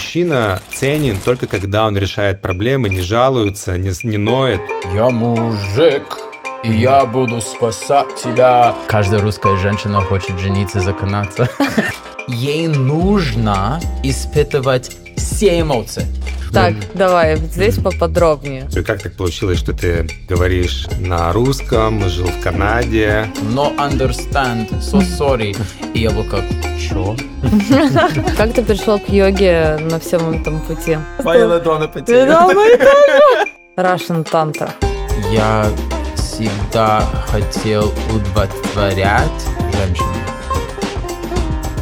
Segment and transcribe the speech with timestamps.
[0.00, 4.60] мужчина ценен только когда он решает проблемы, не жалуется, не, не ноет.
[4.94, 6.18] Я мужик,
[6.62, 8.74] и я буду спасать тебя.
[8.86, 11.48] Каждая русская женщина хочет жениться, заканаться.
[12.28, 16.06] Ей нужно испытывать все эмоции.
[16.52, 18.68] Так, давай, здесь поподробнее.
[18.74, 23.30] И как так получилось, что ты говоришь на русском, жил в Канаде?
[23.54, 25.56] No understand, so sorry.
[25.94, 26.42] И я был как,
[26.78, 27.16] чё?
[28.36, 30.98] Как ты пришел к йоге на всем этом пути?
[32.26, 33.46] Да, мы тоже.
[33.76, 34.70] Russian Tantra.
[35.32, 35.66] Я
[36.40, 40.08] всегда хотел удовлетворять женщину.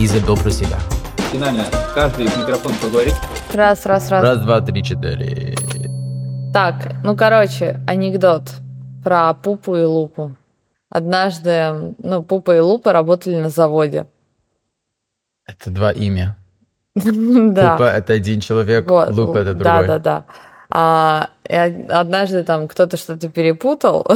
[0.01, 0.79] И забыл про себя.
[1.31, 3.15] Финально, каждый в микрофон поговорит.
[3.55, 4.23] Раз, раз, раз.
[4.23, 5.55] Раз, два, три, четыре.
[6.53, 8.43] Так, ну, короче, анекдот
[9.05, 10.35] про Пупу и Лупу.
[10.91, 14.07] Однажды, ну, Пупа и Лупа работали на заводе.
[15.47, 16.37] Это два имя.
[16.97, 17.73] Да.
[17.73, 19.87] Пупа это один человек, Вот, Луп это Да, другой.
[19.87, 20.25] да, да.
[20.71, 24.07] А, и од- однажды там кто-то что-то перепутал.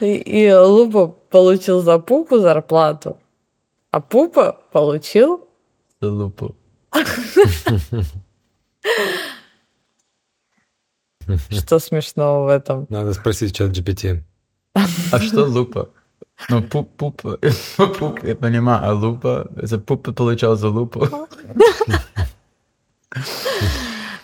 [0.00, 3.18] И, и Лупа получил за Пупу зарплату,
[3.90, 5.48] а Пупа получил...
[6.00, 6.54] Лупу.
[11.50, 12.86] Что смешного в этом?
[12.88, 14.22] Надо спросить чат GPT.
[14.74, 15.90] А что лупа?
[16.48, 17.22] Ну, пуп, пуп,
[17.98, 21.06] пуп, я понимаю, а лупа, за пуп получал за лупу.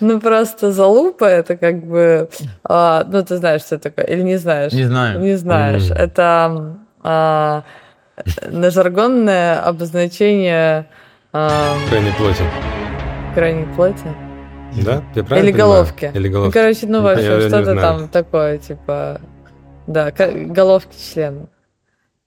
[0.01, 2.29] Ну, просто за Лупа это как бы...
[2.65, 4.73] а, ну, ты знаешь, что это такое, или не знаешь?
[4.73, 5.21] Не знаю.
[5.21, 5.91] Не знаешь.
[5.91, 5.97] М.
[5.97, 7.63] Это а,
[8.51, 10.87] на жаргонное обозначение
[11.33, 12.43] а, Крайней плоти.
[13.35, 14.13] крайней плоти.
[14.85, 15.03] Да?
[15.15, 15.73] Я правильно Или понимаю?
[15.73, 16.11] головки.
[16.15, 16.53] Или Ну, головки.
[16.55, 19.21] короче, ну, в Я- общем, я не что-то там такое, типа...
[19.87, 21.47] Да, головки члена.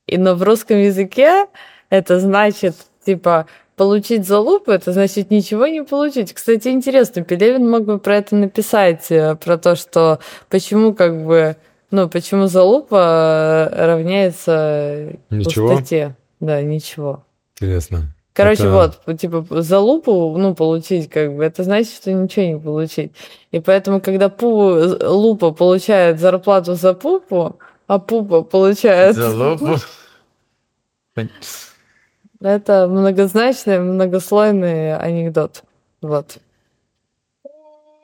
[0.07, 1.45] И, но в русском языке
[1.89, 6.33] это значит, типа, получить залупу, это значит ничего не получить.
[6.33, 11.55] Кстати, интересно, Пелевин мог бы про это написать, э, про то, что почему как бы,
[11.91, 15.69] ну, почему залупа э, равняется Ничего?
[15.69, 16.15] пустоте.
[16.39, 17.23] Да, ничего.
[17.59, 18.13] Интересно.
[18.33, 22.59] Короче, Это- вот, типа, за лупу, ну, получить, как бы, это значит, что ничего не
[22.59, 23.11] получить.
[23.51, 29.15] И поэтому, когда пу, лупа получает зарплату за пупу, а пупа получает...
[29.15, 29.77] За лупу.
[32.41, 35.63] Это многозначный, многослойный анекдот.
[36.01, 36.37] Вот.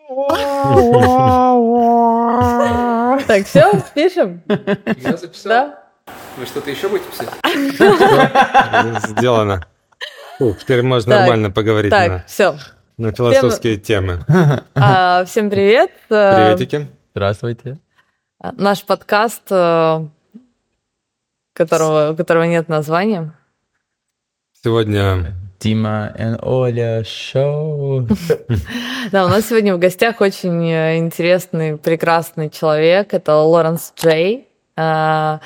[3.27, 4.41] Так, все, пишем?
[4.97, 5.49] Я записал.
[5.49, 5.83] Да?
[6.37, 7.29] Вы что-то еще будете писать?
[9.09, 9.65] Сделано.
[10.59, 12.55] Теперь можно нормально поговорить Так, на, все.
[12.97, 14.19] на философские темы.
[15.25, 15.91] всем привет.
[16.07, 16.87] Приветики.
[17.13, 17.77] Здравствуйте.
[18.41, 20.05] Наш подкаст, э,
[21.53, 23.33] которого, у которого нет названия.
[24.63, 28.07] Сегодня Дима и Оля шоу.
[29.11, 33.13] Да, у нас сегодня в гостях очень э, интересный, прекрасный человек.
[33.13, 34.47] Это Лоренс Джей.
[34.75, 35.39] А,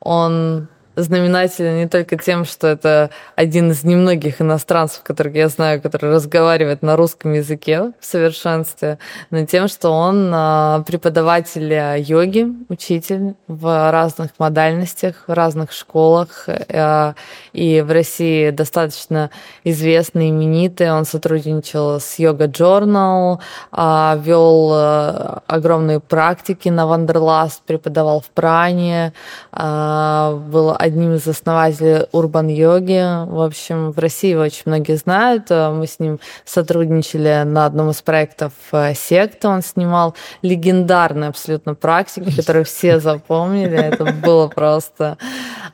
[0.00, 6.10] Он знаменателен не только тем, что это один из немногих иностранцев, которых я знаю, который
[6.10, 8.98] разговаривает на русском языке в совершенстве,
[9.30, 16.48] но тем, что он а, преподаватель э, йоги, учитель в разных модальностях, в разных школах.
[16.48, 17.14] э,
[17.52, 19.30] И в России достаточно
[19.64, 20.90] известный, именитый.
[20.92, 23.38] Он сотрудничал с Yoga Journal,
[23.72, 29.12] а, вел э, огромные практики на Wanderlust, преподавал в Пране,
[29.52, 33.00] а, был одним из основателей urban йоги.
[33.26, 35.50] В общем, в России его очень многие знают.
[35.50, 39.48] Э, Мы с ним сотрудничали на одном из проектов э, секты.
[39.48, 43.78] Он снимал легендарные абсолютно практики, которые все запомнили.
[43.78, 45.16] Это было просто...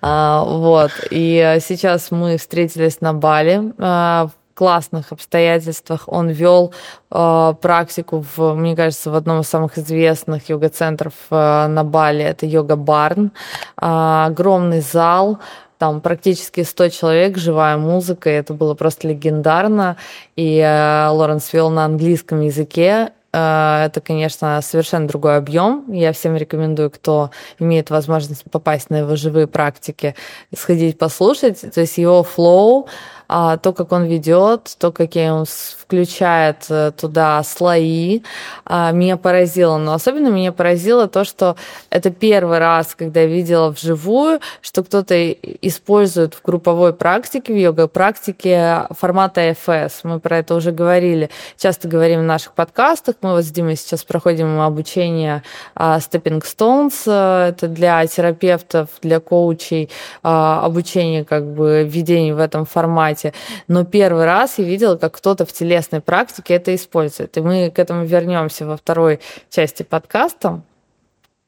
[0.00, 0.92] а, Вот.
[1.10, 6.04] И э, сейчас мы встретились на Бали в классных обстоятельствах.
[6.06, 6.74] Он вел
[7.10, 12.22] э, практику, в, мне кажется, в одном из самых известных йога-центров э, на Бали.
[12.22, 13.30] Это йога-барн.
[13.78, 15.38] А, огромный зал,
[15.78, 19.96] там практически 100 человек, живая музыка, и это было просто легендарно.
[20.36, 23.12] И э, Лоренс вел на английском языке.
[23.32, 25.90] Э, Это, конечно, совершенно другой объем.
[25.90, 30.14] Я всем рекомендую, кто имеет возможность попасть на его живые практики,
[30.54, 31.62] сходить послушать.
[31.74, 32.86] То есть его флоу,
[33.30, 35.46] то, как он ведет, то, какие он
[35.90, 38.20] включает э, туда слои,
[38.64, 39.76] а, меня поразило.
[39.76, 41.56] Но особенно меня поразило то, что
[41.90, 48.86] это первый раз, когда я видела вживую, что кто-то использует в групповой практике, в йога-практике
[48.96, 49.92] формата FS.
[50.04, 54.04] Мы про это уже говорили, часто говорим в наших подкастах, Мы вот с Димой сейчас
[54.04, 55.42] проходим обучение
[55.74, 57.02] а, Stepping Stones.
[57.08, 59.90] А, это для терапевтов, для коучей
[60.22, 63.19] а, обучение как бы введение в этом формате.
[63.68, 67.36] Но первый раз я видела, как кто-то в телесной практике это использует.
[67.36, 69.20] И мы к этому вернемся во второй
[69.50, 70.62] части подкаста.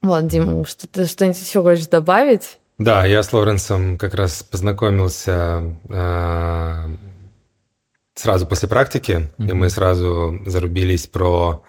[0.02, 2.58] Вот, Дима, что ты что-нибудь еще хочешь добавить?
[2.78, 6.96] Да, я с Лоренсом как раз познакомился э,
[8.14, 9.50] сразу после практики, mm-hmm.
[9.50, 11.62] и мы сразу зарубились про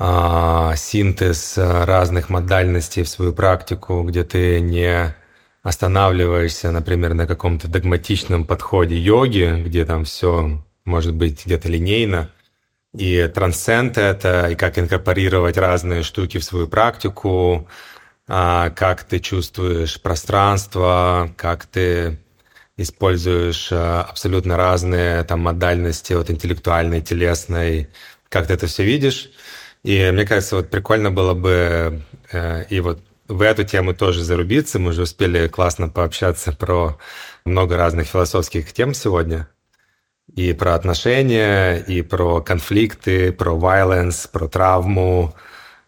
[0.00, 5.14] э, синтез разных модальностей в свою практику, где ты не
[5.62, 12.30] останавливаешься, например, на каком-то догматичном подходе йоги, где там все может быть где-то линейно,
[12.94, 17.68] и трансцент это, и как инкорпорировать разные штуки в свою практику,
[18.28, 22.18] а, как ты чувствуешь пространство, как ты
[22.76, 27.88] используешь а, абсолютно разные там модальности от интеллектуальной, телесной,
[28.28, 29.30] как ты это все видишь.
[29.84, 34.78] И мне кажется, вот прикольно было бы э, и вот в эту тему тоже зарубиться.
[34.78, 36.98] Мы уже успели классно пообщаться про
[37.44, 39.48] много разных философских тем сегодня.
[40.34, 45.34] И про отношения, и про конфликты, про violence, про травму,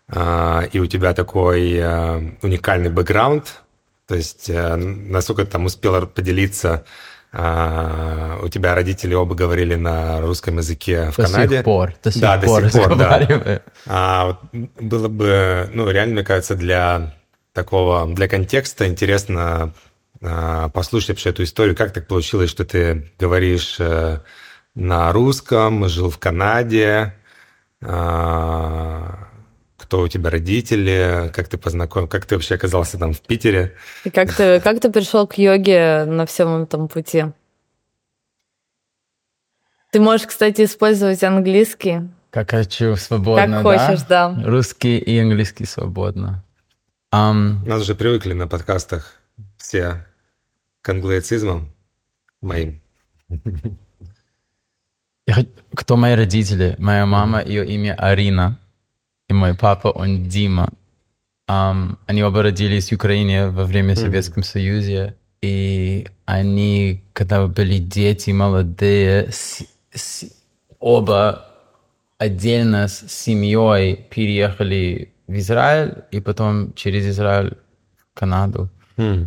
[0.09, 3.63] а, и у тебя такой а, уникальный бэкграунд,
[4.07, 6.85] то есть э, насколько ты там успел поделиться,
[7.33, 11.49] а, у тебя родители оба говорили на русском языке в до Канаде.
[11.49, 13.63] До сих пор, до сих да, пор до сих пор, да.
[13.87, 17.15] А, было бы, ну, реально, мне кажется, для
[17.55, 19.73] такого, для контекста интересно
[20.21, 24.21] послушать вообще эту историю, как так получилось, что ты говоришь э,
[24.75, 27.15] на русском, жил в Канаде,
[27.81, 33.75] кто у тебя родители, как ты познакомил, как ты вообще оказался там в Питере.
[34.05, 37.27] И как ты, как ты пришел к йоге на всем этом пути?
[39.91, 42.09] Ты можешь, кстати, использовать английский.
[42.31, 44.31] Как хочу, свободно, Как хочешь, да.
[44.31, 44.43] да.
[44.45, 46.43] Русский и английский свободно.
[47.15, 49.21] Um, Нас же привыкли на подкастах
[49.57, 50.05] все
[50.83, 51.73] к англоицизмам
[52.41, 52.81] моим.
[55.77, 56.75] Кто мои родители?
[56.79, 58.59] Моя мама, ее имя Арина
[59.29, 60.71] и мой папа, он Дима.
[61.49, 64.47] Um, они оба родились в Украине во время Советском mm-hmm.
[64.47, 69.63] Союзе, и они, когда были дети молодые, с,
[69.93, 70.25] с,
[70.81, 71.49] оба
[72.19, 77.57] отдельно с семьей переехали в Израиль, и потом через Израиль
[77.97, 78.69] в Канаду.
[78.97, 79.27] Mm.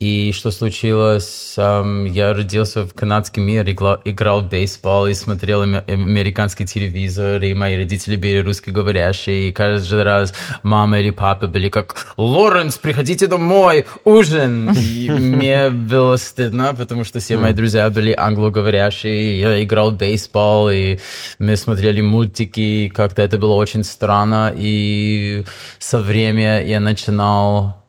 [0.00, 1.54] И что случилось?
[1.58, 8.16] Я родился в канадском мире, играл, в бейсбол и смотрел американский телевизор, и мои родители
[8.16, 10.32] были русскоговорящие, и каждый раз
[10.62, 17.20] мама или папа были как «Лоренс, приходите домой, ужин!» И мне было стыдно, потому что
[17.20, 20.98] все мои друзья были англоговорящие, я играл в бейсбол, и
[21.38, 25.44] мы смотрели мультики, как-то это было очень странно, и
[25.78, 27.79] со временем я начинал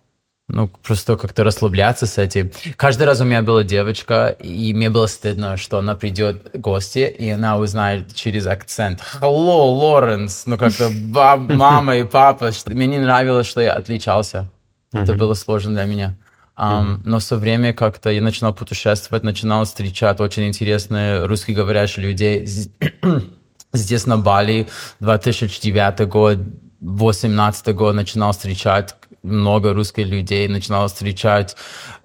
[0.53, 2.51] ну, просто как-то расслабляться с этим.
[2.75, 7.00] Каждый раз у меня была девочка, и мне было стыдно, что она придет в гости,
[7.00, 10.89] и она узнает через акцент «Hello, Лоренс!» Ну, как-то
[11.50, 12.51] мама и папа.
[12.68, 14.50] Мне не нравилось, что я отличался.
[14.92, 16.18] Это было сложно для меня.
[16.57, 22.45] Um, но со временем как-то я начинал путешествовать, начинал встречать очень интересные русскоговорящих людей.
[23.74, 24.68] Здесь на Бали
[25.00, 26.39] 2009 год,
[26.81, 31.56] 2018 год начинал встречать много русских людей, начинал встречать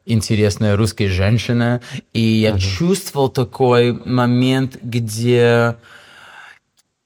[0.04, 1.80] интересные русские женщины,
[2.12, 2.58] и я uh-huh.
[2.58, 5.76] чувствовал такой момент, где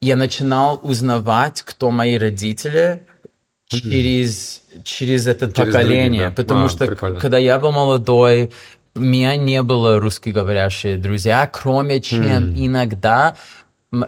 [0.00, 3.04] я начинал узнавать, кто мои родители
[3.68, 6.42] через, через это через поколение, других, да.
[6.42, 7.20] потому а, что прикольно.
[7.20, 8.50] когда я был молодой,
[8.94, 12.66] у меня не было русскоговорящие друзья, кроме чем mm.
[12.66, 13.36] иногда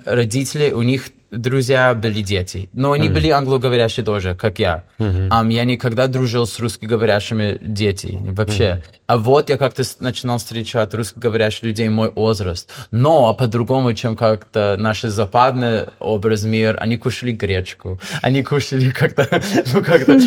[0.04, 3.12] родители, у них друзья были дети, но они mm-hmm.
[3.12, 4.84] были англоговорящие тоже, как я.
[4.98, 5.28] Mm-hmm.
[5.28, 8.64] Um, я никогда дружил с русскоговорящими детьми вообще.
[8.64, 8.82] Mm-hmm.
[9.06, 12.70] А вот я как-то начинал встречать русскоговорящих людей мой возраст.
[12.90, 19.28] Но по-другому, чем как-то наш западный образ мир, они кушали гречку, они кушали как-то,
[19.72, 20.18] ну как-то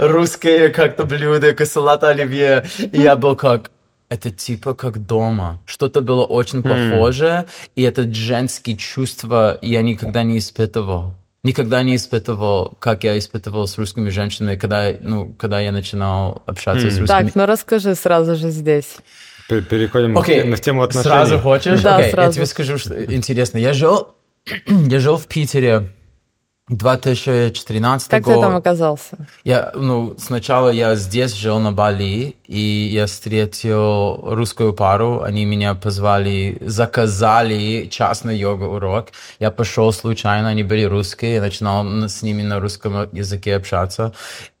[0.06, 2.64] русские как-то блюда, салат оливье.
[2.92, 3.70] И я был как,
[4.10, 5.62] это типа как дома.
[5.64, 7.48] Что-то было очень похоже, mm.
[7.76, 11.14] и это женские чувства я никогда не испытывал.
[11.42, 16.88] Никогда не испытывал, как я испытывал с русскими женщинами, когда, ну, когда я начинал общаться
[16.88, 16.90] mm.
[16.90, 17.06] с русскими.
[17.06, 18.96] Так, ну расскажи сразу же здесь.
[19.48, 20.44] Переходим okay.
[20.44, 21.14] на тему отношений.
[21.14, 21.80] Сразу хочешь?
[21.80, 22.28] Да, okay, сразу.
[22.28, 23.58] Я тебе скажу, что интересно.
[23.58, 24.08] Я жил,
[24.66, 25.88] я жил в Питере
[26.70, 28.34] 2013 Как год.
[28.34, 29.16] ты там оказался?
[29.42, 32.60] Я, ну, сначала я здесь жил на Бали, и
[32.92, 35.22] я встретил русскую пару.
[35.22, 39.08] Они меня позвали, заказали частный йога-урок.
[39.40, 44.12] Я пошел случайно, они были русские, я начинал с ними на русском языке общаться.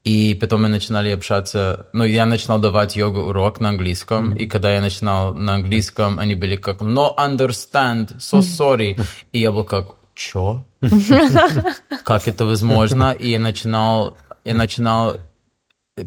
[0.02, 4.80] И потом мы начинали общаться, ну, я начинал давать йога-урок на английском, и когда я
[4.80, 8.98] начинал на английском, они были как «no understand, so sorry».
[9.32, 10.64] И я был как «чё?»
[12.04, 13.12] Как это возможно?
[13.12, 15.16] И я начинал, я начинал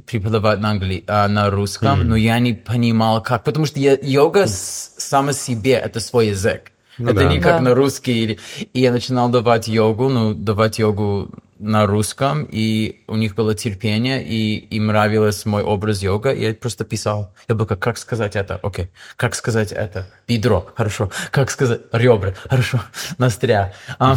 [0.06, 1.04] преподавать на, англи...
[1.08, 3.44] а, на русском, но я не понимал, как.
[3.44, 4.96] Потому что я, йога с...
[4.98, 6.72] сама себе это свой язык.
[7.00, 7.34] Ну это да.
[7.34, 7.70] не как Да.
[7.70, 8.40] на русский.
[8.74, 11.30] И я начинал давать йогу, ну, давать йогу
[11.60, 16.54] на русском, и у них было терпение, и им нравилось мой образ йога, и я
[16.54, 17.34] просто писал.
[17.48, 18.60] Я был как, как сказать это?
[18.64, 18.90] Окей.
[19.16, 20.08] Как сказать это?
[20.28, 20.68] Бедро.
[20.76, 21.12] Хорошо.
[21.32, 21.82] Как сказать?
[21.92, 22.34] Ребра.
[22.50, 22.82] Хорошо.
[23.18, 23.74] Ноздря.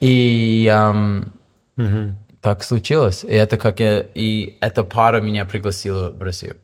[0.00, 0.72] И
[2.40, 3.24] так случилось.
[3.24, 4.00] И это как я...
[4.14, 6.56] И эта пара меня пригласила в Россию.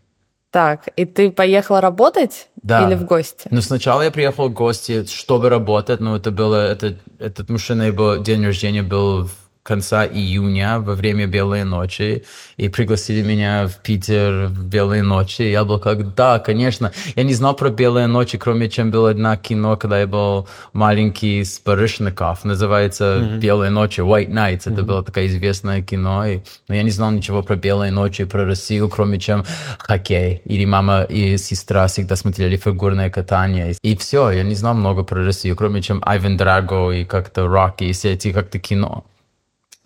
[0.51, 2.87] Так, и ты поехал работать Да.
[2.87, 3.49] или в гости?
[3.51, 8.17] Но сначала я приехал в гости, чтобы работать, но это было, это, этот мужчина, его
[8.17, 9.33] день рождения был в
[9.65, 12.25] конца июня, во время Белой ночи,
[12.59, 15.41] и пригласили меня в Питер в Белые ночи.
[15.41, 16.93] Я был как, да, конечно.
[17.17, 21.43] Я не знал про Белые ночи, кроме чем было одно кино, когда я был маленький
[21.43, 24.71] с Барышников, называется Белые ночи, White Nights.
[24.71, 28.45] Это было такое известное кино, и, но я не знал ничего про Белые ночи, про
[28.45, 29.47] Россию, кроме чем
[29.79, 30.43] хоккей.
[30.45, 33.75] Или мама и сестра всегда смотрели фигурное катание.
[33.83, 37.85] И все, я не знал много про Россию, кроме чем Айвен Драго и как-то Рокки,
[37.85, 39.05] и все эти как-то кино.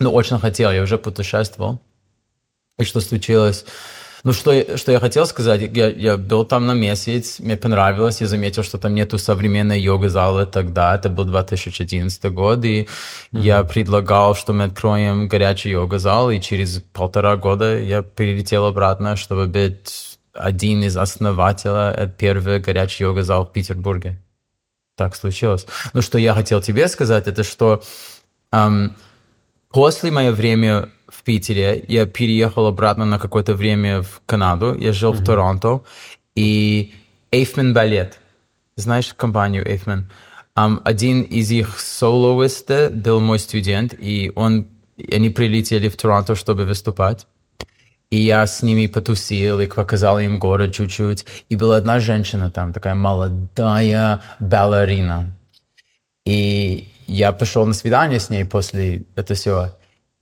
[0.01, 1.81] Ну, очень хотел, я уже путешествовал.
[2.79, 3.65] И что случилось?
[4.25, 8.27] Ну, что, что я хотел сказать, я, я был там на месяц, мне понравилось, я
[8.27, 12.89] заметил, что там нету современной йога-зала тогда, это был 2011 год, и
[13.33, 19.47] я предлагал, что мы откроем горячий йога-зал, и через полтора года я перелетел обратно, чтобы
[19.47, 24.21] быть один из основателей э, первого горячий йога-зал в Петербурге.
[24.97, 25.67] Так случилось.
[25.93, 27.83] Ну, что я хотел тебе сказать, это что
[28.51, 28.97] ам,
[29.71, 34.75] После моего время в Питере я переехал обратно на какое-то время в Канаду.
[34.79, 35.83] Я жил в Торонто.
[36.35, 36.95] И
[37.31, 38.19] Эйфмен Балет.
[38.77, 40.11] Знаешь компанию Эйфмен?
[40.55, 44.67] Ам, один из их солоистов был мой студент, и он,
[45.13, 47.27] они прилетели в Торонто, чтобы выступать.
[48.11, 51.27] И я с ними потусил и показал им город чуть-чуть.
[51.51, 55.37] И была одна женщина там, такая молодая балерина.
[56.25, 59.69] И я пошел на свидание с ней после этого всего.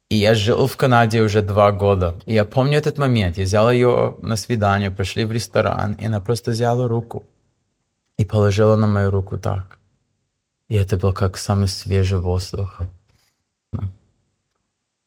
[0.09, 2.15] И я жил в Канаде уже два года.
[2.27, 3.39] И я помню этот момент.
[3.39, 7.25] Я взял ее на свидание, пошли в ресторан, и она просто взяла руку
[8.19, 9.79] и положила на мою руку так.
[10.69, 12.81] И это был как самый свежий воздух.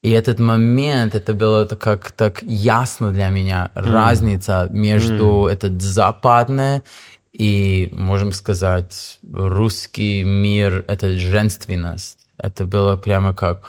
[0.02, 6.84] И этот момент, это было как так ясно для меня, разница между этот западное
[7.32, 12.18] и, можем сказать, русский мир, это женственность.
[12.38, 13.64] Это было прямо как...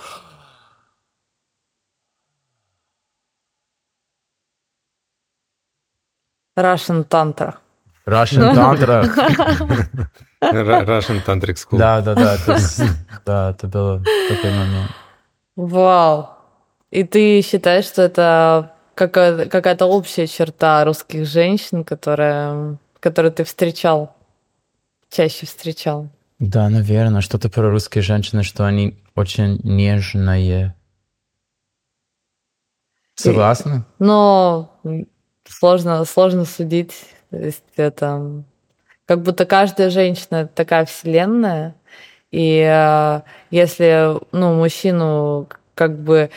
[6.56, 7.54] Russian Tantra.
[8.06, 9.04] Russian Tantra.
[10.42, 11.78] Russian Tantric School.
[11.78, 12.34] Да, да, да.
[12.34, 12.82] это с-
[13.24, 14.90] Да, это было такой момент.
[15.56, 16.30] Вау.
[16.90, 24.14] И ты считаешь, что это какая- какая-то общая черта русских женщин, которая, которую ты встречал,
[25.10, 26.08] чаще встречал?
[26.38, 30.74] Да, наверное, что-то про русские женщины, что они очень нежные.
[33.14, 33.84] Согласна?
[33.98, 34.80] Но
[35.46, 36.94] сложно, сложно судить.
[37.30, 38.42] То есть это
[39.04, 41.74] как будто каждая женщина такая вселенная.
[42.30, 46.30] И э, если ну, мужчину как бы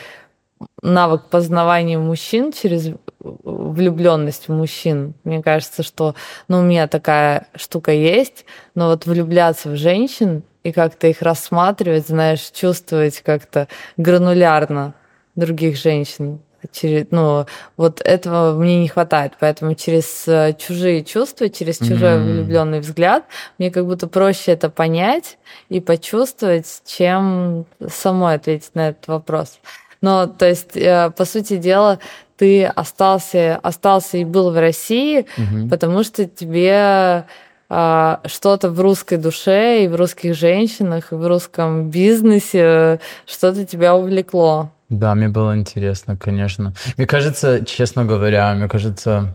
[0.82, 5.14] навык познавания мужчин через влюбленность в мужчин.
[5.24, 6.14] Мне кажется, что
[6.48, 8.44] ну, у меня такая штука есть,
[8.74, 14.94] но вот влюбляться в женщин и как-то их рассматривать, знаешь, чувствовать как-то гранулярно
[15.34, 16.40] других женщин.
[16.72, 17.44] Через, ну,
[17.76, 19.34] вот этого мне не хватает.
[19.38, 22.32] Поэтому через э, чужие чувства, через чужой Мгм.
[22.32, 23.24] влюбленный взгляд,
[23.58, 25.36] мне как будто проще это понять
[25.68, 29.58] и почувствовать, чем самой ответить на этот вопрос.
[30.04, 31.98] Но, то есть, э, по сути дела,
[32.36, 35.70] ты остался, остался и был в России, Мгм.
[35.70, 37.24] потому что тебе
[37.70, 43.64] а, что-то в русской душе и в русских женщинах, и в русском бизнесе, э, что-то
[43.64, 44.68] тебя увлекло.
[44.90, 46.74] Да, мне было интересно, конечно.
[46.98, 49.34] Мне кажется, честно говоря, мне кажется,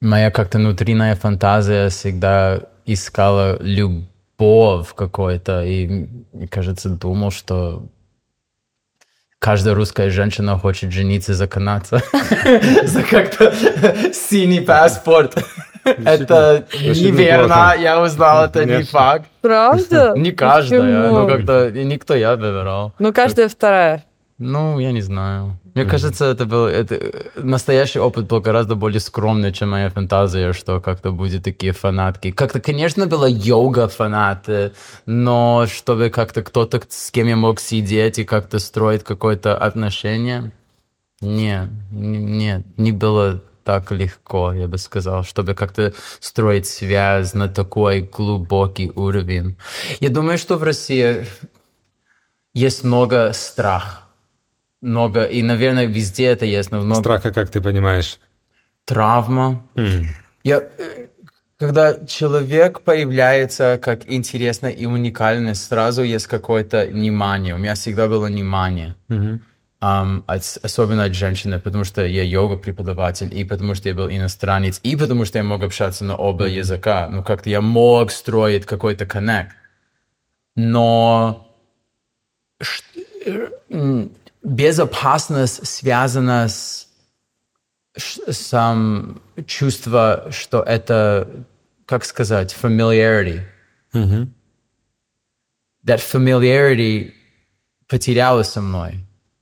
[0.00, 7.86] моя как-то внутренняя фантазия всегда искала любовь какой-то, и, мне кажется, думал, что
[9.40, 12.02] каждая русская женщина хочет жениться за канадца.
[12.84, 13.52] За как-то
[14.12, 15.34] синий паспорт.
[15.82, 19.26] Это неверно, я узнал, это не факт.
[19.40, 20.12] Правда?
[20.16, 22.92] Не каждая, но как-то никто я выбирал.
[22.98, 24.04] Ну, каждая вторая.
[24.36, 25.58] Ну, я не знаю.
[25.74, 30.80] Мне кажется, это был это, настоящий опыт был гораздо более скромный, чем моя фантазия, что
[30.80, 32.30] как-то будет такие фанатки.
[32.32, 34.72] Как-то, конечно, была йога фанаты,
[35.06, 40.52] но чтобы как-то кто-то, с кем я мог сидеть и как-то строить какое-то отношение,
[41.20, 48.00] нет, нет, не было так легко, я бы сказал, чтобы как-то строить связь на такой
[48.00, 49.56] глубокий уровень.
[50.00, 51.26] Я думаю, что в России
[52.54, 54.09] есть много страха
[54.80, 56.70] много, и, наверное, везде это есть.
[56.70, 57.00] Но много...
[57.00, 58.18] Страха, как ты понимаешь?
[58.84, 59.62] Травма.
[59.74, 60.06] Mm.
[60.42, 61.06] Я, э,
[61.58, 67.54] когда человек появляется как интересно и уникальный, сразу есть какое-то внимание.
[67.54, 68.96] У меня всегда было внимание.
[69.08, 69.40] Mm-hmm.
[69.82, 74.78] Um, от, особенно от женщины, потому что я йога-преподаватель, и потому что я был иностранец,
[74.82, 76.58] и потому что я мог общаться на оба mm-hmm.
[76.58, 77.08] языка.
[77.10, 79.54] Ну, как-то я мог строить какой-то коннект.
[80.54, 81.46] Но
[84.42, 86.88] безопасность связана с,
[87.96, 91.28] с um, чувство, что это,
[91.86, 93.42] как сказать, familiarity.
[93.92, 94.28] Mm-hmm.
[95.86, 97.12] That familiarity
[97.88, 99.00] потерялась со мной.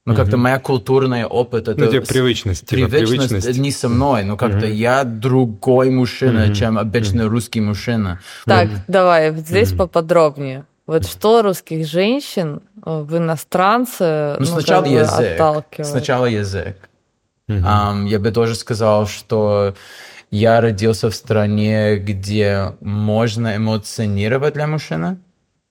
[0.09, 0.40] Ну, как-то mm-hmm.
[0.40, 1.69] моя культурная опыт...
[1.69, 2.67] Это ну, тебе привычность.
[2.67, 4.73] Типа привычность, привычность не со мной, но как-то mm-hmm.
[4.73, 6.55] я другой мужчина, mm-hmm.
[6.55, 7.28] чем обычный mm-hmm.
[7.28, 8.19] русский мужчина.
[8.47, 8.85] Так, mm-hmm.
[8.88, 9.76] давай здесь mm-hmm.
[9.76, 10.64] поподробнее.
[10.88, 15.33] Вот что русских женщин э, в иностранце ну, ну, сначала как бы язык.
[15.35, 15.87] отталкивает?
[15.87, 16.76] Сначала язык.
[17.50, 17.62] Mm-hmm.
[17.62, 19.75] Um, я бы тоже сказал, что
[20.30, 25.18] я родился в стране, где можно эмоционировать для мужчины.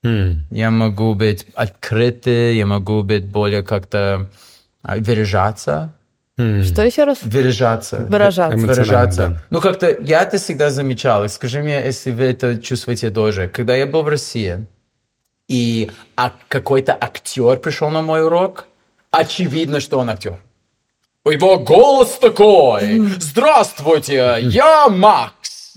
[0.06, 0.36] Mm.
[0.52, 4.30] Я могу быть открытый, я могу быть более как-то
[4.84, 5.96] а, выражаться.
[6.38, 6.62] Mm.
[6.62, 7.18] Что еще раз?
[7.24, 8.06] Выражаться.
[8.08, 8.58] Выражаться.
[8.58, 9.28] Выражаться.
[9.30, 9.44] Да.
[9.50, 11.28] Ну, как-то я это всегда замечал.
[11.28, 13.48] скажи мне, если вы это чувствуете тоже.
[13.48, 14.68] Когда я был в России,
[15.48, 18.68] и а какой-то актер пришел на мой урок,
[19.12, 20.40] очевидно, что он актер.
[21.24, 23.00] У него голос такой.
[23.20, 25.74] Здравствуйте, я Макс.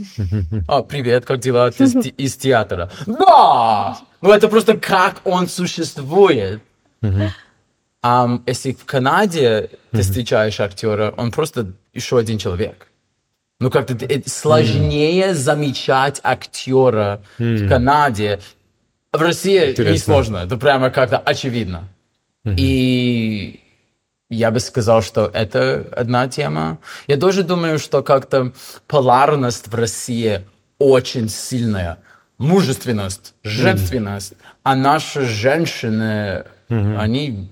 [0.69, 1.71] А, привет, как дела?
[1.71, 2.91] Ты из, из театра?
[3.07, 3.99] Да!
[4.23, 6.63] Ну это просто как он существует.
[8.03, 12.87] Um, если в Канаде ты встречаешь актера, он просто еще один человек.
[13.59, 13.95] Ну, как-то
[14.27, 18.41] сложнее замечать актера в Канаде,
[19.13, 19.93] в России Интересно.
[19.93, 21.89] несложно, это прямо как-то очевидно.
[22.45, 22.55] Угу.
[22.57, 23.61] И
[24.31, 26.79] я бы сказал, что это одна тема.
[27.09, 28.53] Я тоже думаю, что как-то
[28.87, 30.43] полярность в России
[30.79, 31.99] очень сильная.
[32.39, 34.33] Мужественность, женственность.
[34.33, 34.37] Mm.
[34.63, 36.97] А наши женщины, mm-hmm.
[36.97, 37.51] они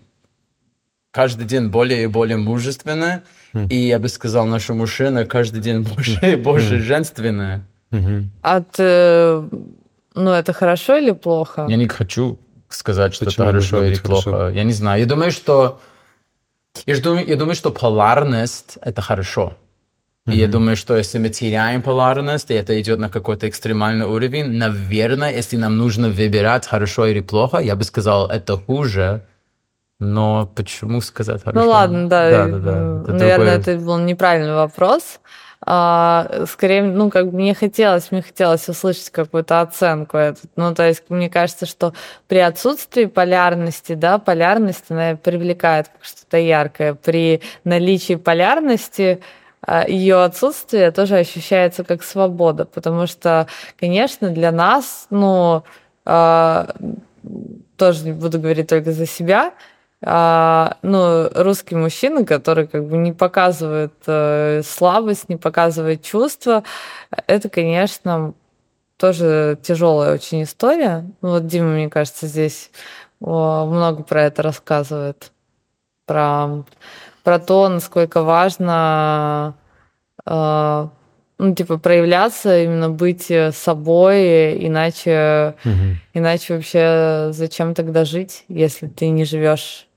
[1.11, 3.23] каждый день более и более мужественные.
[3.53, 3.69] Mm.
[3.69, 6.79] И я бы сказал, наши мужчины каждый день больше и больше mm.
[6.79, 7.67] женственные.
[7.91, 8.25] Mm-hmm.
[8.41, 9.49] От э,
[10.19, 11.67] ну, это хорошо или плохо?
[11.69, 14.31] Я не хочу сказать, что Почему это хорошо или плохо.
[14.31, 14.49] Хорошо?
[14.51, 15.01] Я не знаю.
[15.01, 15.81] Я думаю, что
[16.87, 19.55] я думаю, я думаю, что полярность это хорошо.
[20.27, 20.35] И mm-hmm.
[20.37, 25.33] я думаю, что если мы теряем полярность, и это идет на какой-то экстремальный уровень, наверное,
[25.33, 29.23] если нам нужно выбирать хорошо или плохо, я бы сказал, это хуже.
[30.01, 31.65] Но почему сказать хорошо?
[31.65, 32.31] Ну ладно, да.
[32.31, 33.03] да, да, да.
[33.03, 33.75] Это наверное, другое...
[33.75, 35.21] это был неправильный вопрос
[35.61, 40.17] а, скорее, ну, как бы мне хотелось, мне хотелось услышать какую-то оценку.
[40.17, 40.41] Эту.
[40.57, 41.95] Ну, то есть, мне кажется, что
[42.29, 46.95] при отсутствии полярности, да, полярность, она привлекает что-то яркое.
[46.95, 49.21] При наличии полярности
[49.61, 55.65] а, ее отсутствие тоже ощущается как свобода, потому что, конечно, для нас, ну,
[56.05, 56.75] а,
[57.77, 59.53] тоже буду говорить только за себя,
[60.01, 66.63] а, ну, русский мужчина, который как бы не показывает э, слабость, не показывает чувства,
[67.27, 68.35] это, конечно,
[68.97, 71.05] тоже тяжелая очень история.
[71.21, 72.71] Ну, вот Дима, мне кажется, здесь
[73.21, 75.33] о, много про это рассказывает.
[76.07, 76.65] Про,
[77.25, 79.57] про то, насколько важно
[80.25, 80.89] э,
[81.39, 85.97] ну, типа, проявляться, именно быть собой, иначе, угу.
[86.15, 89.88] иначе вообще зачем тогда жить, если ты не живешь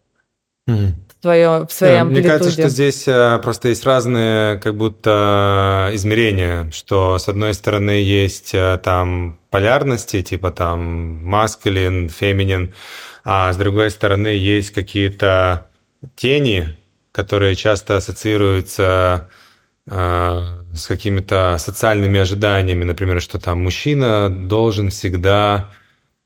[0.71, 0.93] Mm.
[1.07, 2.27] В, твоем, в своей да, амплитуде.
[2.27, 7.91] Мне кажется, что здесь э, просто есть разные как будто измерения, что с одной стороны
[7.91, 12.73] есть э, там полярности, типа там маскулин, феминин,
[13.23, 15.67] а с другой стороны есть какие-то
[16.15, 16.75] тени,
[17.11, 19.29] которые часто ассоциируются
[19.87, 20.41] э,
[20.73, 25.69] с какими-то социальными ожиданиями, например, что там мужчина должен всегда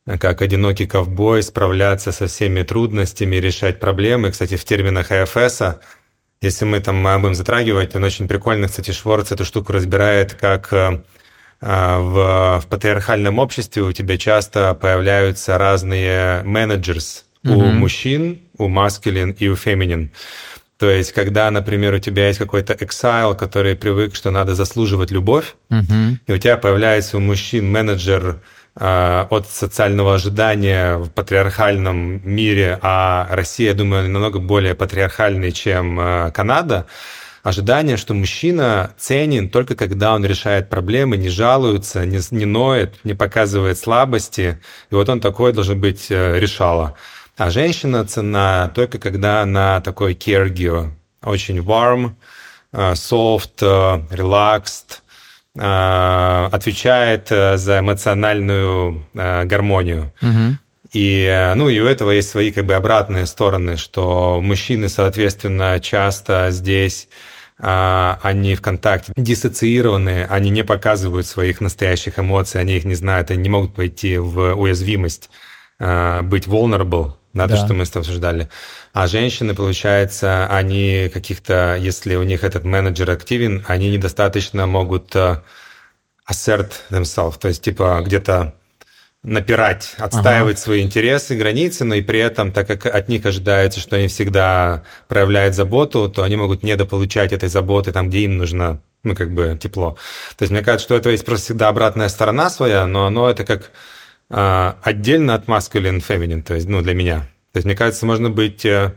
[0.06, 4.32] как одинокий ковбой справляться со всеми трудностями, решать проблемы.
[4.32, 5.62] Кстати, в терминах АФС,
[6.42, 11.02] если мы там будем затрагивать, он очень прикольно, кстати, Шворц эту штуку разбирает, как э,
[11.60, 17.54] в, в патриархальном обществе у тебя часто появляются разные менеджерс mm-hmm.
[17.54, 20.12] у мужчин, у маскулин и у феминин.
[20.78, 25.56] То есть, когда, например, у тебя есть какой-то exile, который привык, что надо заслуживать любовь,
[25.72, 26.18] mm-hmm.
[26.28, 28.40] и у тебя появляется у мужчин менеджер Э,
[28.76, 36.32] от социального ожидания в патриархальном мире, а Россия, я думаю, намного более патриархальный, чем э,
[36.32, 36.86] Канада,
[37.42, 43.14] ожидание, что мужчина ценен только когда он решает проблемы, не жалуется, не, не ноет, не
[43.14, 44.60] показывает слабости,
[44.90, 46.96] и вот он такой должен быть э, решала.
[47.38, 50.92] А женщина цена только когда она такой caregiver,
[51.24, 52.16] очень warm,
[52.74, 55.05] soft, relaxed, Э,
[55.58, 60.14] отвечает э, за эмоциональную э, гармонию.
[60.22, 60.58] Угу.
[60.94, 66.48] И, ну, и у этого есть свои как бы обратные стороны, что мужчины, соответственно, часто
[66.52, 67.10] здесь
[67.58, 73.44] они в контакте диссоциированы, они не показывают своих настоящих эмоций, они их не знают, они
[73.44, 75.30] не могут пойти в уязвимость,
[75.80, 77.56] быть vulnerable, да, да.
[77.56, 78.50] то, что мы с тобой обсуждали.
[78.94, 85.42] А женщины, получается, они каких-то, если у них этот менеджер активен, они недостаточно могут э,
[86.30, 88.56] assert themselves, то есть типа где-то
[89.22, 90.64] напирать, отстаивать ага.
[90.64, 94.84] свои интересы, границы, но и при этом, так как от них ожидается, что они всегда
[95.08, 99.58] проявляют заботу, то они могут недополучать этой заботы там, где им нужно, ну, как бы,
[99.62, 99.98] тепло.
[100.38, 103.44] То есть мне кажется, что это есть просто всегда обратная сторона своя, но оно это
[103.44, 103.72] как
[104.30, 107.28] отдельно от masculine feminine, то есть, ну, для меня.
[107.56, 108.94] То есть, мне кажется, можно быть э,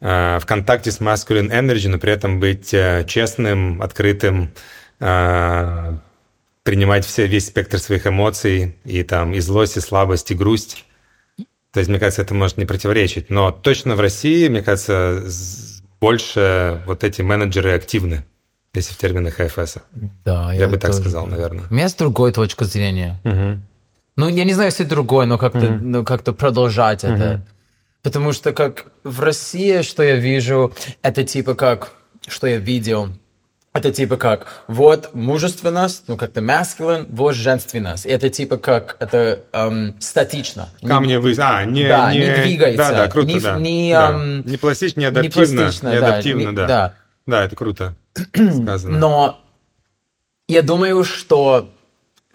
[0.00, 4.52] э, в контакте с masculine energy, но при этом быть э, честным, открытым,
[4.98, 10.84] принимать все, весь спектр своих эмоций, и там и злость, и слабость, и грусть.
[11.72, 13.30] То есть, мне кажется, это может не противоречить.
[13.30, 15.24] Но точно в России, мне кажется,
[16.00, 18.24] больше вот эти менеджеры активны,
[18.74, 19.78] если в терминах АФС.
[20.24, 21.02] Да, я, я бы так тоже...
[21.02, 21.64] сказал, наверное.
[21.70, 23.20] У меня с другой точки зрения.
[23.24, 23.60] Угу.
[24.16, 25.78] Ну, я не знаю, если другой, но как-то угу.
[25.80, 27.12] ну, как продолжать угу.
[27.12, 27.46] это.
[28.02, 30.72] Потому что как в России, что я вижу,
[31.02, 31.92] это типа как,
[32.26, 33.08] что я видел,
[33.72, 38.06] это типа как, вот мужественность, ну как-то masculine, вот женственность.
[38.06, 40.68] Это типа как, это эм, статично.
[40.86, 42.90] Камни вы, а, не, да, не, не двигается.
[42.90, 43.58] Да, да, круто, не, да.
[43.58, 44.10] Не, да.
[44.12, 45.50] Эм, не пластично, не адаптивно.
[45.50, 46.62] Не, пластично, не адаптивно, да.
[46.62, 46.68] да.
[46.68, 46.94] да.
[47.26, 47.94] Да, это круто
[48.34, 48.98] сказано.
[48.98, 49.40] Но
[50.46, 51.73] я думаю, что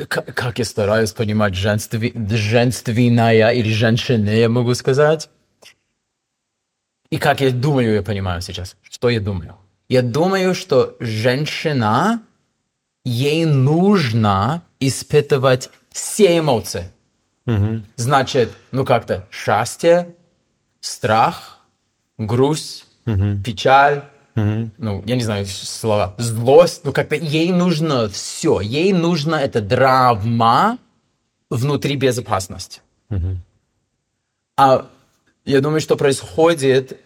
[0.08, 2.10] как, как я стараюсь понимать женственное
[3.52, 5.30] или женщина, я могу сказать.
[7.10, 9.56] И как я думаю, я понимаю сейчас, что я думаю.
[9.88, 12.22] Я думаю, что женщина,
[13.04, 16.92] ей нужно испытывать все эмоции.
[17.48, 17.82] Угу.
[17.96, 20.16] Значит, ну как-то счастье,
[20.80, 21.60] страх,
[22.20, 23.42] грусть, угу.
[23.44, 24.04] печаль,
[24.40, 24.70] угу.
[24.78, 28.62] ну, я не знаю слова, злость, ну как-то ей нужно все.
[28.62, 30.78] Ей нужно это драма
[31.50, 32.82] внутри безопасности.
[33.10, 33.38] Угу.
[34.58, 34.86] А
[35.46, 37.00] я думаю, что происходит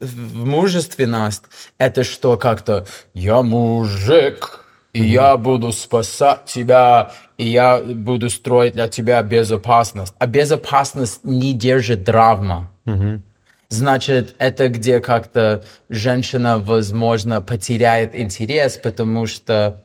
[0.00, 1.42] в мужественность,
[1.78, 5.06] это что как-то «я мужик, и mm-hmm.
[5.06, 10.14] я буду спасать тебя, и я буду строить для тебя безопасность».
[10.18, 12.70] А безопасность не держит травма.
[12.86, 13.20] Mm-hmm.
[13.68, 19.84] Значит, это где как-то женщина, возможно, потеряет интерес, потому что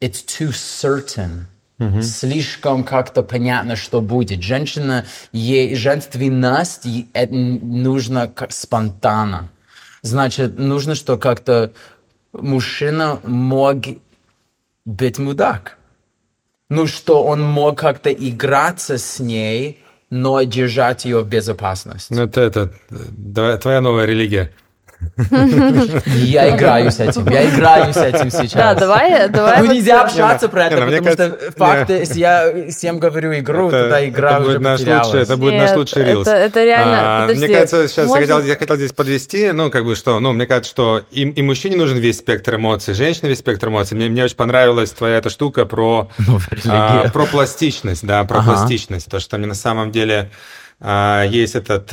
[0.00, 1.46] it's too certain.
[1.78, 2.02] Угу.
[2.02, 4.42] Слишком как-то понятно, что будет.
[4.42, 9.50] Женщина, ей женственность это нужно как спонтанно.
[10.02, 11.72] Значит, нужно, что как-то
[12.32, 13.84] мужчина мог
[14.84, 15.76] быть мудак.
[16.68, 22.12] Ну, что он мог как-то играться с ней, но держать ее в безопасности.
[22.12, 24.52] Ну, это, это твоя новая религия.
[26.06, 28.54] Я играю с этим, я играю с этим сейчас.
[28.54, 29.62] Да, давай, давай.
[29.62, 34.40] Ну, нельзя общаться про это, потому что факты, если я всем говорю игру, тогда игра
[34.40, 36.26] уже Это будет наш лучший рилс.
[36.26, 40.32] Это реально, а, Мне кажется, сейчас я хотел здесь подвести, ну, как бы что, ну,
[40.32, 43.96] мне кажется, что и мужчине нужен весь спектр эмоций, женщине весь спектр эмоций.
[43.96, 46.10] Мне очень понравилась твоя эта штука про
[46.68, 49.10] а, про пластичность, да, про пластичность.
[49.10, 50.30] То, что мне на самом деле
[50.80, 51.92] а, есть этот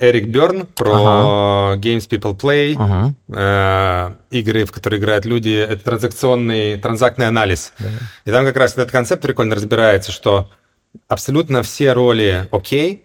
[0.00, 1.76] Эрик Берн про ага.
[1.78, 3.14] Games People Play, ага.
[3.28, 7.74] э, игры, в которые играют люди, это транзакционный, транзактный анализ.
[7.78, 7.88] Да.
[8.24, 10.50] И там как раз этот концепт прикольно разбирается, что
[11.06, 13.04] абсолютно все роли окей,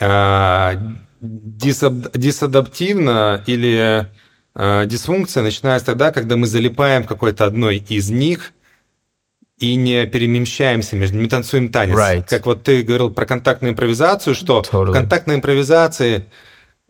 [0.00, 0.76] э,
[1.20, 4.08] дисаб, дисадаптивно или
[4.56, 8.52] э, дисфункция начинается тогда, когда мы залипаем в какой-то одной из них,
[9.60, 11.96] и не перемещаемся между ними, танцуем танец.
[11.96, 12.24] Right.
[12.28, 14.86] Как вот ты говорил про контактную импровизацию, что Totally.
[14.86, 16.24] в контактной импровизации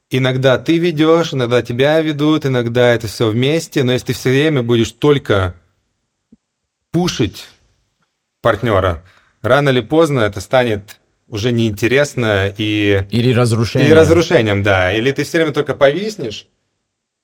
[0.09, 4.63] иногда ты ведешь, иногда тебя ведут, иногда это все вместе, но если ты все время
[4.63, 5.55] будешь только
[6.93, 7.47] пушить
[8.41, 9.03] партнера,
[9.43, 13.91] рано или поздно это станет уже неинтересно и, Или разрушение.
[13.91, 14.93] и разрушением, да.
[14.93, 16.47] Или ты все время только повиснешь,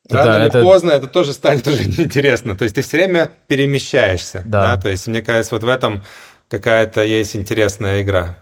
[0.09, 2.57] Да, рано или это- поздно это тоже станет уже неинтересно.
[2.57, 4.43] То есть ты все время перемещаешься.
[4.45, 4.77] Да.
[4.77, 6.03] То есть мне кажется, вот в этом
[6.49, 8.39] какая-то есть интересная игра.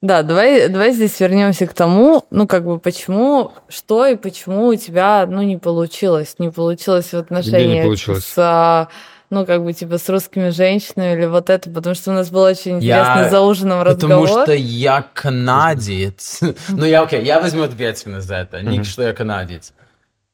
[0.00, 4.74] Да, давай, давай здесь вернемся к тому, ну, как бы, почему, что и почему у
[4.76, 6.36] тебя, ну, не получилось.
[6.38, 8.24] Не получилось в отношениях получилось?
[8.24, 8.88] с, а,
[9.30, 12.42] ну, как бы, типа, с русскими женщинами или вот это, потому что у нас был
[12.42, 14.42] очень Я- интересный за ужином Потому разговор.
[14.44, 16.40] что я канадец.
[16.68, 18.62] ну, я окей, я возьму ответственность за это.
[18.62, 19.72] Не что я канадец.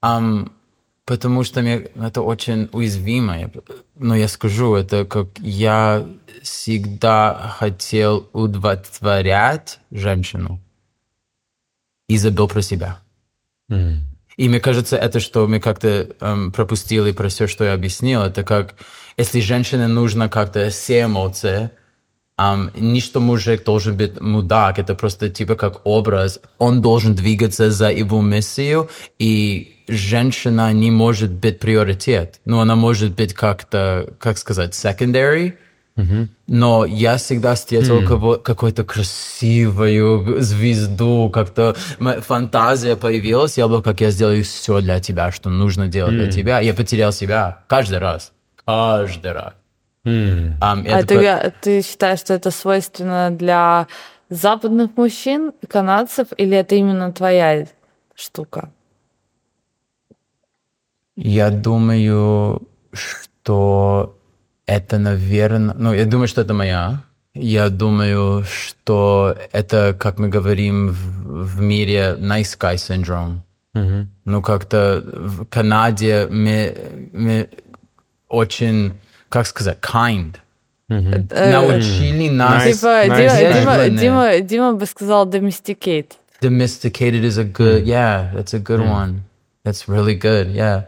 [0.06, 0.52] Ам,
[1.06, 3.50] потому что мне это очень уязвимо.
[3.94, 6.06] Но я скажу, это как я
[6.42, 10.60] всегда хотел удовлетворять женщину
[12.06, 13.00] и забыл про себя.
[14.36, 18.42] И мне кажется, это, что мы как-то эм, пропустили про все, что я объяснил, это
[18.42, 18.74] как,
[19.16, 21.70] если женщине нужно как-то все эмоции,
[22.38, 27.70] эм, не что мужик должен быть мудак, это просто типа как образ, он должен двигаться
[27.70, 34.38] за его миссию, и женщина не может быть приоритет, но она может быть как-то, как
[34.38, 35.54] сказать, secondary,
[36.48, 41.76] но я всегда встретил кого- какую-то красивую звезду, как-то
[42.26, 43.56] фантазия появилась.
[43.58, 46.60] Я был, как я сделаю все для тебя, что нужно делать для тебя.
[46.60, 48.32] Я потерял себя каждый раз.
[48.66, 49.52] Каждый раз.
[50.04, 53.86] Ам, А это ты, ты считаешь, что это свойственно для
[54.28, 57.66] западных мужчин, канадцев, или это именно твоя
[58.14, 58.70] штука?
[61.16, 62.62] Я думаю,
[62.92, 64.18] что
[64.66, 65.74] это, наверное...
[65.74, 67.02] Ну, я думаю, что это моя.
[67.34, 73.40] Я думаю, что это, как мы говорим в, в мире, nice guy syndrome.
[74.24, 76.76] Ну, как-то в Канаде мы,
[77.12, 77.48] мы
[78.28, 78.92] очень,
[79.28, 80.36] как сказать, kind.
[80.88, 82.64] Э, Научили нас...
[82.64, 83.04] Типа.
[83.04, 83.88] Дима, Дима.
[83.88, 86.12] Дима, Дима бы сказал domesticate.
[86.42, 89.22] domesticated is a good yeah that's a good one
[89.64, 90.82] that's really good yeah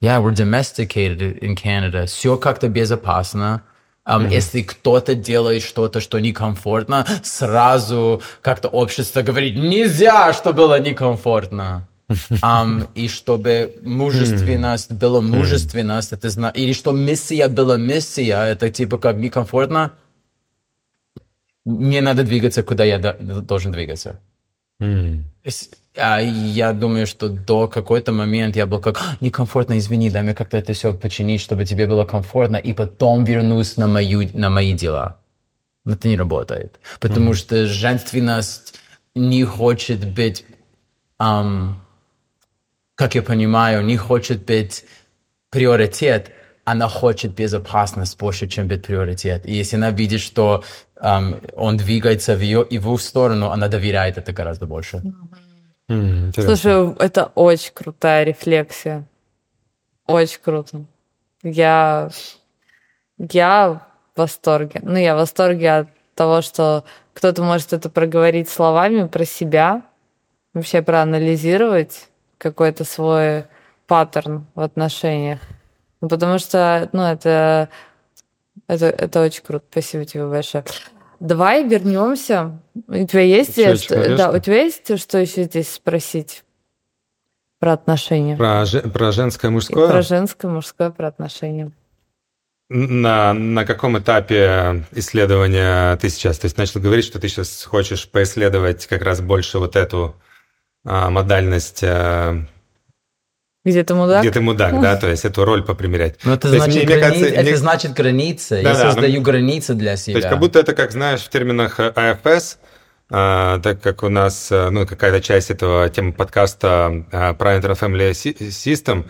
[0.00, 3.62] yeah we're domesticated in Canada все как-то безопасно
[4.08, 11.88] Um, Если кто-то делает что-то, что некомфортно, сразу как-то общество говорит, нельзя, что было некомфортно.
[12.08, 16.50] Um, и чтобы мужественность была мужественность, это зна...
[16.50, 19.92] или что миссия была миссия, это типа как некомфортно,
[21.64, 24.20] мне надо двигаться, куда я до- должен двигаться.
[25.44, 30.22] С- а я думаю, что до какой-то момент я был как «А, некомфортно, извини, дай
[30.22, 34.50] мне как-то это все починить, чтобы тебе было комфортно, и потом вернусь на, мою, на
[34.50, 35.16] мои дела.
[35.84, 36.78] Но это не работает.
[37.00, 38.74] Потому что женственность
[39.14, 40.44] не хочет быть,
[41.18, 41.80] ам,
[42.96, 44.84] как я понимаю, не хочет быть
[45.50, 46.32] приоритет,
[46.64, 49.46] она хочет безопасность больше, чем быть приоритет.
[49.46, 50.64] И если она видит, что
[50.96, 55.02] ам, он двигается в ее, его сторону, она доверяет это гораздо больше.
[55.88, 56.56] М, интересно.
[56.56, 59.04] Слушай, это очень крутая рефлексия.
[60.06, 60.84] Очень круто.
[61.42, 62.10] Я,
[63.18, 63.82] я
[64.14, 64.80] в восторге.
[64.82, 69.82] Ну, я в восторге от того, что кто-то может это проговорить словами про себя,
[70.54, 73.44] вообще проанализировать какой-то свой
[73.86, 75.40] паттерн в отношениях.
[76.00, 77.68] Ну, потому что, ну, это,
[78.66, 79.64] это, это очень круто.
[79.70, 80.64] Спасибо тебе большое.
[81.20, 82.58] Давай вернемся.
[82.88, 86.44] У тебя есть, что- да, у тебя есть что еще здесь спросить
[87.58, 88.36] про отношения?
[88.36, 89.88] Про, про женское мужское?
[89.88, 91.72] Про женское, мужское, про отношения.
[92.68, 96.38] На, на каком этапе исследования ты сейчас?
[96.38, 100.16] То есть начал говорить, что ты сейчас хочешь поисследовать как раз больше вот эту
[101.10, 102.36] модальность, а,
[103.64, 104.22] Где ты мудак?
[104.22, 106.16] где ты мудак, да, то есть эту роль попримерять.
[106.24, 108.54] Но это То есть значит, мне- мне грани- кажется, это мне- значит граница.
[108.54, 110.14] Да, Я да, ну, создаю границы для себя.
[110.14, 112.58] То есть как будто это, как знаешь, в терминах э, АФС,
[113.10, 118.10] а, так как у нас, э, ну, какая-то часть этого темы подкаста а, про Interfamily
[118.12, 119.02] Sy- System,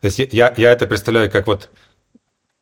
[0.00, 1.70] то есть я, я это представляю как вот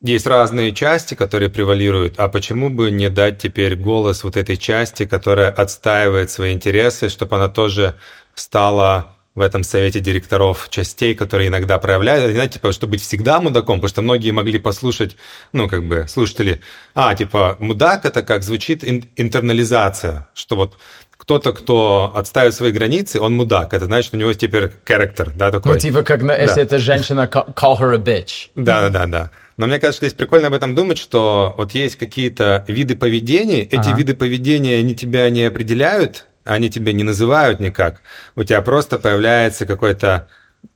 [0.04, 5.06] есть разные части, которые превалируют, а почему бы не дать теперь голос вот этой части,
[5.06, 7.94] которая отстаивает свои интересы, чтобы она тоже
[8.34, 13.76] стала в этом совете директоров частей, которые иногда проявляют, знаете, типа, чтобы быть всегда мудаком,
[13.78, 15.16] потому что многие могли послушать,
[15.54, 16.60] ну, как бы, слушатели,
[16.94, 20.76] а, типа, мудак это как звучит ин- интернализация, что вот
[21.16, 25.74] кто-то, кто отставит свои границы, он мудак, это значит, у него теперь character, да, такой.
[25.74, 26.62] Ну, типа, как на- если Да.
[26.62, 28.48] это женщина, ca- call her a bitch.
[28.54, 29.30] Да, да, да, да.
[29.56, 33.62] Но мне кажется, что здесь прикольно об этом думать, что вот есть какие-то виды поведения,
[33.62, 33.96] эти Ага.
[33.96, 38.00] виды поведения, они тебя не определяют, они тебя не называют никак.
[38.36, 40.28] У тебя просто появляется какой-то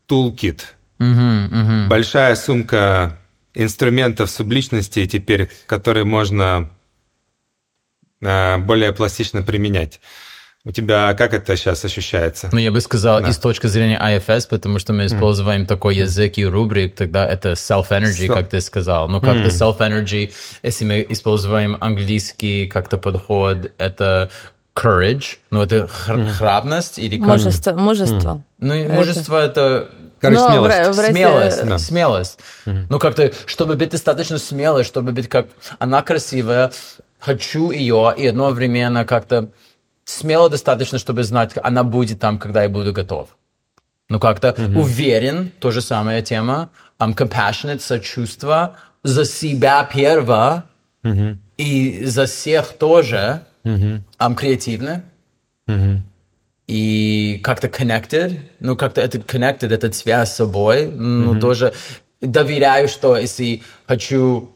[0.09, 0.61] toolkit,
[0.98, 1.88] Мгм, мгм.
[1.88, 3.18] большая сумка
[3.55, 6.70] инструментов субличности теперь, которые можно
[8.22, 10.00] э, более пластично применять.
[10.64, 12.48] У тебя как это сейчас ощущается?
[12.50, 13.29] Ну, я бы сказал, Да.
[13.29, 17.52] и с точки зрения IFS, потому что мы используем такой язык и рубрик, тогда это
[17.52, 19.09] self-energy, Со- как ты сказал.
[19.09, 20.33] Ну, как-то self-energy,
[20.64, 24.29] если мы используем английский как-то подход, это
[24.77, 27.27] courage, ну, это хр- храбрость или как?
[27.29, 27.73] Мужество.
[27.73, 28.43] мужество.
[28.59, 29.89] Ну, и мужество это...
[30.21, 30.97] Короче, в смелость.
[30.97, 31.79] В России- Смелость, Да.
[31.79, 32.39] смелость.
[32.65, 35.47] Ну, как-то, чтобы быть достаточно смелой, чтобы быть как...
[35.79, 36.71] Она красивая,
[37.19, 39.51] хочу ее, и одновременно как-то
[40.05, 43.29] смело достаточно, чтобы знать, она будет там, когда я буду готов.
[44.09, 46.71] Ну, как-то уверен, то же самая тема.
[46.99, 50.65] I'm compassionate, сочувство за себя перво,
[51.59, 53.43] и за всех тоже.
[54.18, 55.02] I'm креативный.
[56.68, 61.72] И как-то connected, ну, как-то это connected, это связь с собой, ну, тоже
[62.20, 64.50] доверяю, что если хочу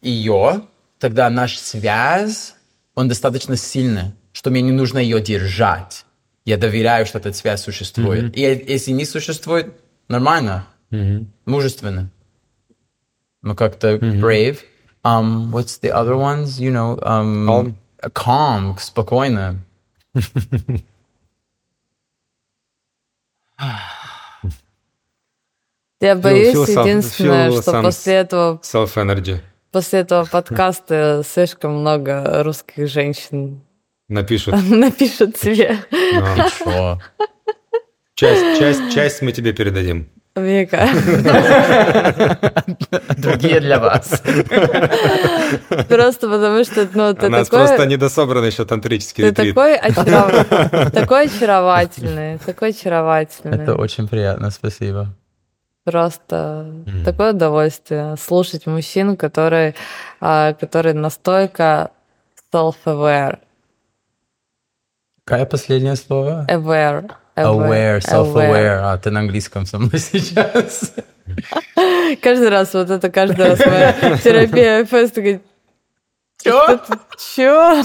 [0.00, 0.62] ее,
[1.00, 2.54] тогда наш связь,
[2.94, 6.04] он достаточно сильный, что мне не нужно ее держать.
[6.44, 8.36] Я доверяю, что эта связь существует.
[8.36, 9.74] И е- если не существует,
[10.08, 10.66] нормально,
[11.46, 12.10] мужественно.
[13.42, 14.58] Ну, как-то brave.
[15.04, 16.60] Um, what's the other ones?
[16.60, 17.74] You know, um, calm,
[18.80, 19.56] спокойно.
[26.00, 29.40] Я боюсь, feel some- единственное, feel что после этого, Self-energy.
[29.72, 33.62] после этого подкаста слишком много русских женщин
[34.08, 34.54] Напишут.
[34.68, 35.78] напишут тебе.
[35.90, 36.98] Ну,
[38.14, 40.08] часть, часть, часть мы тебе передадим.
[40.36, 40.86] Вика,
[43.16, 44.08] Другие для вас.
[45.88, 47.86] просто потому что ну, У ты нас просто такой...
[47.92, 49.54] недособран еще тантрический Ты ретрит.
[49.54, 53.62] такой, очаров- такой очаровательный, такой очаровательный.
[53.62, 55.08] Это очень приятно, спасибо.
[55.84, 56.66] Просто
[57.04, 59.74] такое удовольствие слушать мужчин, которые,
[60.20, 61.92] а, которые настолько
[62.52, 63.38] self-aware.
[65.24, 66.44] Какое последнее слово?
[66.48, 67.10] Aware.
[67.36, 68.80] Aware, self-aware.
[68.82, 70.92] А, ты на английском со мной сейчас.
[72.22, 73.92] Каждый раз, вот это каждый раз моя
[74.24, 75.40] терапия ФС такая,
[76.42, 76.80] Чё?
[77.34, 77.82] чё?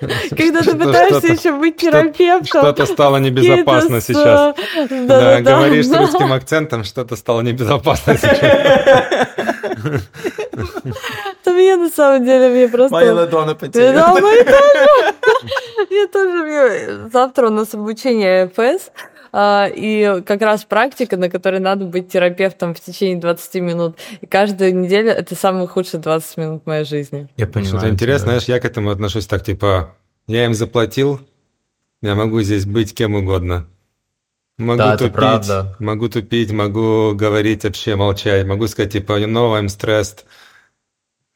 [0.30, 2.46] Когда ты пытаешься еще быть терапевтом.
[2.46, 4.54] Что-то стало небезопасно сейчас.
[4.90, 9.57] Да, говоришь с русским акцентом, что-то стало небезопасно сейчас.
[11.44, 12.92] Да мне на самом деле, мне просто...
[12.94, 14.20] Моя ладони Да, потеряла.
[14.20, 15.14] мои тоже.
[15.90, 16.42] Я тоже.
[16.44, 18.90] мне- Завтра у нас обучение ФС.
[19.32, 23.96] а, И как раз практика, на которой надо быть терапевтом в течение 20 минут.
[24.20, 27.28] И каждую неделю это самые худшие 20 минут моей жизни.
[27.36, 27.78] Я понимаю.
[27.78, 28.30] Что-то интересно, тебя.
[28.32, 29.94] знаешь, я к этому отношусь так, типа,
[30.26, 31.20] я им заплатил,
[32.02, 33.66] я могу здесь быть кем угодно.
[34.58, 35.76] Могу Да, это тупить, правда.
[35.78, 40.24] могу тупить, могу говорить вообще, молчать, могу сказать, типа, you know, I'm stressed,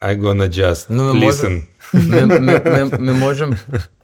[0.01, 1.67] I gonna just Ну, listen.
[1.93, 3.57] Мы, мы- мы- мы можем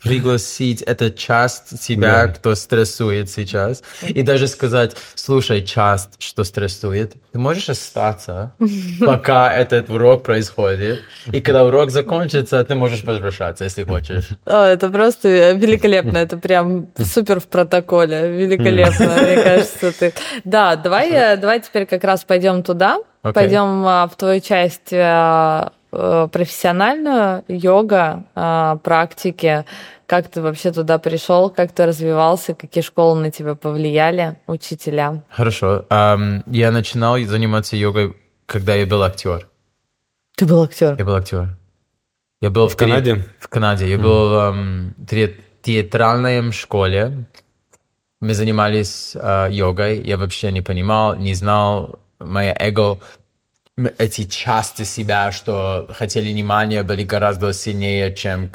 [0.03, 2.33] пригласить эту часть тебя, Да.
[2.33, 8.53] кто стрессует сейчас, и даже сказать, слушай, часть, что стрессует, ты можешь остаться,
[8.99, 14.29] пока этот урок происходит, и когда урок закончится, ты можешь возвращаться, если хочешь.
[14.45, 16.17] О, это просто великолепно.
[16.17, 18.31] Это прям супер в протоколе.
[18.31, 19.91] Великолепно, мне кажется.
[19.99, 20.13] Ты...
[20.43, 22.99] Да, давай, э, давай теперь как раз пойдем туда.
[23.21, 29.65] Пойдем а, в твою часть э, профессиональную, йога, а, практики.
[30.05, 35.23] Как ты вообще туда пришел, как ты развивался, какие школы на тебя повлияли, учителя?
[35.29, 35.85] Хорошо.
[35.89, 38.15] Я начинал заниматься йогой,
[38.47, 39.47] когда я был актер.
[40.35, 40.95] Ты был актер.
[40.97, 41.57] Я был актер.
[42.41, 43.25] Я был В Канаде?
[43.39, 43.89] В Канаде.
[43.89, 47.25] Я был эм, в те- театральной школе.
[48.21, 50.01] Мы занимались э, йогой.
[50.01, 51.99] Я вообще не понимал, не знал.
[52.19, 52.99] Мое эго,
[53.97, 58.51] эти части себя, что хотели внимания, были гораздо сильнее, чем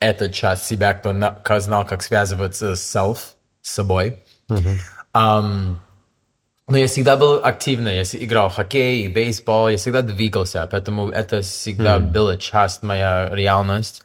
[0.00, 3.18] эта часть себя, кто, на- кто знал, как связываться с self,
[3.62, 4.22] с собой.
[5.12, 5.80] Ам,
[6.68, 11.08] но я всегда был активный, я играл в хоккей и бейсбол, я всегда двигался, поэтому
[11.08, 14.02] это всегда была часть моя реальность.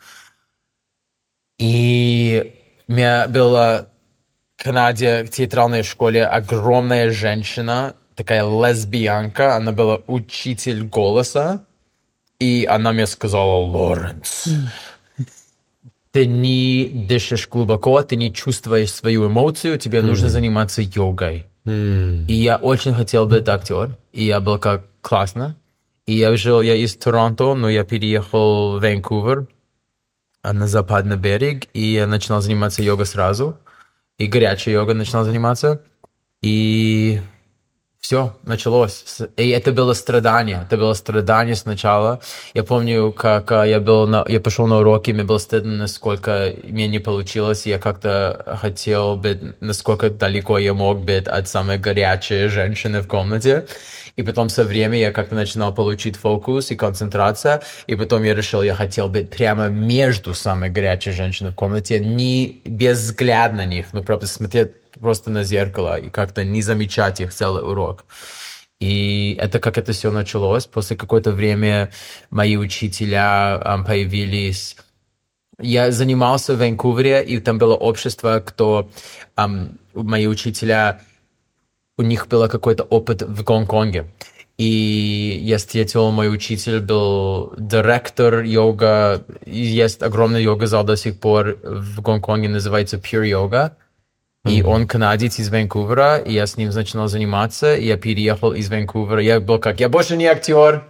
[1.60, 2.56] И
[2.88, 3.88] у меня была
[4.58, 11.66] в Канаде в театральной школе огромная женщина, такая лесбиянка, она была учитель голоса,
[12.40, 14.48] и она мне сказала, Лоренс,
[16.12, 21.48] ты не дышишь глубоко, ты не чувствуешь свою эмоцию, тебе нужно заниматься йогой.
[21.66, 25.56] И я очень хотел быть актер, и я был как классно.
[26.06, 29.48] И я жил, я из Торонто, но я переехал в Ванкувер
[30.42, 33.58] а, на западный берег, и я начинал заниматься йогой сразу.
[34.18, 35.82] И горячая йога начинал заниматься.
[36.42, 37.22] И
[38.04, 39.06] все, началось.
[39.38, 40.66] И это было страдание.
[40.68, 42.20] Это было страдание сначала.
[42.54, 46.54] Я помню, как а, я был на, я пошел на уроки, мне было стыдно, насколько
[46.64, 47.66] мне не получилось.
[47.66, 53.68] Я как-то хотел быть, насколько далеко я мог быть от самой горячей женщины в комнате.
[54.18, 57.64] И потом со временем я как-то начинал получить фокус и концентрация.
[57.88, 62.62] И потом я решил, я хотел быть прямо между самой горячей женщиной в комнате, не
[62.66, 67.34] без взгляд на них, но просто смотреть просто на зеркало и как-то не замечать их
[67.34, 68.06] целый урок.
[68.80, 70.66] И это как это все началось.
[70.66, 71.92] После какое-то время
[72.30, 74.76] мои учителя um, появились.
[75.60, 78.90] Я занимался в Ванкувере, и там было общество, кто
[79.38, 81.02] um, мои учителя,
[81.98, 84.12] у них был какой-то опыт в Гонконге.
[84.58, 89.24] И я встретил, мой учитель был директор йога.
[89.46, 93.72] Есть огромный йога-зал до сих пор в Гонконге, называется Pure Yoga.
[94.46, 98.70] И он канадец из Ванкувера, и я с ним начинал заниматься, и я переехал из
[98.70, 99.22] Ванкувера.
[99.22, 100.84] Я был как, я больше не актер,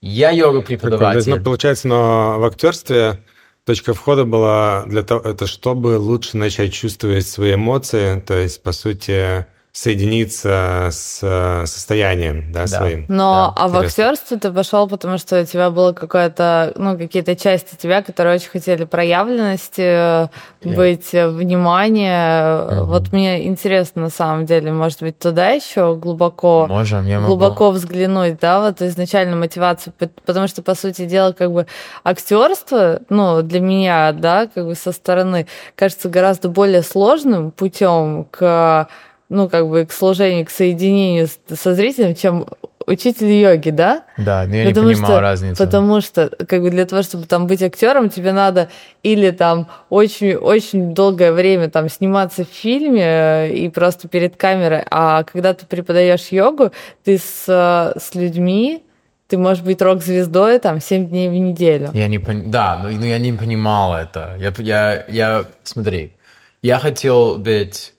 [0.00, 1.36] я йога-преподаватель.
[1.36, 3.22] Ну, получается, но в актерстве
[3.64, 8.72] точка входа была для того, это чтобы лучше начать чувствовать свои эмоции, то есть, по
[8.72, 12.66] сути, соединиться с э, состоянием, да, да.
[12.66, 13.06] своим.
[13.08, 17.34] Но да, а в актерство ты пошел, потому что у тебя было какое-то, ну, какие-то
[17.34, 20.28] части тебя, которые очень хотели проявленности, yeah.
[20.62, 22.10] быть э, внимание.
[22.10, 22.84] Mm-hmm.
[22.84, 27.76] Вот мне интересно на самом деле, может быть, туда еще глубоко, Можем, я глубоко могу.
[27.76, 29.94] взглянуть, да, вот изначально мотивацию,
[30.26, 31.66] потому что по сути дела как бы
[32.04, 35.46] актерство, ну, для меня, да, как бы со стороны
[35.76, 38.86] кажется гораздо более сложным путем к
[39.32, 42.46] ну, как бы к служению, к соединению со зрителем, чем
[42.86, 44.04] учитель йоги, да?
[44.18, 45.64] Да, но я потому не понимаю что, разницу.
[45.64, 48.68] Потому что, как бы для того, чтобы там быть актером, тебе надо
[49.02, 55.24] или там очень-очень долгое время там сниматься в фильме э, и просто перед камерой, а
[55.24, 56.72] когда ты преподаешь йогу,
[57.04, 58.82] ты с, с людьми,
[59.28, 61.90] ты можешь быть рок-звездой там 7 дней в неделю.
[61.94, 62.50] Я не пон...
[62.50, 64.36] Да, но, но я не понимал это.
[64.38, 66.12] Я, я, я, смотри,
[66.60, 67.91] я хотел быть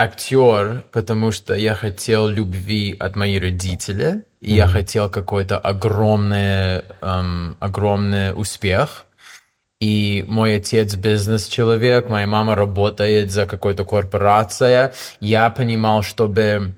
[0.00, 4.56] актер, потому что я хотел любви от моих родителей, и mm-hmm.
[4.56, 9.04] я хотел какой-то огромный, эм, огромный успех.
[9.78, 14.92] И мой отец бизнес-человек, моя мама работает за какой-то корпорацией.
[15.20, 16.74] Я понимал, чтобы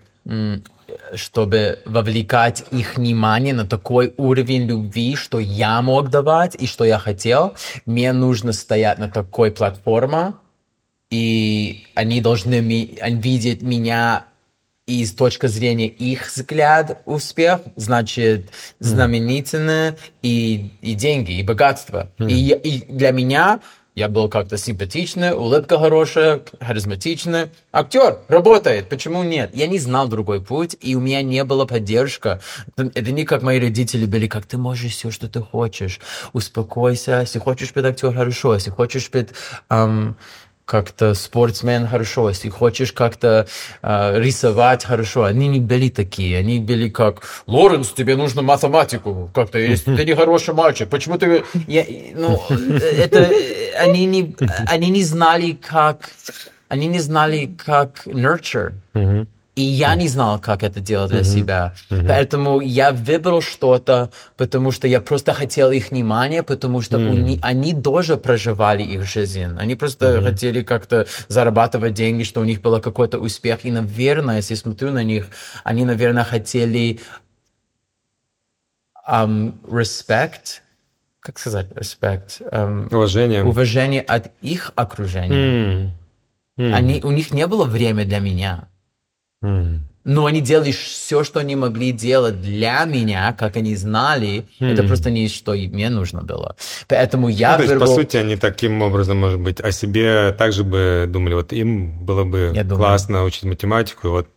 [1.14, 6.98] чтобы вовлекать их внимание на такой уровень любви, что я мог давать и что я
[6.98, 7.54] хотел,
[7.86, 10.34] мне нужно стоять на такой платформе,
[11.12, 14.24] и они должны ми- видеть меня
[14.86, 18.48] из точки зрения их взгляд успех, значит,
[18.80, 22.10] знаменательные и, и деньги, и богатство.
[22.18, 22.30] Mm.
[22.30, 23.60] И, и для меня
[23.94, 27.50] я был как-то симпатичный, улыбка хорошая, харизматичный.
[27.72, 29.50] Актер, работает, почему нет?
[29.52, 32.40] Я не знал другой путь, и у меня не было поддержка.
[32.76, 36.00] Это не как мои родители были, как ты можешь все, что ты хочешь.
[36.32, 39.28] Успокойся, если хочешь быть актер, хорошо, если хочешь быть...
[39.68, 40.16] Эм,
[40.64, 43.46] как-то спортсмен хорошо, если хочешь как-то
[43.82, 45.24] э, рисовать хорошо.
[45.24, 50.14] Они не были такие, они были как, Лоренс, тебе нужно математику, как-то, если ты не
[50.14, 51.44] хороший мальчик, почему ты...
[51.66, 51.84] Я,
[52.14, 53.28] ну, это,
[53.78, 54.36] они не,
[54.66, 56.10] они не знали, как,
[56.68, 58.72] они не знали, как nurture.
[58.94, 59.26] Mm-hmm.
[59.54, 61.24] И я не знал, как это делать для mm-hmm.
[61.24, 61.74] себя.
[61.90, 62.08] Mm-hmm.
[62.08, 67.10] Поэтому я выбрал что-то, потому что я просто хотел их внимания, потому что mm-hmm.
[67.10, 69.54] они, они тоже проживали их жизнь.
[69.58, 70.24] Они просто mm-hmm.
[70.24, 73.66] хотели как-то зарабатывать деньги, что у них был какой-то успех.
[73.66, 75.26] И, наверное, если смотрю на них,
[75.64, 77.00] они, наверное, хотели
[79.06, 80.62] um, respect,
[81.20, 82.40] как сказать respect?
[82.50, 83.44] Um, уважение.
[83.44, 85.34] Уважение от их окружения.
[85.36, 85.90] Mm.
[86.56, 86.72] Mm.
[86.72, 88.68] Они, у них не было времени для меня.
[89.42, 89.80] Mm.
[90.04, 94.46] Но они делали все, что они могли делать для меня, как они знали.
[94.58, 94.72] Mm.
[94.72, 96.56] Это просто не что мне нужно было.
[96.88, 97.52] Поэтому я...
[97.52, 101.34] Ну, то есть, по сути, они таким образом, может быть, о себе также бы думали,
[101.34, 103.26] вот им было бы я классно думаю.
[103.26, 104.28] учить математику, и вот...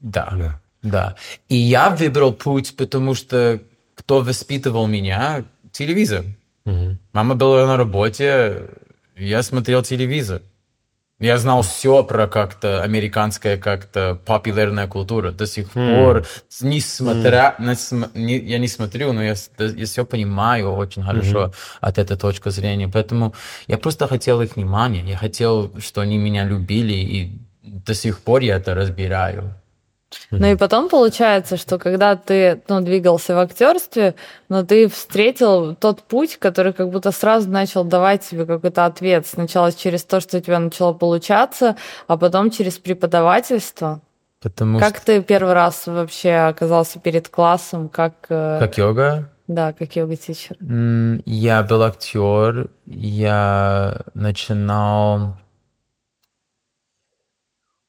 [0.00, 1.16] Да, да, да.
[1.48, 3.60] И я выбрал путь, потому что
[3.94, 5.44] кто воспитывал меня?
[5.72, 6.24] Телевизор.
[6.64, 6.96] Mm-hmm.
[7.12, 8.68] Мама была на работе,
[9.16, 10.42] я смотрел телевизор.
[11.20, 15.32] Я знал все про как-то американская как-то популярная культура.
[15.32, 16.04] До сих mm.
[16.04, 16.26] пор,
[16.60, 18.10] несмотря mm.
[18.14, 21.78] не, я не смотрю, но я, я все понимаю очень хорошо mm-hmm.
[21.80, 22.88] от этой точки зрения.
[22.88, 23.34] Поэтому
[23.66, 25.02] я просто хотел их внимания.
[25.04, 29.54] Я хотел, что они меня любили, и до сих пор я это разбираю.
[30.30, 34.14] Ну и потом получается, что когда ты ну, двигался в актерстве,
[34.48, 39.26] но ты встретил тот путь, который как будто сразу начал давать тебе какой-то ответ.
[39.26, 44.00] Сначала через то, что у тебя начало получаться, а потом через преподавательство.
[44.40, 45.06] Потому как что...
[45.06, 47.88] ты первый раз вообще оказался перед классом?
[47.88, 49.30] Как, э, Как йога?
[49.48, 50.56] Да, как йога-тичер.
[51.24, 55.38] Я был актер, я начинал...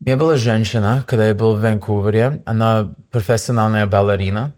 [0.02, 4.54] Меня была женщина, когда я был в Ванкувере, она профессиональная балерина,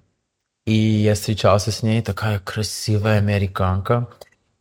[0.65, 4.07] и я встречался с ней, такая красивая американка,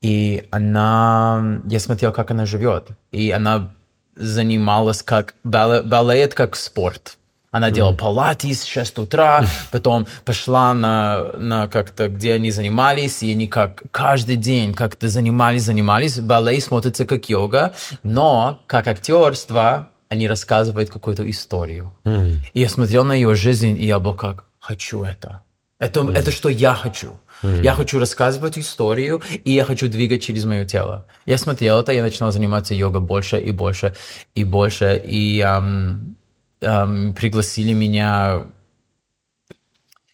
[0.01, 1.61] и она...
[1.67, 3.75] Я смотрел, как она живет, и она
[4.17, 5.35] занималась как...
[5.45, 7.19] бале- Балет как спорт.
[7.51, 13.33] Она делала палатис в 6 утра, потом пошла на, на как-то, где они занимались, и
[13.33, 16.19] они как каждый день как-то занимались, занимались.
[16.21, 21.95] Балет смотрится как йога, но как актерство они рассказывают какую-то историю.
[22.53, 25.43] И я смотрел на ее жизнь, и я был как, хочу это.
[25.79, 27.19] Это, это что я хочу.
[27.43, 31.07] Я хочу рассказывать историю, и я хочу двигать через мое тело.
[31.25, 33.95] Я смотрел это, я начинал заниматься йогой больше и больше
[34.35, 36.17] и больше, и ам,
[36.61, 38.47] ам, пригласили меня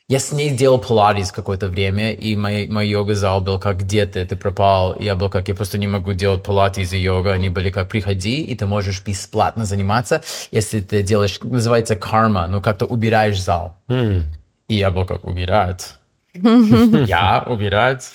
[0.08, 4.24] я с ней делал пилатес какое-то время, и мой, мой йога-зал был как, где ты,
[4.24, 4.96] ты пропал.
[5.00, 7.32] Я был как, я просто не могу делать пилатес и йога.
[7.32, 12.60] Они были как, приходи, и ты можешь бесплатно заниматься, если ты делаешь, называется карма, ну
[12.60, 13.76] как-то убираешь зал.
[13.88, 15.94] И я был как, убирать?
[16.34, 18.12] Я убирать?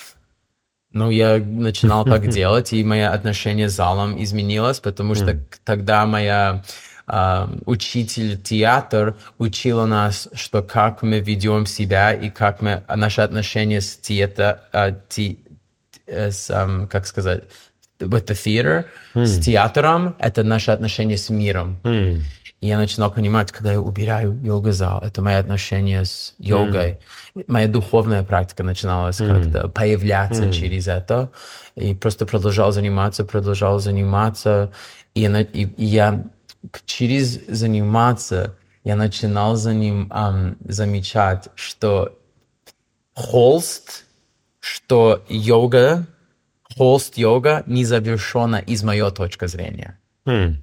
[0.92, 6.62] Ну, я начинал так делать, и мое отношение с залом изменилось, потому что тогда моя
[7.06, 13.80] а, учитель театр учила нас, что как мы ведем себя и как мы наши отношения
[13.80, 15.36] с театр, а, те-
[16.06, 16.48] э, с,
[16.90, 17.44] как сказать,
[17.98, 18.84] with the theater,
[19.14, 21.78] с театром, это наши отношения с миром.
[22.60, 26.98] И я начинал понимать, когда я убираю йога-зал, это мои отношения с йогой.
[27.48, 31.30] Моя духовная практика начиналась как-то появляться через это.
[31.74, 34.70] И просто продолжал заниматься, продолжал заниматься.
[35.14, 36.24] И, и- и я
[36.86, 42.18] через заниматься, я начинал за ним ам, замечать, что
[43.14, 44.06] холст,
[44.60, 46.06] что йога,
[46.76, 49.98] холст йога не завершена из моей точки зрения.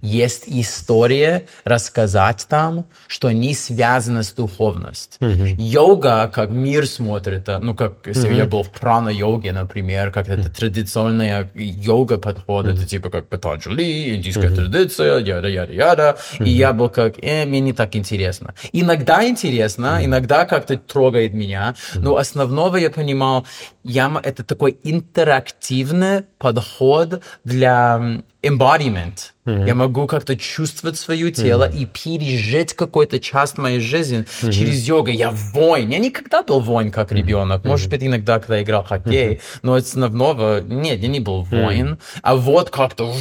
[0.02, 5.18] Есть история рассказать там, что не связано с духовностью.
[5.60, 10.50] Йога, как мир смотрит, а, ну, как если я был в прана-йоге, например, как это
[10.50, 16.18] традиционная йога подход, это типа как Патанджали, индийская традиция, яда-яда-яда.
[16.40, 18.54] И я был как, э, мне не так интересно.
[18.72, 23.46] Иногда интересно, иногда как-то трогает меня, но основного я понимал,
[23.84, 29.32] я, м- это такой интерактивный подход для embodiment.
[29.46, 35.10] Я могу как-то чувствовать свое тело и пережить какую-то часть моей жизни через йогу.
[35.10, 35.90] Я воин.
[35.90, 37.66] Я никогда был воин как ребенок.
[37.66, 41.98] Может быть, иногда, когда играл в хоккей, но основного нет, я не был воин.
[42.22, 43.12] А вот как-то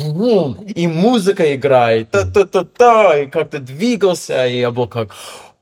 [0.74, 5.14] и музыка играет, та-та-та-та, и как-то двигался, и я был как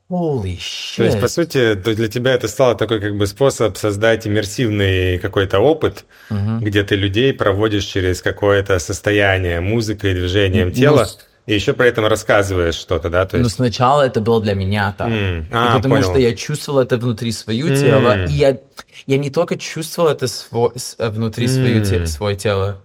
[0.09, 0.97] holy shit.
[0.97, 5.59] То есть, по сути, для тебя это стало такой как бы способ создать иммерсивный какой-то
[5.59, 11.07] опыт, где ты людей проводишь через какое-то состояние музыкой, движением тела,
[11.45, 13.25] и еще при этом рассказываешь что-то, да?
[13.25, 15.09] То Но есть, сначала это было для меня так.
[15.09, 16.09] И а, потому понял.
[16.09, 18.25] что я чувствовал это внутри свое тело.
[18.25, 18.57] И я,
[19.05, 22.83] я не только чувствовал это сво- э, внутри свое, те- свое тело,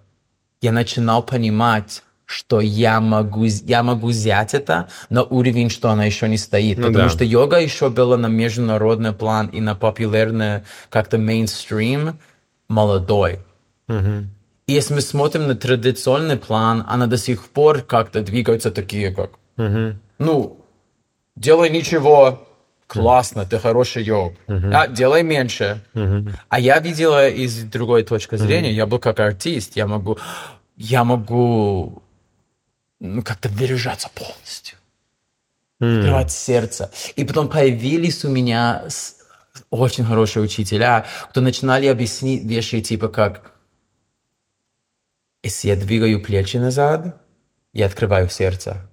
[0.61, 6.29] я начинал понимать, что я могу, я могу взять это на уровень, что она еще
[6.29, 6.79] не стоит.
[6.79, 7.11] Ну потому да.
[7.11, 12.19] что йога еще была на международный план и на популярный как-то мейнстрим
[12.69, 13.41] молодой.
[14.67, 19.33] И если мы смотрим на традиционный план, она до сих пор как-то двигается такие, как,
[20.19, 20.57] ну,
[21.37, 22.49] делай ничего,
[22.87, 24.33] классно, ты хороший йог.
[24.49, 25.83] А, делай меньше.
[26.49, 30.17] А я видела из другой точки зрения, я был как артист, я могу,
[30.77, 32.02] я могу
[33.03, 34.79] ну, как-то выражаться полностью.
[35.81, 36.91] Открывать сердце.
[37.17, 38.85] И потом появились у меня
[39.71, 43.53] очень хорошие учителя, кто начинали объяснить вещи типа как
[45.43, 47.21] если я двигаю плечи назад,
[47.73, 48.89] я открываю сердце.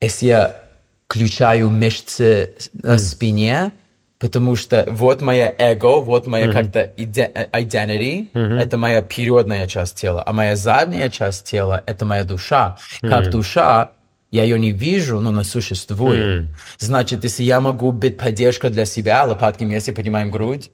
[0.00, 0.62] Если я
[1.06, 3.72] включаю мышцы на спине,
[4.18, 9.96] потому что вот моя эго, вот моя как-то иде- э, identity, это моя передняя часть
[9.96, 12.76] тела, а моя задняя часть тела— это моя душа.
[13.00, 13.90] Как душа,
[14.30, 16.46] я ее не вижу, но она существует.
[16.78, 20.70] Значит, если я могу быть поддержкой для себя, лопатки вместе поднимаем грудь,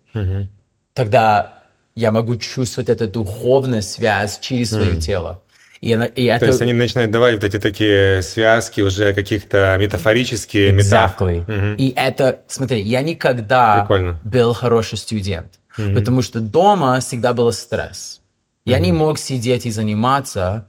[0.94, 1.54] тогда
[1.94, 5.42] я могу чувствовать эту духовную связь через свое тело.
[5.82, 6.46] И, и То это...
[6.46, 11.44] есть они начинают давать вот эти такие связки уже каких-то метафорические, метаф- Exactly.
[11.48, 11.74] Мгм.
[11.74, 14.20] И это, смотри, я никогда Прикольно.
[14.22, 18.20] был хороший студент, потому что дома всегда был стресс.
[18.64, 20.68] Я не мог сидеть и заниматься,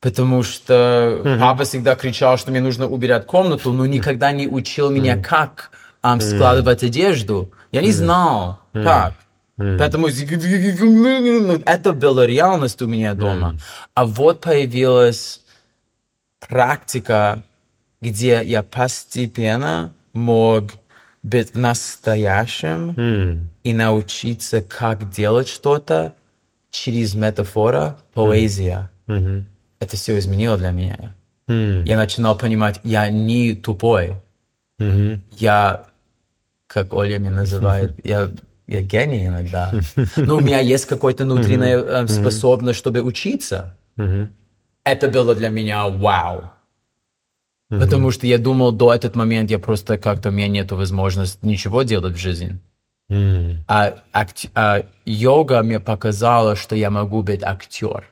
[0.00, 5.16] потому что папа всегда кричал, что мне нужно убирать комнату, но никогда не учил меня,
[5.22, 5.70] как
[6.02, 7.52] ам, складывать одежду.
[7.70, 9.14] Я не знал, как.
[9.78, 10.08] Поэтому
[11.66, 13.56] это была реальность у меня дома.
[13.94, 15.42] А вот появилась
[16.48, 17.42] практика,
[18.00, 20.72] где я постепенно мог
[21.22, 23.50] быть настоящим М.
[23.62, 26.14] и научиться, как делать что-то
[26.70, 28.90] через метафора, поэзия.
[29.06, 29.46] Мгм.
[29.80, 31.14] Это все изменило для меня.
[31.48, 31.84] М.
[31.84, 34.14] Я начинал понимать, я не тупой.
[34.78, 35.22] Мгм.
[35.36, 35.84] Я,
[36.66, 38.30] как Оля меня называет, я,
[38.70, 39.72] я гений иногда.
[40.16, 43.76] Но у меня есть какая-то внутренняя э, способность, чтобы учиться.
[44.84, 46.50] Это было для меня вау.
[47.68, 51.82] Потому что я думал, до этот момент я просто как-то, у меня нет возможности ничего
[51.82, 52.58] делать в жизни.
[53.66, 58.04] А, акт- а йога мне показала, что я могу быть актер.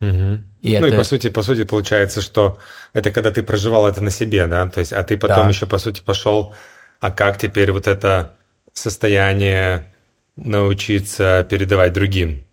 [0.00, 0.44] Мгм.
[0.62, 2.58] И Ну и это- по сути, по сути получается, что
[2.92, 5.48] это когда ты проживал это на себе, да, то есть, а ты потом Да.
[5.48, 6.54] еще по сути пошел,
[7.00, 8.34] а как теперь вот это
[8.78, 9.92] состояние
[10.36, 12.44] научиться передавать другим?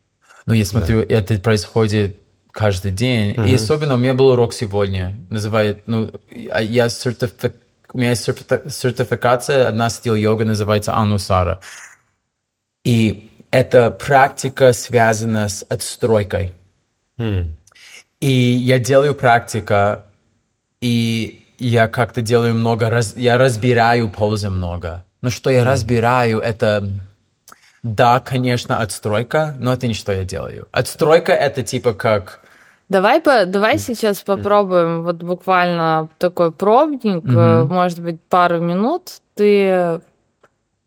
[0.45, 2.17] Ну, я смотрю, это происходит
[2.51, 3.36] каждый день.
[3.47, 5.15] И особенно у меня был урок сегодня.
[5.30, 7.53] Называют, ну, я- я сертифи-
[7.93, 11.59] у меня есть сертифи- сертификация, одна стиль йога называется Анусара.
[12.84, 16.53] И эта практика связана с отстройкой.
[17.17, 17.57] М.
[18.19, 20.05] И я делаю практика,
[20.82, 25.04] и я как-то делаю много, раз- я разбираю пользы много.
[25.26, 26.88] Но что я разбираю, это,
[27.82, 30.67] да, конечно, отстройка, но это не что я делаю.
[30.71, 32.41] Отстройка это типа как,
[32.89, 39.13] Давай, по, давай сейчас попробуем вот буквально такой пробник, э, может быть, пару минут.
[39.34, 39.99] Ты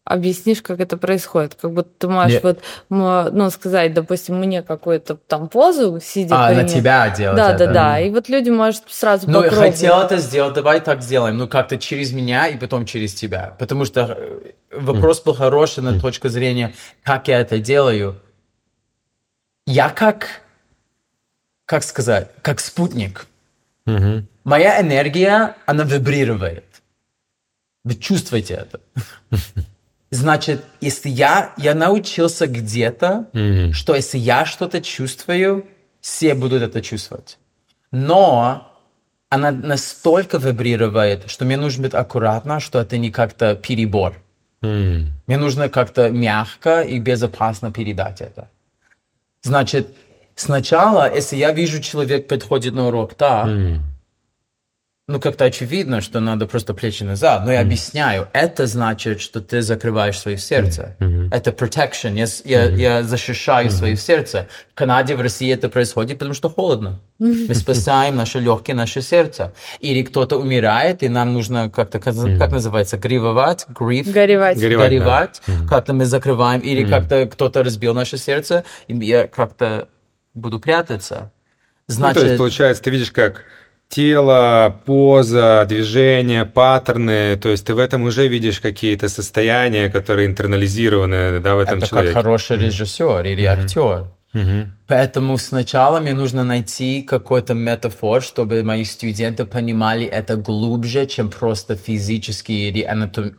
[0.09, 1.55] объяснишь, как это происходит.
[1.55, 6.65] Как будто ты можешь вот, ну, сказать, допустим, мне какую-то там позу, сидя а, на
[6.65, 7.67] тебя делать Да, это.
[7.67, 8.01] да, да.
[8.01, 9.75] И вот люди, может, сразу Ну, я попробуют.
[9.75, 11.37] хотел это сделать, давай так сделаем.
[11.37, 13.55] Ну, как-то через меня и потом через тебя.
[13.59, 18.17] Потому что э, вопрос был хороший на точку зрения, как я это делаю.
[19.67, 20.41] Я как,
[21.67, 23.27] как сказать, как спутник.
[24.45, 26.65] Моя энергия, она вибрирует.
[27.85, 28.81] Вы чувствуете это?
[30.11, 33.73] Значит, если я, я научился где-то, Мгм.
[33.73, 35.67] что если я что-то чувствую,
[36.01, 37.39] все будут это чувствовать.
[37.91, 38.73] Но
[39.29, 44.15] она настолько вибрирует, что мне нужно быть аккуратно, что это не как-то перебор.
[44.63, 45.13] М.
[45.27, 48.49] Мне нужно как-то мягко и безопасно передать это.
[49.43, 49.89] Значит,
[50.35, 53.83] сначала, если я вижу, человек подходит на урок, да, М.
[55.09, 57.47] ну, как-то очевидно, что надо просто плечи назад.
[57.47, 60.97] Но я объясняю, это значит, что ты закрываешь свое сердце.
[61.33, 62.15] Это protection.
[62.15, 64.49] Я, я, я защищаю свое сердце.
[64.71, 67.01] В Канаде, в России это происходит, потому что холодно.
[67.19, 69.55] Мы спасаем наши легкие, наше сердце.
[69.81, 74.61] Или кто-то умирает, и нам нужно как-то, как, как называется, гривовать, grief, Горевать.
[74.61, 74.99] Горевать, да.
[74.99, 79.89] горевать, как-то мы закрываем, или как-то кто-то разбил наше сердце, и я как-то
[80.35, 81.33] буду прятаться.
[81.89, 83.45] Ну, Значит, то есть, получается, ты видишь, как
[83.89, 91.41] тело, поза, движение, паттерны, то есть ты в этом уже видишь какие-то состояния, которые интернализированы
[91.41, 92.13] да, в этом это человеке.
[92.15, 94.07] как хороший режиссер или актер.
[94.35, 94.75] Мгм.
[94.87, 101.77] Поэтому сначала мне нужно найти какой-то метафор, чтобы мои студенты понимали это глубже, чем просто
[101.77, 103.37] физический или анатом-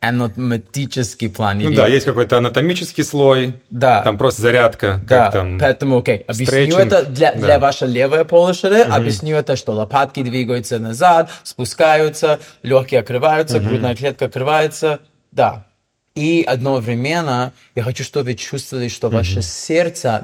[0.00, 1.58] анатоматический план.
[1.58, 4.02] Ну или- да, есть какой-то анатомический слой, Да.
[4.02, 5.58] там просто зарядка, Да, как там.
[5.58, 7.38] поэтому, окей, объясню стретчинг, это для, да.
[7.38, 14.26] для вашей левой полушары, объясню это, что лопатки двигаются назад, спускаются, легкие открываются, грудная клетка
[14.26, 15.00] открывается,
[15.32, 15.66] да.
[16.14, 20.22] И одновременно я хочу, чтобы вы чувствовали, что ваше сердце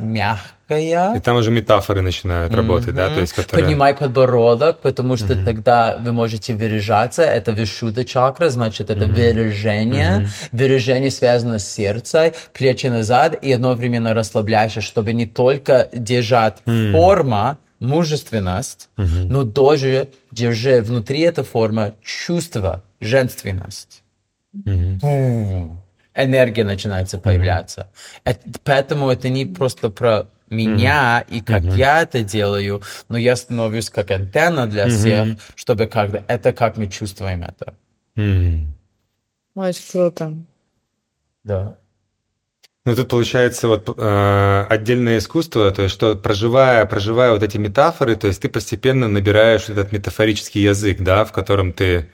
[0.81, 3.65] мягкое, И там уже метафоры начинают работать, да, то есть которые...
[3.65, 7.23] Поднимай подбородок, потому что тогда вы можете выражаться.
[7.23, 10.29] Это вишуда чакра, значит, это выражение.
[10.53, 16.59] Выражение связано с сердцем, плечи назад и одновременно расслабляешься, чтобы не только держать
[16.93, 24.03] форма, мужественность, но тоже держи внутри этой формы чувство, женственность.
[24.67, 25.79] М.
[26.15, 27.89] Энергия начинается появляться.
[28.25, 33.91] Это- поэтому это не просто про меня и как я это делаю, но я становлюсь
[33.91, 37.75] как антенна для всех, чтобы как это как мы чувствуем это.
[38.17, 38.75] М.
[39.55, 40.35] Очень круто.
[41.45, 41.77] Да.
[42.85, 48.17] Ну, тут получается вот э, отдельное искусство, то есть что проживая, проживая вот эти метафоры,
[48.17, 52.11] то есть ты постепенно набираешь этот метафорический язык, да, в котором ты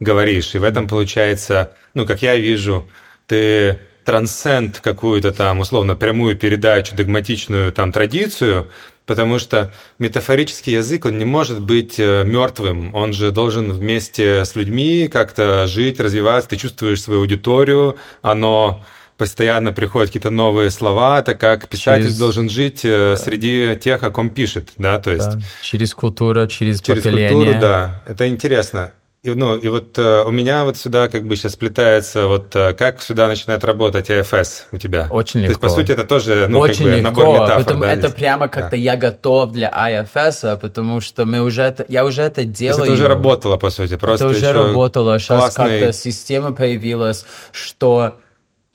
[0.00, 0.54] говоришь.
[0.54, 2.88] И в этом получается, ну, как я вижу,
[3.26, 8.68] ты трансцент какую-то там, условно, прямую передачу, догматичную там традицию,
[9.04, 14.54] потому что метафорический язык, он не может быть э, мертвым, он же должен вместе с
[14.54, 18.84] людьми как-то жить, развиваться, ты чувствуешь свою аудиторию, оно
[19.16, 22.18] постоянно приходят какие-то новые слова, это как писатель через...
[22.18, 23.16] должен жить э, да.
[23.16, 25.30] среди тех, о ком пишет, да, то есть...
[25.30, 25.40] Да.
[25.62, 27.32] Через культуру, через, через поколение.
[27.32, 28.92] культуру, да, это интересно.
[29.26, 32.74] И, ну, и вот э, у меня вот сюда как бы сейчас сплетается, вот э,
[32.74, 35.08] как сюда начинает работать АФС у тебя?
[35.10, 35.46] Очень легко.
[35.46, 37.92] То есть, по сути, это тоже, ну, Очень как бы легко, набор метафор, потому да,
[37.92, 38.76] это прямо как-то да.
[38.76, 42.84] я готов для IFS, потому что мы уже это, я уже это делаю.
[42.84, 45.80] это уже работало, по сути, просто Это уже работало, сейчас классный...
[45.80, 48.20] как-то система появилась, что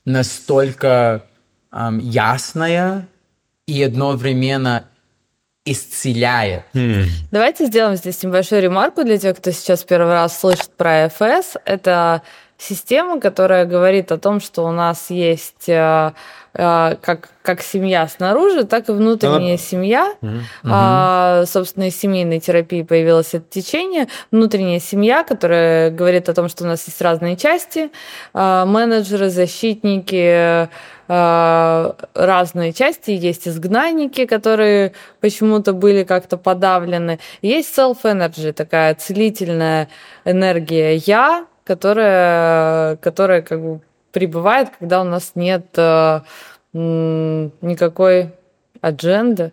[0.04, 1.24] настолько
[1.72, 3.08] эм, ясная
[3.68, 4.84] и одновременно
[5.66, 6.64] исцеляет.
[6.74, 7.06] Mm.
[7.32, 11.58] Давайте сделаем здесь небольшую ремарку для тех, кто сейчас первый раз слышит про ФС.
[11.66, 12.24] Это
[12.58, 16.14] система, которая говорит о том, что у нас есть э,
[16.54, 20.14] э, как, как семья снаружи, так и внутренняя mm семья.
[20.22, 20.42] Mm-hmm.
[20.66, 24.08] А, собственно, из семейной терапии появилось это течение.
[24.32, 27.92] Внутренняя семья, которая говорит о том, что у нас есть разные части,
[28.34, 30.70] а, менеджеры, защитники, а,
[31.12, 33.12] разные части.
[33.12, 37.20] Есть изгнанники, которые почему-то были как-то подавлены.
[37.42, 39.90] Есть self-energy, такая целительная
[40.24, 43.82] энергия «я», которая, которая как бы
[44.12, 46.22] прибывает, когда у нас нет э,
[46.74, 48.32] никакой
[48.82, 49.52] адженды.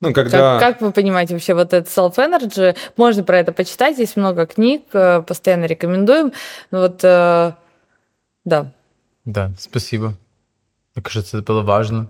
[0.00, 0.58] Ну, когда...
[0.58, 2.76] как, как вы понимаете вообще вот этот self-energy?
[2.96, 6.32] Можно про это почитать, есть много книг, э, постоянно рекомендуем.
[6.70, 7.52] Ну вот, э,
[8.44, 8.72] да.
[9.24, 10.14] Да, спасибо.
[10.96, 12.08] Мне кажется, это было важно.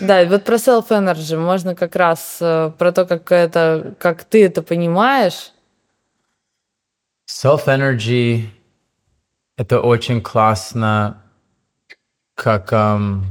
[0.00, 4.62] Да, вот про self-energy можно как раз э, про то, как это, как ты это
[4.62, 5.52] понимаешь.
[7.28, 8.46] Self-energy—
[9.58, 11.22] это очень классно,
[12.34, 13.24] как um,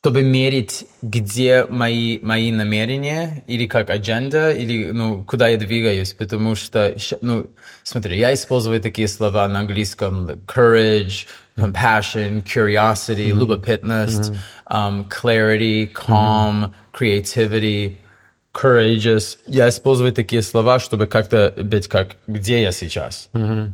[0.00, 6.54] чтобы мерить, где мои, мои намерения, или как адженда, или ну, куда я двигаюсь, потому
[6.54, 7.50] что, ну,
[7.82, 11.26] смотри, я использую такие слова на английском, courage,
[11.56, 13.38] compassion, curiosity, mm-hmm.
[13.38, 14.70] любопытность, mm-hmm.
[14.70, 16.72] um, clarity, calm, mm-hmm.
[16.92, 17.96] creativity—
[18.52, 19.38] courageous.
[19.46, 23.28] Я использую такие слова, чтобы как-то быть как «где я сейчас?».
[23.32, 23.72] Угу.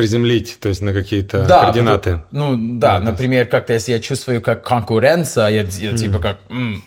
[0.00, 2.22] Приземлить, то есть на какие-то да, координаты.
[2.30, 6.82] Ну, да, да, например, как-то если я чувствую как конкуренция, я, я типа как «М,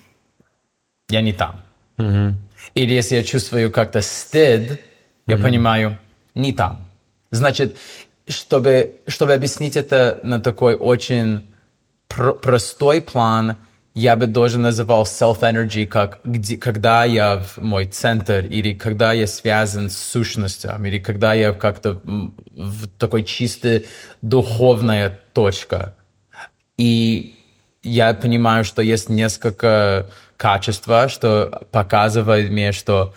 [1.09, 1.61] «я не там».
[1.97, 2.35] Угу.
[2.75, 4.79] Или если я чувствую как-то стыд,
[5.27, 5.43] я угу.
[5.43, 5.97] понимаю
[6.35, 6.85] «не там».
[7.31, 7.77] Значит,
[8.27, 11.47] чтобы, чтобы объяснить это на такой очень
[12.07, 13.57] пр- простой план–
[13.93, 19.27] я бы тоже называл self-energy как где, когда я в мой центр, или когда я
[19.27, 23.85] связан с сущностью, или когда я как-то в такой чистой
[24.21, 25.95] духовная точка.
[26.77, 27.35] И
[27.83, 33.13] я понимаю, что есть несколько качеств, что показывает мне, что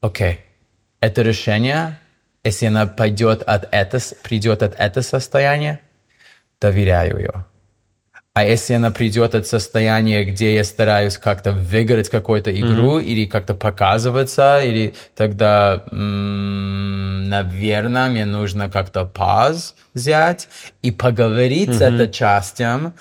[0.00, 0.40] окей,
[1.00, 1.98] это решение,
[2.42, 5.80] если она пойдет от это, придет от этого состояния,
[6.58, 7.44] доверяю ее
[8.36, 13.04] а если она придет от состояния, где я стараюсь как-то выиграть какую-то игру mm-hmm.
[13.04, 20.48] или как-то показываться, или тогда, м- наверное, мне нужно как-то паз взять
[20.82, 21.78] и поговорить mm-hmm.
[21.78, 22.92] с этой частью,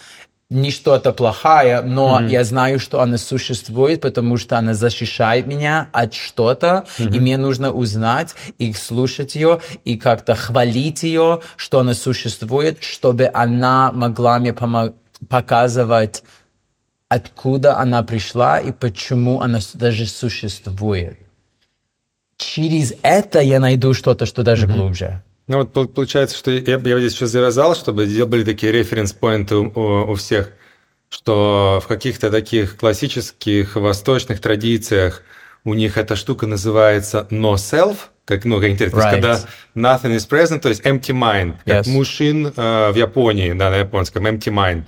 [0.50, 2.30] не что-то плохое, но mm-hmm.
[2.30, 7.14] я знаю, что она существует, потому что она защищает меня от что-то, mm-hmm.
[7.14, 13.30] и мне нужно узнать и слушать ее, и как-то хвалить ее, что она существует, чтобы
[13.34, 14.96] она могла мне помогать
[15.30, 16.24] показывать,
[17.10, 21.18] откуда она пришла и почему она даже существует.
[22.38, 24.74] Через это я найду что-то, что даже mm-hmm.
[24.74, 25.24] глубже.
[25.48, 30.12] Ну вот получается, что я, я здесь еще завязал, чтобы были такие референс-поинты у, у,
[30.12, 30.52] у всех,
[31.10, 35.22] что в каких-то таких классических восточных традициях
[35.64, 39.12] у них эта штука называется no self, как, ну, как интересно, right.
[39.12, 39.40] когда
[39.76, 41.90] nothing is present, то есть empty mind, как yes.
[41.90, 44.84] мужчин э, в Японии, да, на японском, empty mind.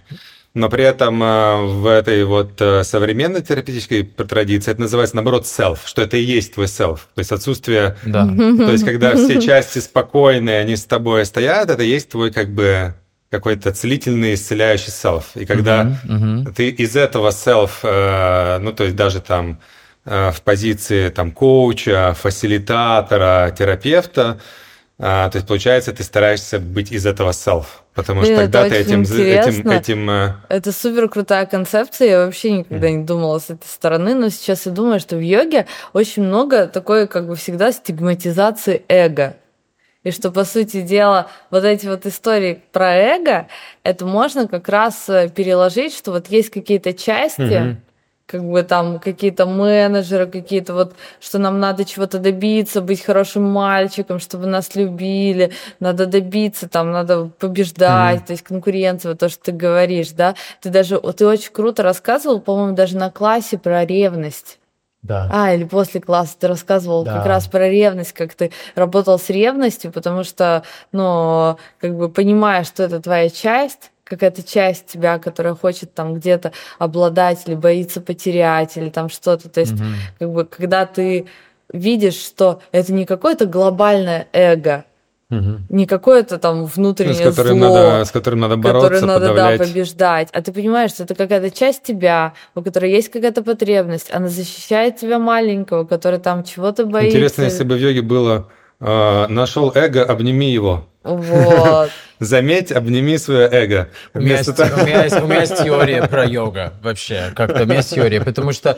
[0.53, 5.79] Но при этом э, в этой вот э, современной терапевтической традиции это называется, наоборот, self,
[5.85, 7.01] что это и есть твой self.
[7.13, 7.95] То есть отсутствие...
[8.03, 8.25] Да.
[8.27, 12.95] То есть когда все части спокойные, они с тобой стоят, это есть твой как бы
[13.29, 15.25] какой-то целительный, исцеляющий self.
[15.35, 16.53] И когда uh-huh, uh-huh.
[16.53, 19.59] ты из этого self, э, ну, то есть даже там
[20.07, 24.39] в позиции там коуча, фасилитатора, терапевта,
[24.99, 28.75] А, то есть, получается, ты стараешься быть из этого self, потому что Блин, тогда это
[28.75, 29.71] ты этим, этим, интересно.
[29.71, 32.07] этим э, Это супер крутая концепция.
[32.09, 35.67] Я вообще никогда не думала с этой стороны, но сейчас я думаю, что в йоге
[35.93, 39.35] очень много такой, как бы всегда, стигматизации эго.
[40.03, 43.47] И что, по сути дела, вот эти вот истории про эго,
[43.83, 47.81] это можно как раз э, переложить, что вот есть какие-то части, Мгм.
[48.27, 54.19] Как бы там какие-то менеджеры, какие-то вот, что нам надо чего-то добиться, быть хорошим мальчиком,
[54.19, 59.51] чтобы нас любили, надо добиться, там надо побеждать, то есть конкуренция, вот то, что ты
[59.53, 60.35] говоришь, да.
[60.61, 64.59] Ты даже, ты очень круто рассказывал, по-моему, даже на классе про ревность.
[65.03, 65.29] Да.
[65.31, 67.13] А, или после класса ты рассказывал Да.
[67.17, 72.65] как раз про ревность, как ты работал с ревностью, потому что, ну, как бы понимая,
[72.65, 78.77] что это твоя часть, какая-то часть тебя, которая хочет там где-то обладать или боится потерять,
[78.77, 79.49] или там что-то.
[79.49, 79.73] То есть,
[80.19, 81.27] как бы, когда ты
[81.71, 84.85] видишь, что это не какое-то глобальное эго,
[85.29, 89.25] не какое-то там ну, внутреннее с, которым зло, надо, с которым надо бороться, которую надо,
[89.25, 89.59] да, подавлять.
[89.59, 90.29] побеждать.
[90.31, 94.95] А ты понимаешь, что это какая-то часть тебя, у которой есть какая-то потребность, она защищает
[94.97, 97.17] тебя маленького, который там чего-то боится.
[97.17, 98.47] Интересно, если бы в йоге было
[98.79, 100.87] э, нашел эго, обними его.
[101.03, 101.89] Вот.
[102.19, 103.89] Заметь, обними свое эго.
[104.13, 107.63] У меня, есть, того- у, меня есть, у меня есть теория про йога вообще, как-то
[107.63, 108.77] у меня есть теория, потому что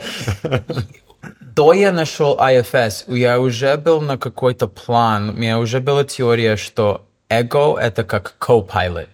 [1.56, 6.56] до я нашел IFS, я уже был на какой-то план, у меня уже была теория,
[6.56, 9.08] что эго— это как co-pilot,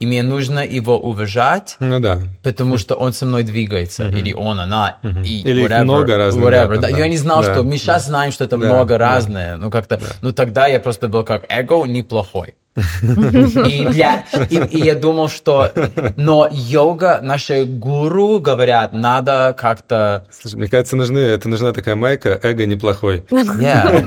[0.00, 2.18] и мне нужно его уважать, Ну да.
[2.42, 6.74] потому что он со мной двигается, или он, она, и Или whatever, много разных, whatever.
[6.76, 6.98] да, Да, да.
[6.98, 8.98] Я не знал, Да, что мы сейчас знаем, что это Да, много да.
[8.98, 12.54] разное, ну как-то, ну тогда я просто был как эго неплохой.
[12.76, 15.70] И, для, и, и я думал, что...
[16.16, 20.26] Но йога, наши гуру говорят, надо как-то...
[20.30, 23.24] Слушай, мне кажется, нужны, это нужна такая майка, эго неплохой.
[23.30, 24.04] Yeah,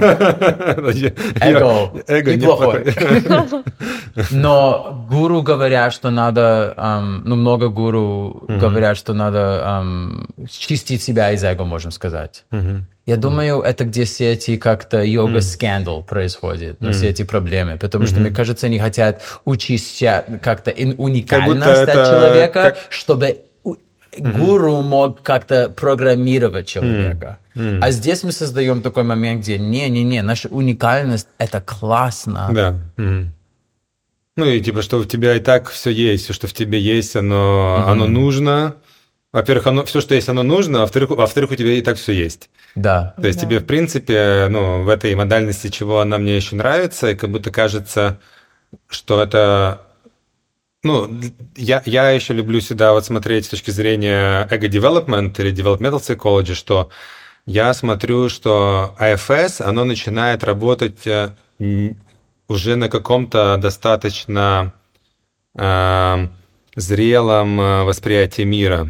[1.39, 2.93] эго, Эго неплохой.
[4.31, 6.73] Но гуру говорят, что надо...
[6.75, 12.43] ам, ну, много гуру говорят, что надо ам, чистить себя из эго, можем сказать.
[13.07, 18.19] Я думаю, это где все эти как-то йога-скандал происходит, ну, все эти проблемы, потому что,
[18.19, 23.75] мне кажется, они хотят учиться как-то уникально будто стать это человека, как- чтобы у-
[24.19, 27.37] гуру мог как-то программировать человека.
[27.81, 32.49] А здесь мы создаем такой момент, где не-не-не, наша уникальность— это классно.
[32.53, 32.75] Да.
[32.97, 33.31] Мгм.
[34.35, 37.15] Ну и типа, что у тебя и так все есть, все, что в тебе есть,
[37.15, 38.75] оно, оно нужно.
[39.33, 42.13] Во-первых, оно, все, что есть, оно нужно, а во-вторых, во-вторых, у тебя и так все
[42.13, 42.49] есть.
[42.75, 43.13] Да.
[43.19, 47.15] То есть тебе, в принципе, ну, в этой модальности, чего она мне еще нравится, и
[47.15, 48.19] как будто кажется,
[48.87, 49.81] что это...
[50.83, 51.09] Ну,
[51.55, 56.89] я, я еще люблю сюда вот смотреть с точки зрения эго-development или developmental psychology, что
[57.45, 61.33] я смотрю, что AFS, оно начинает работать э,
[62.47, 64.73] уже на каком-то достаточно
[65.57, 66.27] э,
[66.75, 68.89] зрелом э, восприятии мира.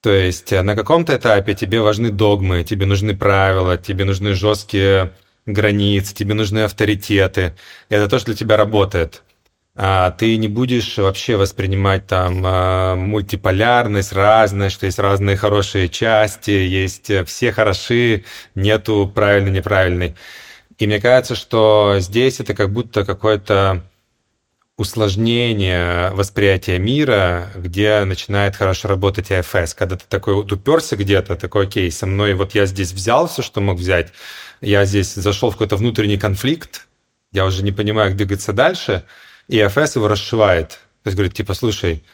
[0.00, 5.12] То есть э, на каком-то этапе тебе важны догмы, тебе нужны правила, тебе нужны жесткие
[5.46, 7.54] границы, тебе нужны авторитеты.
[7.88, 9.22] Это то, что для тебя работает.
[9.80, 16.50] А ты не будешь вообще воспринимать там э, мультиполярность, разность, что есть разные хорошие части,
[16.50, 18.24] есть э, все хороши,
[18.54, 20.16] нету правильной, неправильной.
[20.78, 23.87] И мне кажется, что здесь это как будто какое-то
[24.78, 29.74] усложнение восприятия мира, где начинает хорошо работать АФС.
[29.74, 33.42] Когда ты такой вот уперся где-то, такой, окей, со мной вот я здесь взял все,
[33.42, 34.12] что мог взять,
[34.60, 36.86] я здесь зашел в какой-то внутренний конфликт,
[37.32, 39.02] я уже не понимаю, как двигаться дальше,
[39.48, 40.68] и АФС его расшивает.
[41.02, 42.04] То есть говорит, типа, слушай,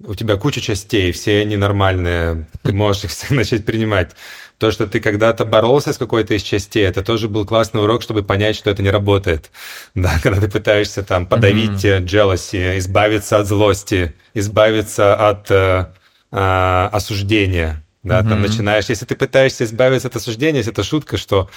[0.00, 4.10] у тебя куча частей, все они нормальные, ты можешь их начать принимать.
[4.58, 8.22] То, что ты когда-то боролся с какой-то из частей, это тоже был классный урок, чтобы
[8.22, 9.50] понять, что это не работает.
[9.94, 15.86] Да, когда ты пытаешься там подавить mm jealousy, избавиться от злости, избавиться от э,
[16.30, 17.82] э, осуждения.
[18.02, 21.48] Да, там начинаешь, если ты пытаешься избавиться от осуждения, если это шутка, что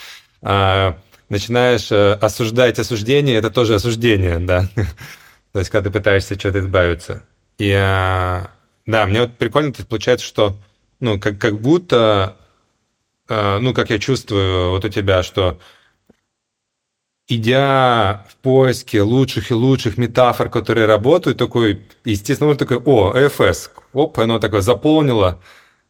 [0.41, 0.93] э,
[1.29, 4.69] начинаешь э, осуждать осуждение, это тоже осуждение, да.
[5.53, 7.23] То есть, когда ты пытаешься от чего-то избавиться.
[7.57, 8.45] И э,
[8.85, 10.57] да, мне вот прикольно, получается, что
[10.99, 12.46] ну, как, как будто, э,
[13.29, 15.59] ну, как я чувствую вот у тебя, что
[17.27, 23.71] идя в поиске лучших и лучших метафор, которые работают, такой, естественно, он такой, о, ЭФС,
[23.93, 25.39] оп, оно такое заполнило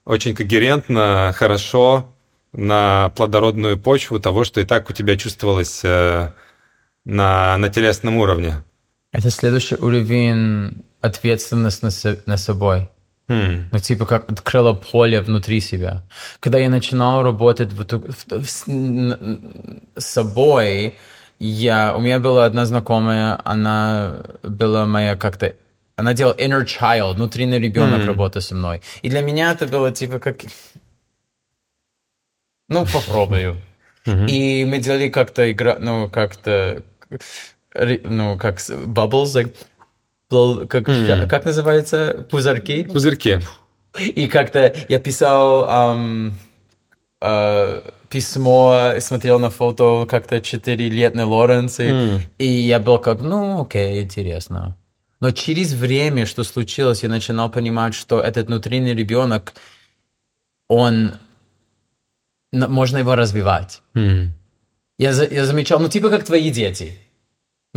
[0.05, 2.13] очень когерентно, хорошо,
[2.53, 6.31] на плодородную почву того, что и так у тебя чувствовалось э,
[7.05, 8.63] на, на телесном уровне.
[9.11, 12.89] Это следующий уровень ответственности на собой.
[13.29, 13.69] Хм.
[13.71, 16.03] Ну, типа, как открыло поле внутри себя.
[16.39, 20.95] Когда я начинал работать в в- в- с собой,
[21.39, 25.53] я, у меня была одна знакомая, она была моя как-то
[25.97, 28.05] она делала inner child, внутренний ребенок mm.
[28.05, 28.81] работы со мной.
[29.01, 30.37] И для меня это было типа как...
[32.69, 33.57] Ну, попробую.
[34.05, 34.29] Mm-hmm.
[34.29, 36.83] И мы делали как-то игра, ну, как-то,
[37.73, 39.55] ну, как bubbles, like,
[40.29, 41.27] как, mm.
[41.27, 42.25] как называется?
[42.29, 42.83] Пузырьки?
[42.83, 43.39] Пузырьки.
[43.97, 46.31] И как-то я писал um,
[47.21, 52.19] uh, письмо, смотрел на фото как-то четырехлетний Лоренс, и, mm.
[52.37, 54.77] и я был как, ну, окей, интересно.
[55.19, 59.53] Но через время, что случилось, я начинал понимать, что этот внутренний ребенок,
[60.67, 61.13] он,
[62.51, 63.81] можно его развивать.
[63.95, 64.29] Mm.
[64.99, 66.97] Я, я замечал, ну типа как твои дети.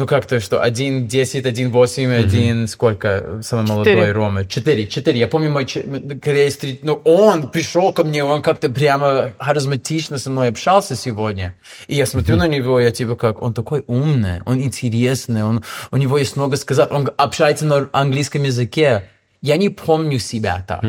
[0.01, 4.13] Ну как-то что, один десять, один восемь, один сколько, самый молодой четыре.
[4.13, 4.47] Рома?
[4.47, 5.21] Четыре, четыре.
[5.21, 10.17] Я помню, мой, когда я встретил, ну он пришел ко мне, он как-то прямо харизматично
[10.17, 11.55] со мной общался сегодня.
[11.87, 15.99] И я смотрю на него, я типа как, он такой умный, он интересный, он, у
[15.99, 19.05] него есть много сказать, он общается на английском языке.
[19.43, 20.83] Я не помню себя так.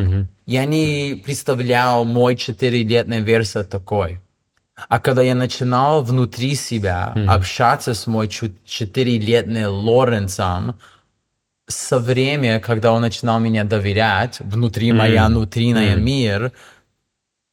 [0.45, 4.21] Я не представлял мой четырехлетний версия такой.
[4.89, 7.25] А когда я начинал внутри себя mm-hmm.
[7.27, 10.79] общаться с мой четырехлетним Лоренсом,
[11.67, 14.93] со временем, когда он начинал меня доверять, внутри mm-hmm.
[14.93, 16.01] моя внутренняя mm-hmm.
[16.01, 16.51] мир,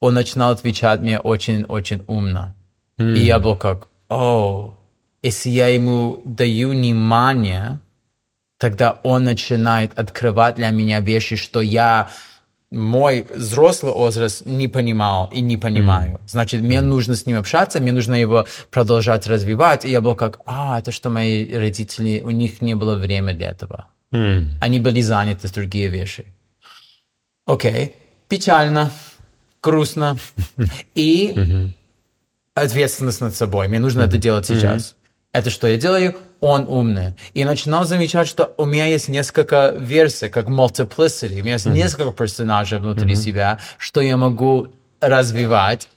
[0.01, 2.55] он начинал отвечать мне очень-очень умно.
[2.99, 3.15] Mm-hmm.
[3.15, 4.75] И я был как, о,
[5.23, 7.81] если я ему даю внимание,
[8.59, 12.11] тогда он начинает открывать для меня вещи, что я
[12.71, 16.13] мой взрослый возраст не понимал и не понимаю.
[16.13, 16.21] Mm.
[16.27, 19.85] Значит, мне нужно с ним общаться, мне нужно его продолжать развивать.
[19.85, 23.51] И я был как, а, это что мои родители, у них не было времени для
[23.51, 23.87] этого.
[24.13, 24.49] Mm.
[24.61, 26.27] Они были заняты с другие вещи.
[27.47, 27.95] Окей,
[28.29, 28.91] печально,
[29.63, 30.19] грустно.
[30.95, 31.73] И
[32.55, 33.69] ответственность над собой.
[33.69, 34.95] Мне нужно это делать сейчас.
[35.39, 36.17] Это что я делаю?
[36.41, 37.15] он умный.
[37.35, 41.73] И начинал замечать, что у меня есть несколько версий, как multiplicity, у меня есть mm-hmm.
[41.73, 43.17] несколько персонажей внутри mm-hmm.
[43.17, 44.69] себя, что я могу
[45.01, 45.89] развивать.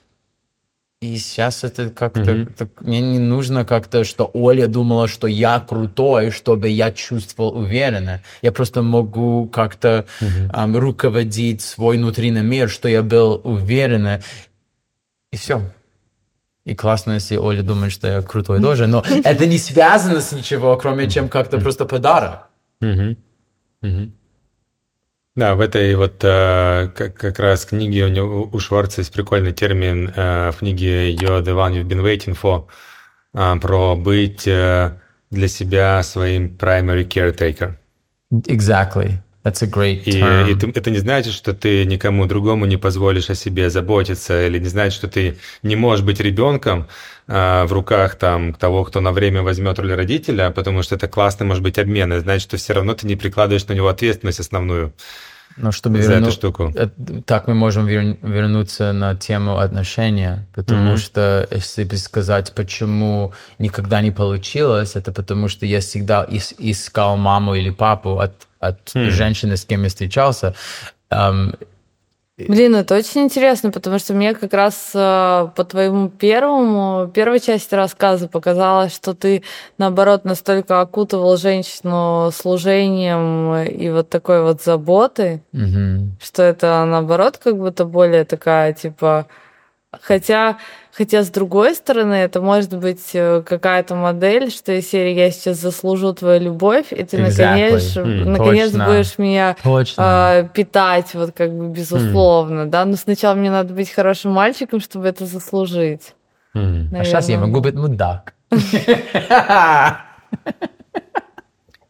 [1.01, 2.19] И сейчас это как-то...
[2.21, 2.53] Mm-hmm.
[2.53, 8.21] Так, мне не нужно как-то, что Оля думала, что я крутой, чтобы я чувствовал уверенно.
[8.43, 10.51] Я просто могу как-то mm-hmm.
[10.51, 14.21] um, руководить свой внутренний мир, что я был уверен.
[15.31, 15.61] И все.
[16.63, 20.77] И классно, если Оля думает, что я крутой тоже, но это не связано с ничего,
[20.77, 22.47] кроме чем как-то просто подарок.
[25.35, 29.53] Да, в этой вот э, как, как раз книге у, него, у Шварца есть прикольный
[29.53, 32.65] термин э, в книге You're the one you've been waiting for
[33.33, 34.99] э, про быть э,
[35.29, 37.75] для себя своим primary caretaker.
[38.29, 39.21] Exactly.
[39.43, 40.47] That's a great term.
[40.47, 44.45] И, и ты, это не значит, что ты никому другому не позволишь о себе заботиться,
[44.45, 46.87] или не значит, что ты не можешь быть ребенком
[47.27, 51.47] э, в руках там того, кто на время возьмет роль родителя, потому что это классный,
[51.47, 54.93] может быть, обмен, и значит, что все равно ты не прикладываешь на него ответственность основную.
[55.57, 56.27] Но чтобы за верну...
[56.27, 56.71] эту штуку.
[56.75, 56.87] Э,
[57.25, 58.17] так мы можем вер...
[58.21, 60.97] вернуться на тему отношения, потому mm-hmm.
[60.97, 67.55] что если сказать, почему никогда не получилось, это потому что я всегда ис- искал маму
[67.55, 69.09] или папу от от mm.
[69.09, 70.53] женщины, с кем я встречался.
[71.09, 71.57] Um,
[72.47, 77.75] Блин, это очень интересно, потому что мне как раз э, по твоему первому, первой части
[77.75, 79.43] рассказа показалось, что ты,
[79.77, 86.09] наоборот, настолько окутывал женщину служением и вот такой вот заботой, mm-hmm.
[86.21, 89.27] что это, наоборот, как будто более такая, типа...
[90.01, 90.57] Хотя
[90.93, 95.57] Хотя, с другой стороны, это может быть э, какая-то модель, что из серии «Я сейчас
[95.57, 97.29] заслужу твою любовь», и ты, exactly.
[97.29, 98.85] наконец, mm, наконец точно.
[98.85, 102.69] будешь меня э, питать, вот как бы безусловно, mm.
[102.69, 102.83] да?
[102.85, 106.13] Но сначала мне надо быть хорошим мальчиком, чтобы это заслужить.
[106.53, 106.99] Mm.
[106.99, 108.33] А сейчас я могу быть мудак.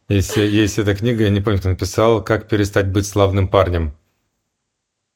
[0.08, 3.94] Есть, есть эта книга, я не помню, кто написал, «Как перестать быть славным парнем».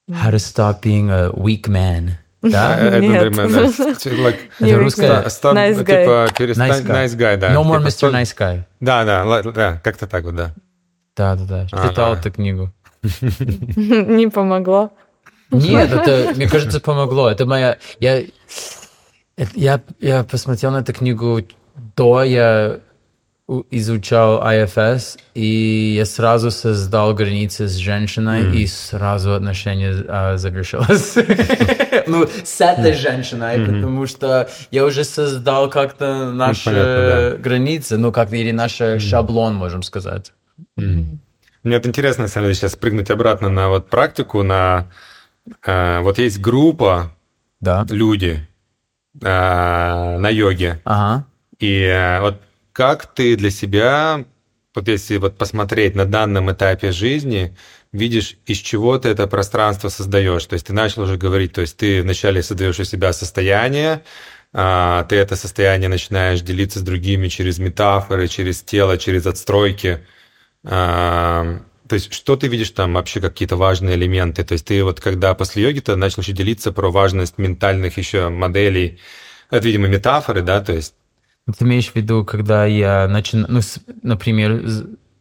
[0.09, 2.12] How to stop being a weak man.
[2.51, 2.79] Да?
[2.81, 5.23] Это, наверное, это русская...
[5.23, 6.03] Nice guy.
[6.03, 6.85] Типа перестань...
[6.85, 7.53] Nice guy, да.
[7.53, 8.13] No more Mr.
[8.13, 8.63] Nice guy.
[8.81, 10.53] Да, да, да, как-то так вот, да.
[11.17, 11.67] Да, да, да.
[11.67, 12.73] Читал эту книгу.
[13.03, 14.93] Не помогло?
[15.51, 17.31] Нет, это, мне кажется, помогло.
[17.31, 17.79] Это моя...
[18.01, 18.23] Я,
[19.55, 21.41] я, я посмотрел на эту книгу
[21.97, 22.81] до я
[23.71, 28.57] изучал IFS, и я сразу создал границы с женщиной, mm.
[28.57, 31.15] и сразу отношения а, завершилось.
[32.09, 38.51] ну, с этой женщиной, потому что я уже создал как-то наши границы, ну, как или
[38.51, 40.33] наш шаблон, можем сказать.
[40.77, 44.89] Мне это интересно, на самом деле, сейчас прыгнуть обратно на вот практику, на...
[45.65, 47.13] Вот есть группа,
[47.61, 47.87] да.
[47.89, 48.45] люди
[49.21, 50.81] на йоге.
[50.85, 51.27] Ага
[51.61, 52.41] И вот
[52.77, 54.27] как ты для себя,
[54.74, 57.57] вот если вот посмотреть на данном этапе жизни,
[57.91, 60.45] видишь, из чего ты это пространство создаешь.
[60.45, 64.03] То есть ты начал уже говорить, то есть ты вначале создаешь у себя состояние,
[64.53, 70.05] а, ты это состояние начинаешь делиться с другими через метафоры, через тело, через отстройки.
[70.62, 74.45] А, то есть что ты видишь там вообще какие-то важные элементы?
[74.45, 78.29] То есть ты вот когда после йоги ты начал еще делиться про важность ментальных еще
[78.29, 79.01] моделей,
[79.51, 80.93] это, видимо, метафоры, да, то есть
[81.53, 83.61] ты имеешь в виду, когда я начинаю, ну,
[84.03, 84.63] например,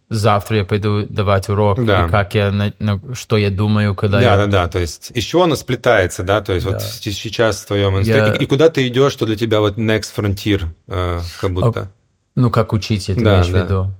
[0.09, 2.05] завтра я пойду давать урок, да.
[2.05, 2.71] и как я,
[3.13, 4.37] что я думаю, когда да, я...
[4.37, 6.73] Да, да, то есть из чего оно сплетается, да, то есть да.
[6.73, 8.33] вот сейчас в твоем я...
[8.33, 11.79] и, и куда ты идешь, что для тебя вот next frontier, э, как будто...
[11.81, 11.87] А,
[12.35, 13.59] ну, как учитель, ты да, имеешь да.
[13.59, 13.91] в виду?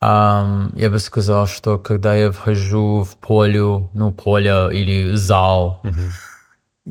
[0.00, 3.60] Um, я бы сказал, что когда я вхожу в поле,
[3.92, 5.94] ну, поле или зал, угу.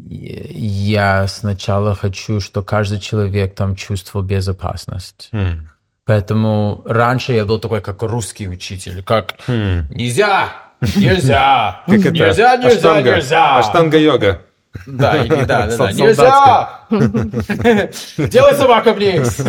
[0.05, 5.29] Я сначала хочу, что каждый человек там чувствовал безопасность.
[5.31, 5.59] Mm.
[6.05, 9.87] Поэтому раньше я был такой, как русский учитель, как хм.
[9.89, 10.49] нельзя,
[10.95, 13.59] нельзя, нельзя, нельзя, нельзя.
[13.59, 14.41] Аштанга-йога.
[14.85, 15.91] Да, или да, да, да.
[15.91, 16.69] Нельзя!
[18.29, 19.39] Делай собака вниз!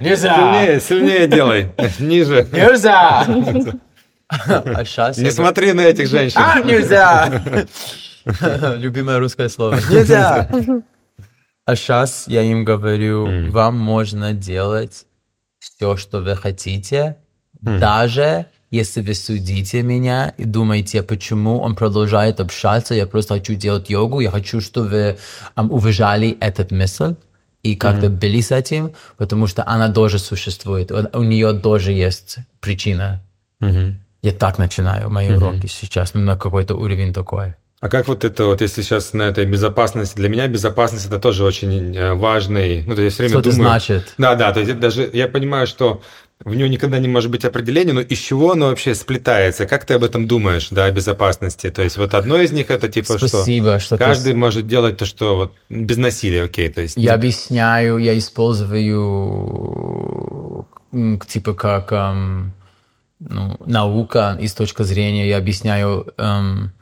[0.00, 0.34] Нельзя!
[0.36, 1.72] Сильнее, сильнее делай.
[1.98, 2.46] Ниже.
[2.52, 3.26] Нельзя!
[4.28, 6.40] А сейчас Не смотри на этих женщин.
[6.40, 7.42] А, нельзя!
[8.76, 9.74] Любимое русское слово.
[9.90, 10.48] Нельзя!
[11.64, 13.50] А сейчас я им говорю, mm.
[13.50, 15.04] вам можно делать
[15.58, 17.16] все, что вы хотите,
[17.62, 17.78] mm.
[17.78, 23.90] даже если вы судите меня и думаете, почему он продолжает общаться, я просто хочу делать
[23.90, 25.18] йогу, я хочу, чтобы вы
[25.56, 27.14] um, уважали этот мысль
[27.62, 28.20] и как-то mm-hmm.
[28.20, 33.22] были с этим, потому что она тоже существует, у, нее тоже есть причина.
[33.60, 33.94] Mm-hmm.
[34.22, 35.36] Я так начинаю мои mm-hmm.
[35.36, 37.54] уроки сейчас, на какой-то уровень такой.
[37.80, 41.44] А как вот это вот, если сейчас на этой безопасности, для меня безопасность это тоже
[41.44, 43.70] очень э, важный, ну, то есть все время что думаю...
[43.70, 44.14] значит?
[44.18, 46.02] Да, да, то есть даже я понимаю, что
[46.44, 49.64] в него никогда не может быть определения, но из чего оно вообще сплетается?
[49.64, 51.70] Как ты об этом думаешь, да, о безопасности?
[51.70, 54.38] То есть вот одно из них это типа Спасибо, что, что каждый ты...
[54.38, 56.98] может делать то, что вот без насилия, окей, то есть...
[56.98, 58.76] Я объясняю, я использую
[61.28, 62.52] типа как эм,
[63.20, 66.72] ну, наука и с точки зрения, я объясняю эм,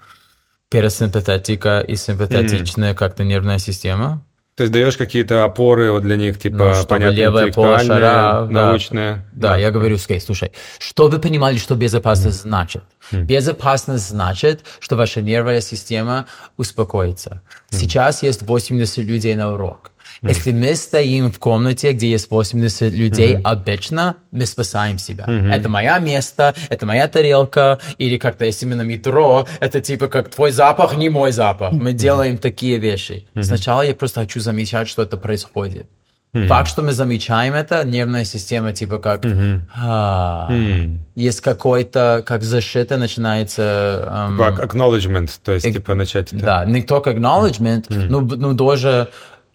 [0.71, 2.97] парасимпатетика и симпатетичная mm.
[2.97, 4.25] как-то нервная система.
[4.59, 9.25] То есть даешь какие-то опоры вот для них, типа, ну, понятно, левая полушара, научная.
[9.33, 10.51] Да, да, я говорю, скей, слушай,
[10.81, 12.43] что вы понимали, что безопасность mm.
[12.43, 12.83] значит?
[13.13, 13.23] Mm.
[13.23, 17.41] Безопасность значит, что ваша нервная система успокоится.
[17.71, 17.77] Mm.
[17.79, 19.93] Сейчас есть 80 людей на урок.
[20.23, 20.29] Mm-hmm.
[20.29, 23.43] Если мы стоим в комнате, где есть 80 людей, mm-hmm.
[23.45, 25.25] обычно мы спасаем себя.
[25.27, 25.53] Mm-hmm.
[25.55, 30.31] Это мое место, это моя тарелка, или как-то если мы на метро, это типа как
[30.31, 31.73] твой запах, не мой запах.
[31.73, 31.95] Мы mm-hmm.
[31.95, 33.27] делаем такие вещи.
[33.35, 33.43] Mm-hmm.
[33.43, 35.87] Сначала я просто хочу замечать, что это происходит.
[36.35, 36.47] Mm-hmm.
[36.49, 39.61] Факт, что мы замечаем это, нервная система типа как mm-hmm.
[39.75, 40.99] а, mm-hmm.
[41.15, 44.07] есть какой-то как защита начинается.
[44.11, 46.33] Um, acknowledgement, то есть э- типа начать.
[46.35, 46.45] Это.
[46.45, 48.07] Да, не только acknowledgement, mm-hmm.
[48.11, 49.09] но, но даже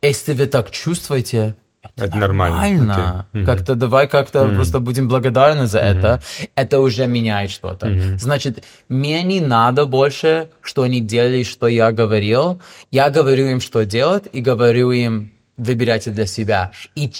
[0.08, 1.56] если вы так чувствуете,
[1.96, 2.58] это, это нормально.
[2.58, 3.28] нормально.
[3.34, 3.46] Okay.
[3.46, 4.56] Как-то давай как-то mm-hmm.
[4.56, 6.00] просто будем благодарны за mm-hmm.
[6.00, 6.22] это.
[6.56, 7.88] Это уже меняет что-то.
[7.88, 8.18] Mm-hmm.
[8.20, 12.62] Значит, мне не надо больше, что они делали, что я говорил.
[12.92, 16.72] Я говорю им, что делать, и говорю им, выбирайте для себя.
[16.96, 17.12] И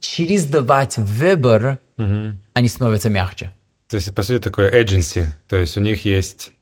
[0.00, 2.34] через давать выбор, mm-hmm.
[2.54, 3.52] они становятся мягче.
[3.88, 5.26] То есть, по сути, такое agency.
[5.48, 6.52] То есть у них есть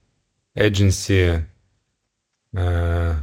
[0.57, 1.43] agency
[2.55, 3.14] э,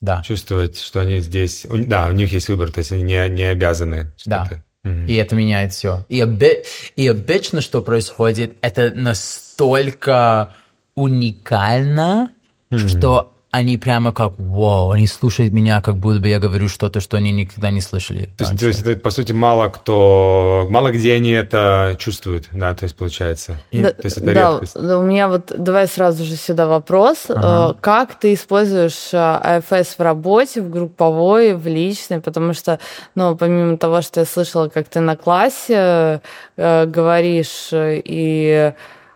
[0.00, 0.22] да.
[0.22, 4.12] чувствовать, что они здесь, да, у них есть выбор, то есть они не, не обязаны.
[4.26, 4.48] Да.
[4.84, 5.06] Mm-hmm.
[5.06, 6.06] И это меняет все.
[6.08, 6.64] И, оби-
[6.96, 10.54] и обычно, что происходит, это настолько
[10.94, 12.30] уникально,
[12.70, 12.88] mm-hmm.
[12.88, 17.16] что они прямо как, вау, они слушают меня, как будто бы я говорю что-то, что
[17.16, 18.30] они никогда не слышали.
[18.38, 22.74] То есть, то есть это, по сути, мало кто, мало где они это чувствуют, да,
[22.74, 23.60] то есть получается.
[23.72, 24.76] И, да, то есть это да, редкость.
[24.76, 27.24] у меня вот, давай сразу же сюда вопрос.
[27.28, 27.72] Ага.
[27.72, 32.20] Э, как ты используешь АФС э, в работе, в групповой, в личной?
[32.20, 32.78] Потому что,
[33.16, 36.20] ну, помимо того, что я слышала, как ты на классе
[36.56, 38.74] э, говоришь и а,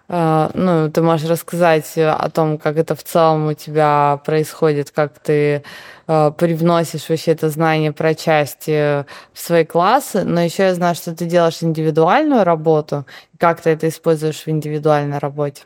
[0.08, 5.62] ну, ты можешь рассказать о том, как это в целом у тебя происходит, как ты
[6.06, 11.14] а, привносишь вообще это знание про части в свои классы, но еще я знаю, что
[11.14, 13.06] ты делаешь индивидуальную работу.
[13.38, 15.62] Как ты это используешь в индивидуальной работе?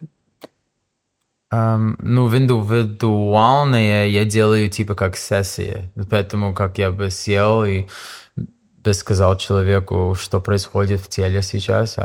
[1.51, 7.87] Um, ну, в индивидуальные я делаю типа как сессии, поэтому как я бы сел и
[8.89, 11.97] бы сказал человеку, что происходит в теле сейчас,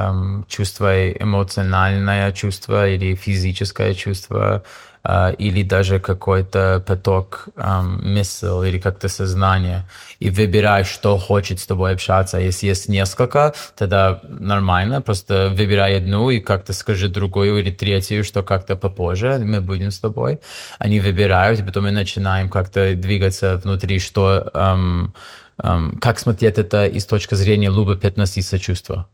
[0.48, 4.64] чувство эмоциональное чувство или физическое чувство,
[5.06, 9.86] э, или даже какой-то поток э, мысль или как-то сознание,
[10.20, 12.38] и выбирай, что хочет с тобой общаться.
[12.38, 18.44] Если есть несколько, тогда нормально, просто выбирай одну и как-то скажи другую или третью, что
[18.44, 20.40] как-то попозже мы будем с тобой.
[20.80, 25.14] Они выбирают, и потом мы начинаем как-то двигаться внутри, что...
[25.58, 29.06] Как смотреть это из точки зрения любопытности и сочувствия.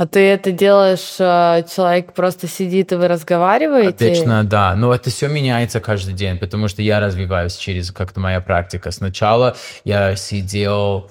[0.00, 4.06] А ты это делаешь, э, человек просто сидит и вы разговариваете?
[4.06, 4.74] Обычно, да.
[4.74, 8.92] Но это все меняется каждый день, потому что я развиваюсь через как-то моя практика.
[8.92, 11.10] Сначала я сидел,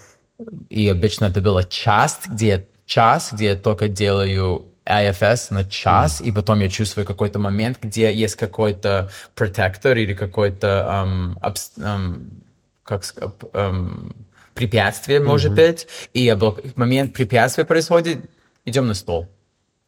[0.71, 6.25] и обычно это было час, где час, где я только делаю IFS на час, mm.
[6.25, 12.31] и потом я чувствую какой-то момент, где есть какой-то протектор или какой-то um, um,
[12.83, 13.03] как
[13.53, 14.15] um,
[14.59, 15.67] препятствие, может mm-hmm.
[15.67, 16.37] быть, и
[16.75, 18.17] момент препятствия происходит,
[18.65, 19.27] идем на стол.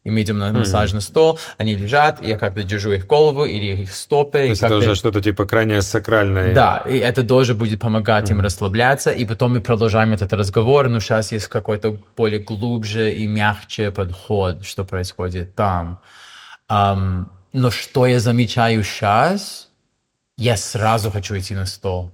[0.04, 0.58] И мы идем на mm-hmm.
[0.58, 4.38] массажный стол, они лежат, я как-то держу их голову или их стопы.
[4.38, 6.54] То есть это уже что-то типа крайне сакральное.
[6.54, 8.32] Да, и это тоже будет помогать mm-hmm.
[8.32, 13.26] им расслабляться, и потом мы продолжаем этот разговор, но сейчас есть какой-то более глубже и
[13.26, 16.00] мягче подход, что происходит там.
[16.70, 19.68] Um, но что я замечаю сейчас,
[20.38, 22.10] я сразу хочу идти на стол.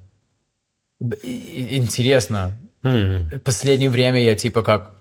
[1.01, 2.53] Интересно.
[2.83, 3.41] Mm-hmm.
[3.41, 4.93] Последнее время я типа как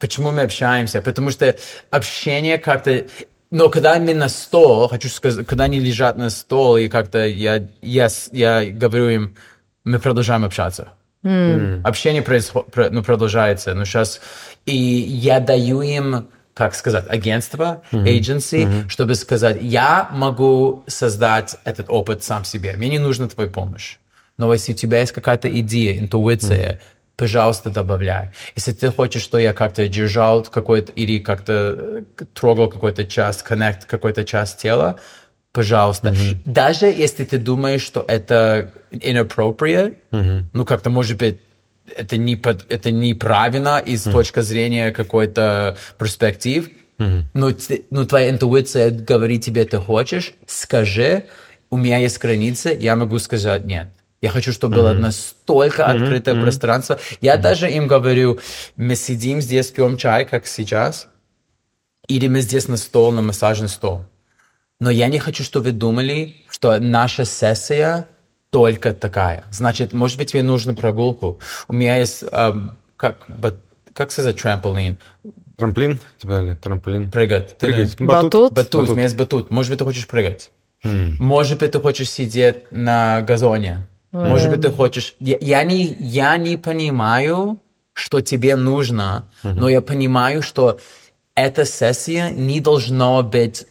[0.00, 1.02] Почему мы общаемся?
[1.02, 1.54] Потому что
[1.90, 3.04] общение как-то...
[3.50, 7.68] Но когда они на стол, хочу сказать, когда они лежат на стол, и как-то я,
[7.82, 9.36] я, я говорю им,
[9.84, 10.88] мы продолжаем общаться.
[11.22, 11.82] Mm.
[11.82, 13.74] Общение происход, ну, продолжается.
[13.74, 14.20] Но сейчас...
[14.64, 18.04] И я даю им как сказать, агентство, mm-hmm.
[18.04, 18.88] agency, mm-hmm.
[18.88, 23.96] чтобы сказать, я могу создать этот опыт сам себе, мне не нужна твоя помощь.
[24.40, 26.78] Но если у тебя есть какая-то идея, интуиция, mm-hmm
[27.20, 28.30] пожалуйста, добавляй.
[28.56, 31.52] Если ты хочешь, что я как-то держал какой-то или как-то
[32.18, 34.98] э, трогал какой-то часть, коннект какой-то часть тела,
[35.52, 36.08] пожалуйста.
[36.08, 36.36] Mm-hmm.
[36.46, 40.44] Даже если ты думаешь, что это inappropriate, mm-hmm.
[40.54, 41.40] ну как-то может быть
[41.94, 44.12] это не под, это неправильно из mm-hmm.
[44.12, 47.22] точки зрения какой-то перспектив, mm-hmm.
[47.34, 47.50] но,
[47.90, 51.24] но твоя интуиция говорит тебе, ты хочешь, скажи,
[51.68, 53.88] у меня есть границы, я могу сказать нет.
[54.22, 54.98] Я хочу, чтобы было mm-hmm.
[54.98, 56.02] настолько mm-hmm.
[56.02, 56.42] открытое mm-hmm.
[56.42, 56.98] пространство.
[57.20, 57.40] Я mm-hmm.
[57.40, 58.38] даже им говорю,
[58.76, 61.08] мы сидим здесь, пьем чай, как сейчас,
[62.06, 64.04] или мы здесь на стол, на массажный стол.
[64.78, 68.08] Но я не хочу, чтобы вы думали, что наша сессия
[68.50, 69.44] только такая.
[69.50, 71.38] Значит, может быть, тебе нужна прогулку.
[71.68, 73.26] У меня есть, эм, как,
[73.94, 74.98] как сказать, трамплин?
[75.56, 76.00] Трамплин?
[76.18, 77.10] Тебя трамплин?
[77.10, 77.56] Прыгать.
[77.58, 78.00] Прыгать.
[78.00, 78.52] Батут?
[78.52, 78.52] Батут.
[78.54, 78.88] батут.
[78.90, 79.50] У меня есть батут.
[79.50, 80.50] Может быть, ты хочешь прыгать.
[80.84, 81.16] Mm.
[81.18, 83.86] Может быть, ты хочешь сидеть на газоне.
[84.12, 85.14] Может быть, ты хочешь...
[85.20, 87.58] Я, я, не, я не понимаю,
[87.92, 90.78] что тебе нужно, но я понимаю, что
[91.34, 93.66] эта сессия не должна быть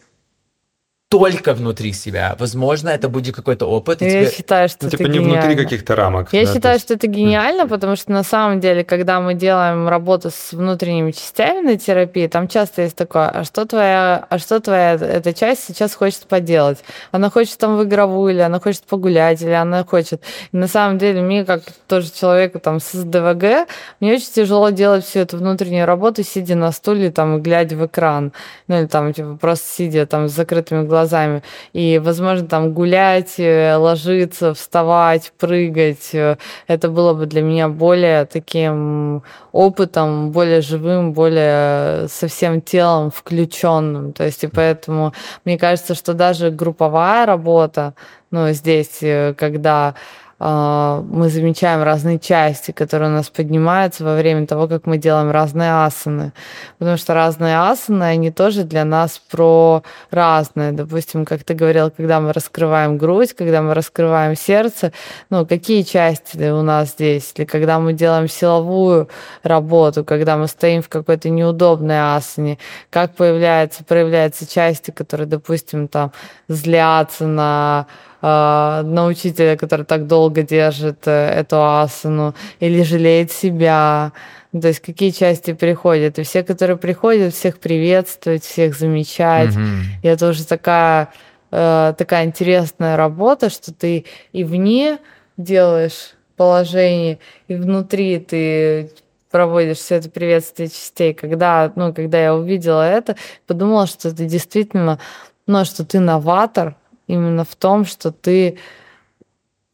[1.10, 2.36] только внутри себя.
[2.38, 4.00] Возможно, это будет какой-то опыт.
[4.00, 4.30] Я тебе...
[4.30, 5.40] считаю, что ну, типа это не гениально.
[5.40, 6.32] внутри каких-то рамок.
[6.32, 6.84] Я да, считаю, есть...
[6.84, 11.66] что это гениально, потому что на самом деле, когда мы делаем работу с внутренними частями
[11.66, 15.96] на терапии, там часто есть такое, а что твоя, а что твоя эта часть сейчас
[15.96, 16.78] хочет поделать?
[17.10, 20.22] Она хочет там в игровую, или она хочет погулять, или она хочет...
[20.52, 23.66] И на самом деле, мне, как тоже человеку там с СДВГ,
[23.98, 27.84] мне очень тяжело делать всю эту внутреннюю работу, сидя на стуле там и глядя в
[27.84, 28.32] экран.
[28.68, 31.42] Ну или там, типа, просто сидя там с закрытыми глазами глазами.
[31.72, 36.36] И, возможно, там гулять, э, ложиться, вставать, прыгать, э,
[36.66, 39.22] это было бы для меня более таким
[39.52, 44.12] опытом, более живым, более со всем телом включенным.
[44.12, 45.12] То есть, и поэтому
[45.44, 47.94] мне кажется, что даже групповая работа,
[48.30, 49.94] ну, здесь, э, когда
[50.40, 55.84] мы замечаем разные части, которые у нас поднимаются во время того, как мы делаем разные
[55.84, 56.32] асаны.
[56.78, 60.72] Потому что разные асаны, они тоже для нас про разное.
[60.72, 64.92] Допустим, как ты говорил, когда мы раскрываем грудь, когда мы раскрываем сердце,
[65.28, 67.34] ну, какие части у нас здесь?
[67.36, 69.10] Или когда мы делаем силовую
[69.42, 72.56] работу, когда мы стоим в какой-то неудобной асане,
[72.88, 76.12] как появляются, проявляются части, которые, допустим, там
[76.48, 77.86] злятся на а,
[78.22, 84.12] на учителя, который так долго держит э, эту асану, или жалеет себя.
[84.52, 86.18] То есть какие части приходят.
[86.18, 89.54] И все, которые приходят, всех приветствовать, всех замечать.
[89.54, 89.82] Mm-hmm.
[90.02, 91.08] И это уже такая,
[91.50, 94.98] э, такая интересная работа, что ты и вне
[95.36, 97.18] делаешь положение,
[97.48, 98.90] и внутри ты
[99.30, 101.14] проводишь все это приветствие частей.
[101.14, 103.16] Когда, ну, когда я увидела это,
[103.46, 104.98] подумала, что это действительно,
[105.46, 106.76] ну, что ты новатор,
[107.10, 108.58] именно в том, что ты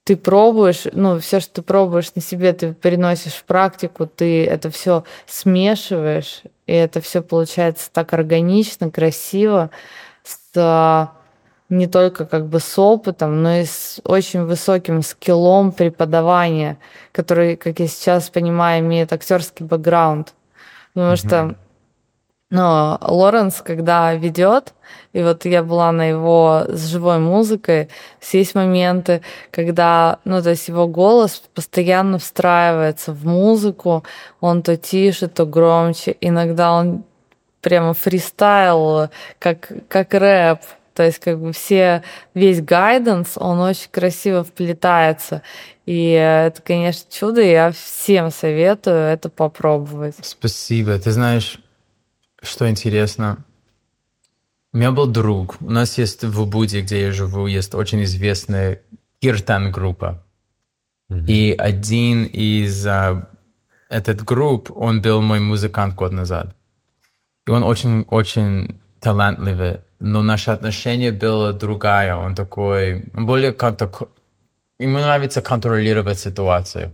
[0.04, 4.70] ты пробуешь, ну, все, что ты пробуешь на себе, ты переносишь в практику, ты это
[4.70, 9.70] все смешиваешь, и это все получается так органично, красиво,
[10.22, 11.10] с
[11.68, 16.78] не только как бы с опытом, но и с очень высоким скиллом преподавания,
[17.10, 20.34] который, как я сейчас понимаю, имеет актерский бэкграунд.
[20.94, 21.16] Потому mm-hmm.
[21.16, 21.56] что
[22.50, 24.74] но Лоренс, когда ведет,
[25.12, 27.88] и вот я была на его с живой музыкой,
[28.32, 34.04] есть моменты, когда, ну, то есть его голос постоянно встраивается в музыку,
[34.40, 37.04] он то тише, то громче, иногда он
[37.62, 39.08] прямо фристайл,
[39.40, 40.60] как, как рэп,
[40.94, 45.42] то есть как бы все, весь гайденс, он очень красиво вплетается.
[45.84, 50.16] И это, конечно, чудо, я всем советую это попробовать.
[50.22, 50.98] Спасибо.
[50.98, 51.58] Ты знаешь,
[52.46, 53.44] что интересно?
[54.72, 55.56] У меня был друг.
[55.60, 58.82] У нас есть в Убуде, где я живу, есть очень известная
[59.20, 60.22] киртан-группа.
[61.10, 61.26] Mm-hmm.
[61.26, 63.28] И один из а,
[63.88, 66.54] этот групп, он был мой музыкант год назад.
[67.46, 69.80] И он очень-очень талантливый.
[69.98, 72.14] Но наше отношение было другое.
[72.14, 73.90] Он такой, он более как-то...
[74.78, 76.92] Ему нравится контролировать ситуацию.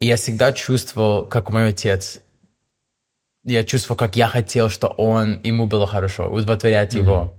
[0.00, 2.20] И я всегда чувствовал, как мой отец,
[3.44, 7.02] я чувствовал, как я хотел, что он, ему было хорошо, удовлетворять mm-hmm.
[7.02, 7.34] его.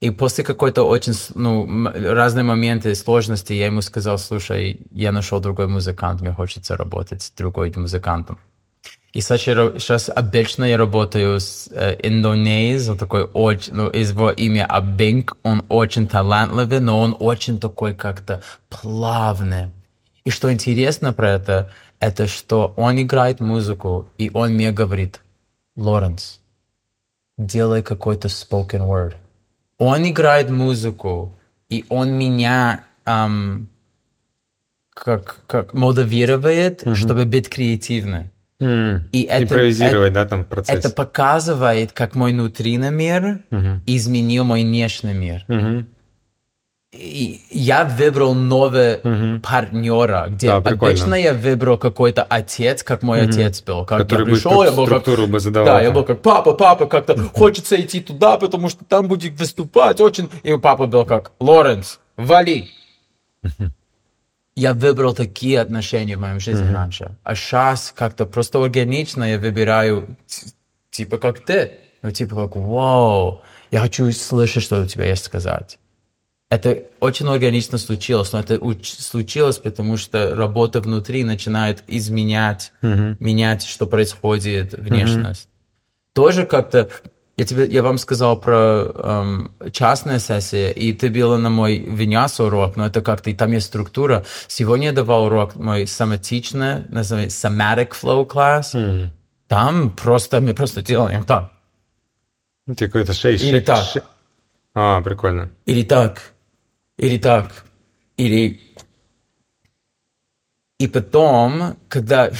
[0.00, 5.68] И после какой-то очень, ну, разные моменты сложности я ему сказал, слушай, я нашел другой
[5.68, 8.38] музыкант, мне хочется работать с другой музыкантом.
[9.12, 15.36] И сейчас обычно я работаю с э, Индонез, он такой очень, ну, его имя Абинг,
[15.44, 19.70] он очень талантливый, но он очень такой как-то плавный.
[20.24, 25.20] И что интересно про это, это что он играет музыку, и он мне говорит,
[25.76, 26.40] Лоренс,
[27.38, 29.14] делай какой-то spoken word.
[29.78, 31.38] Он играет музыку,
[31.68, 33.68] и он меня эм,
[34.94, 36.94] как, как мотивирует, mm-hmm.
[36.94, 38.30] чтобы быть креативным.
[38.60, 39.08] Mm.
[39.10, 40.76] И это, Импровизировать, это, да, там процесс.
[40.76, 43.80] Это показывает, как мой внутренний мир mm-hmm.
[43.86, 45.44] изменил мой внешний мир.
[45.48, 45.86] Mm-hmm
[46.92, 49.40] я выбрал нового угу.
[49.40, 53.30] партнера, где да, обычно я выбрал какой-то отец, как мой угу.
[53.30, 53.86] отец был.
[53.86, 55.28] Как Который я пришел, я был как...
[55.28, 55.66] бы задавал.
[55.66, 60.00] Да, я был как, папа, папа, как-то хочется идти туда, потому что там будет выступать
[60.00, 60.28] очень...
[60.42, 62.70] И папа был как, Лоренс, вали.
[64.54, 66.74] Я выбрал такие отношения в моем жизни угу.
[66.74, 67.16] раньше.
[67.22, 70.14] А сейчас как-то просто органично я выбираю,
[70.90, 71.78] типа как ты.
[72.02, 73.40] Ну, типа как, вау,
[73.70, 75.78] я хочу слышать, что у тебя есть сказать
[76.52, 83.16] это очень органично случилось, но это случилось, потому что работа внутри начинает изменять, mm-hmm.
[83.20, 85.44] менять, что происходит, внешность.
[85.46, 86.12] Mm-hmm.
[86.12, 86.90] Тоже как-то
[87.38, 92.38] я тебе, я вам сказал про эм, частные сессии, и ты была на мой виньяс
[92.38, 94.26] урок, но это как-то, и там есть структура.
[94.46, 98.74] Сегодня я давал урок мой соматичный, называется somatic flow class.
[98.74, 99.08] Mm.
[99.48, 101.50] Там просто, мы просто делаем так.
[102.78, 103.42] Какой-то шейк.
[103.42, 103.82] Или так.
[103.86, 104.02] Шей...
[104.74, 105.48] А, прикольно.
[105.64, 106.31] Или так
[106.98, 107.64] или так,
[108.16, 108.60] или...
[110.78, 112.30] И потом, когда...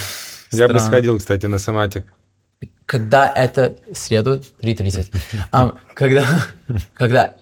[0.50, 2.12] Я бы сходил, кстати, на соматик.
[2.86, 3.76] Когда это...
[3.94, 4.42] Среду?
[4.60, 5.12] 3.30.
[5.52, 6.26] um, когда,
[6.94, 7.36] когда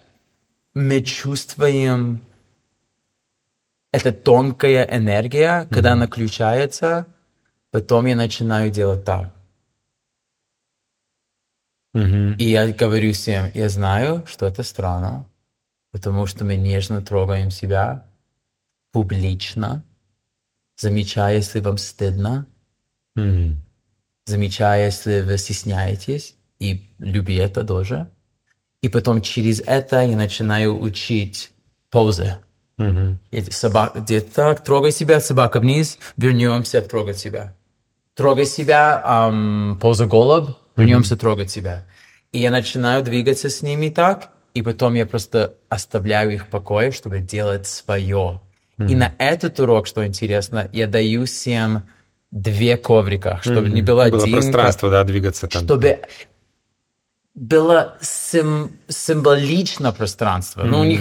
[0.74, 2.22] мы чувствуем
[3.92, 5.92] эта тонкая энергия, когда mm-hmm.
[5.92, 7.06] она включается,
[7.70, 9.34] потом я начинаю делать так.
[11.96, 12.36] Mm-hmm.
[12.36, 15.26] И я говорю всем, я знаю, что это странно,
[15.92, 18.06] потому что мы нежно трогаем себя
[18.92, 19.84] публично,
[20.76, 22.46] замечая, если вам стыдно,
[23.16, 23.54] mm-hmm.
[24.26, 28.10] замечая, если вы стесняетесь, и люби это тоже.
[28.82, 31.50] И потом через это я начинаю учить
[31.90, 32.38] позы.
[32.78, 33.50] Mm-hmm.
[33.50, 37.54] Собака, где так, трогай себя, собака вниз, вернемся, трогать себя.
[38.14, 41.18] Трогай себя, эм, поза голубь, вернемся, mm-hmm.
[41.18, 41.86] трогать себя.
[42.32, 44.30] И я начинаю двигаться с ними так,
[44.60, 48.40] и потом я просто оставляю их в покое, чтобы делать свое.
[48.78, 48.90] Mm-hmm.
[48.90, 51.84] И на этот урок, что интересно, я даю всем
[52.30, 53.72] две коврика, чтобы mm-hmm.
[53.72, 54.34] не было, было один...
[54.34, 55.64] пространство, да, двигаться там.
[55.64, 56.00] Чтобы
[57.34, 60.62] было сим- символично пространство.
[60.62, 60.66] Mm-hmm.
[60.66, 61.00] Ну, у них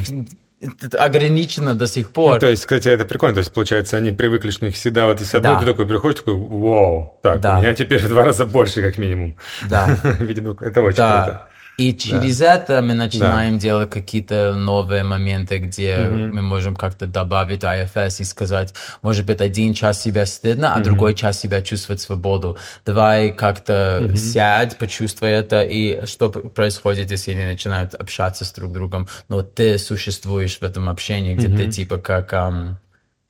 [0.97, 2.35] ограничено до сих пор.
[2.35, 3.35] Ну, то есть, кстати, это прикольно.
[3.35, 5.59] То есть, получается, они привыкли, что у них всегда вот из одной, да.
[5.59, 7.57] ты такой приходишь, такой, вау, так, да.
[7.57, 9.35] у меня теперь в два раза больше, как минимум.
[9.69, 9.97] Да.
[10.19, 11.23] Видимо, это очень да.
[11.23, 11.48] круто.
[11.79, 12.55] И через да.
[12.55, 13.59] это мы начинаем да.
[13.61, 16.31] делать какие-то новые моменты, где mm-hmm.
[16.33, 20.83] мы можем как-то добавить IFS и сказать, может быть, один час себя стыдно, а mm-hmm.
[20.83, 22.57] другой час себя чувствовать свободу.
[22.85, 24.15] Давай как-то mm-hmm.
[24.17, 29.77] сядь, почувствуй это, и что происходит, если они начинают общаться с друг другом, но ты
[29.77, 31.57] существуешь в этом общении, где mm-hmm.
[31.57, 32.75] ты типа как, um,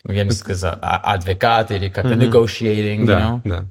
[0.05, 2.31] я не сказал, а, адвокат или как-то mm-hmm.
[2.31, 3.41] negotiating, да, you know?
[3.45, 3.65] Да,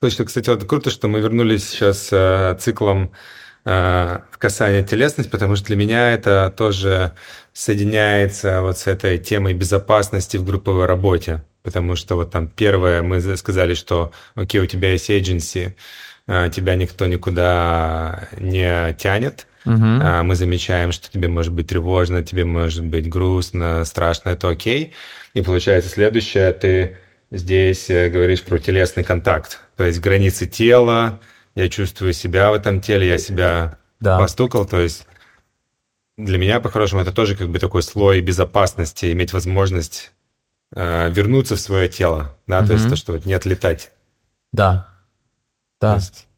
[0.00, 3.10] Точно, кстати, вот круто, что мы вернулись сейчас э, циклом
[3.64, 7.12] в касание телесности, потому что для меня это тоже
[7.54, 11.42] соединяется вот с этой темой безопасности в групповой работе.
[11.62, 15.72] Потому что вот там первое, мы сказали, что окей, у тебя есть agency,
[16.26, 20.22] э, тебя никто никуда не тянет, Uh-huh.
[20.24, 24.92] Мы замечаем, что тебе может быть тревожно, тебе может быть грустно, страшно, это окей.
[25.32, 26.98] И получается следующее, ты
[27.30, 31.18] здесь э, говоришь про телесный контакт, то есть границы тела,
[31.54, 34.18] я чувствую себя в этом теле, я себя да.
[34.18, 35.06] постукал, то есть
[36.16, 40.12] для меня, по-хорошему, это тоже как бы такой слой безопасности, иметь возможность
[40.74, 42.68] э, вернуться в свое тело, да, угу.
[42.68, 43.92] то есть то, что вот не отлетать.
[44.52, 44.88] Да,
[45.80, 46.28] да, есть,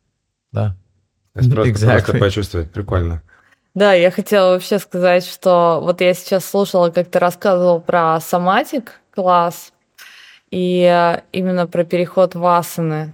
[0.52, 0.76] да.
[1.34, 1.93] То есть просто, exactly.
[1.93, 3.22] просто почувствовать, прикольно.
[3.74, 9.01] Да, я хотела вообще сказать, что вот я сейчас слушала, как ты рассказывал про соматик
[9.14, 9.74] класс,
[10.51, 13.12] и э, именно про переход в асаны.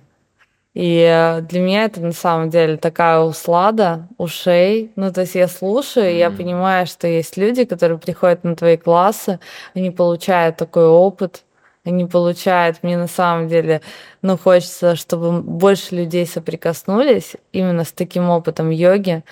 [0.75, 4.91] И э, для меня это на самом деле такая услада ушей.
[4.97, 6.15] Ну, то есть я слушаю, mm-hmm.
[6.15, 9.39] и я понимаю, что есть люди, которые приходят на твои классы,
[9.75, 11.45] они получают такой опыт,
[11.85, 13.83] они получают, мне на самом деле,
[14.23, 19.25] ну, хочется, чтобы больше людей соприкоснулись именно с таким опытом йоги,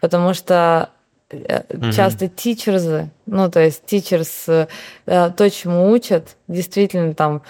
[0.00, 0.90] потому что
[1.30, 1.92] mm-hmm.
[1.92, 4.66] часто тичерзы, ну, то есть тичерс, э,
[5.04, 7.42] то, чему учат, действительно там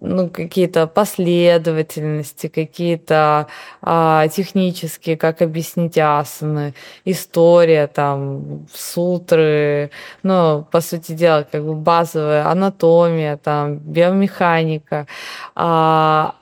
[0.00, 3.48] ну, какие-то последовательности, какие-то
[3.82, 6.74] а, технические, как объяснить асаны,
[7.04, 9.90] история, там, сутры,
[10.22, 15.06] ну, по сути дела, как бы базовая анатомия, там, биомеханика.
[15.54, 16.34] А,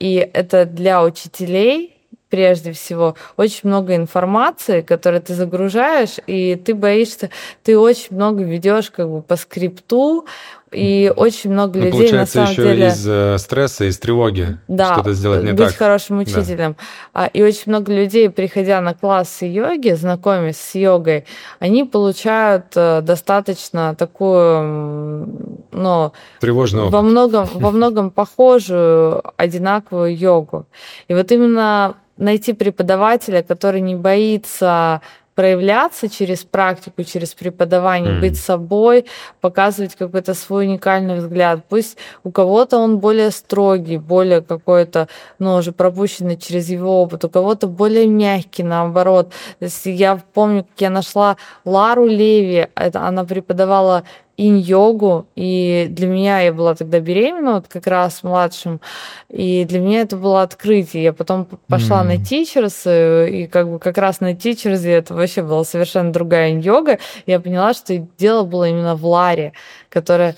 [0.00, 2.01] и это для учителей
[2.32, 7.28] прежде всего очень много информации, которую ты загружаешь, и ты боишься,
[7.62, 10.24] ты очень много ведешь как бы по скрипту,
[10.72, 12.86] и очень много ну, людей на самом еще деле...
[12.86, 15.76] из э, стресса, из тревоги да, что-то сделать не быть так.
[15.76, 16.76] хорошим учителем.
[17.12, 17.26] Да.
[17.26, 21.26] И очень много людей, приходя на классы йоги, знакомясь с йогой,
[21.58, 25.28] они получают э, достаточно такую,
[25.72, 30.66] ну, Тревожный во многом, во многом похожую, одинаковую йогу.
[31.08, 35.00] И вот именно найти преподавателя, который не боится
[35.34, 38.20] проявляться через практику, через преподавание, mm.
[38.20, 39.06] быть собой,
[39.40, 41.60] показывать какой-то свой уникальный взгляд.
[41.68, 45.08] Пусть у кого-то он более строгий, более какой-то,
[45.38, 49.30] ну, уже пропущенный через его опыт, у кого-то более мягкий, наоборот.
[49.58, 54.04] То есть я помню, как я нашла Лару Леви, это, она преподавала
[54.48, 58.80] инь-йогу, и для меня я была тогда беременна, вот как раз младшим,
[59.28, 61.02] и для меня это было открытие.
[61.02, 62.06] Я потом пошла mm.
[62.06, 66.98] на тичерс, и как бы как раз на тичерсе это вообще была совершенно другая инь-йога.
[67.26, 69.52] Я поняла, что дело было именно в Ларе,
[69.88, 70.36] которая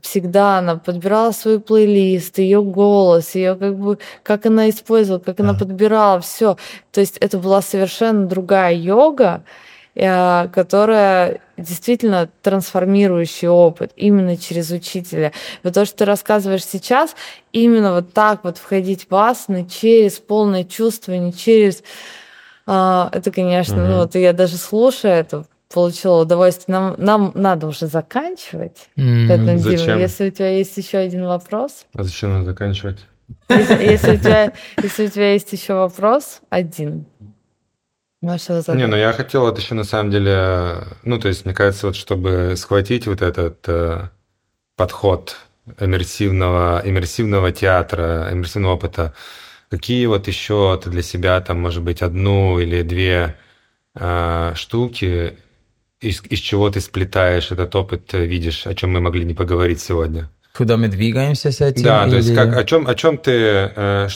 [0.00, 5.54] всегда она подбирала свой плейлист, ее голос, ее как бы как она использовала, как она
[5.54, 6.56] подбирала, все.
[6.92, 9.44] То есть это была совершенно другая йога,
[9.94, 15.32] которая действительно трансформирующий опыт именно через учителя.
[15.62, 17.14] Вот то, что ты рассказываешь сейчас,
[17.52, 21.82] именно вот так вот входить в асаны через полное чувство, не через...
[22.64, 23.88] А, это, конечно, mm-hmm.
[23.88, 26.78] ну вот я даже слушаю это, получила удовольствие.
[26.78, 28.88] Нам, нам надо уже заканчивать.
[28.96, 29.28] Mm-hmm.
[29.28, 29.86] Поэтому, зачем?
[29.86, 31.86] Дима, если у тебя есть еще один вопрос.
[31.94, 33.00] А зачем надо заканчивать?
[33.48, 34.52] Если, если, у тебя,
[34.82, 37.06] если у тебя есть еще вопрос, один,
[38.22, 41.96] не, ну я хотел это еще на самом деле, ну то есть мне кажется, вот
[41.96, 44.08] чтобы схватить вот этот э,
[44.76, 45.36] подход
[45.80, 49.14] иммерсивного, иммерсивного театра, иммерсивного опыта,
[49.70, 53.36] какие вот еще ты для себя там, может быть, одну или две
[53.94, 55.38] э, штуки,
[56.00, 59.80] из, из чего ты сплетаешь этот опыт, э, видишь, о чем мы могли не поговорить
[59.80, 60.30] сегодня?
[60.54, 61.84] Куда мы двигаемся с этим?
[61.84, 62.10] Да, или...
[62.10, 63.32] то есть как, о чем, о чем ты,
[63.74, 64.08] э,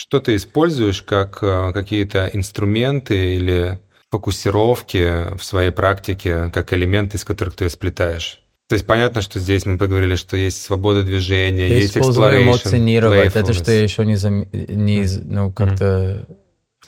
[0.00, 3.78] что ты используешь как э, какие-то инструменты или
[4.10, 8.40] фокусировки в своей практике, как элементы, из которых ты сплетаешь?
[8.68, 13.36] То есть понятно, что здесь мы поговорили, что есть свобода движения, я есть exploration, эмоционировать,
[13.36, 14.46] это что я еще не, зам...
[14.52, 16.26] не ну, как-то...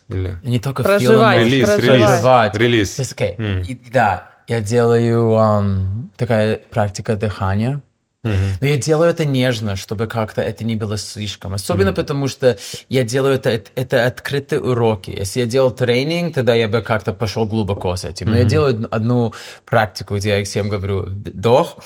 [0.08, 0.38] Или...
[0.42, 2.56] Не только проживать, релиз, проживать.
[2.56, 2.98] релиз.
[2.98, 3.12] Релиз.
[3.12, 3.36] Okay.
[3.36, 3.66] Mm.
[3.66, 7.82] И, да, я делаю um, такая практика дыхания,
[8.24, 8.56] Uh-huh.
[8.60, 11.54] Но я делаю это нежно, чтобы как-то это не было слишком.
[11.54, 11.94] Особенно uh-huh.
[11.94, 12.56] потому, что
[12.88, 15.10] я делаю это, это открытые уроки.
[15.10, 18.28] Если я делал тренинг, тогда я бы как-то пошел глубоко с этим.
[18.28, 18.38] Но uh-huh.
[18.38, 19.34] я делаю одну
[19.64, 21.78] практику, где я всем говорю, вдох,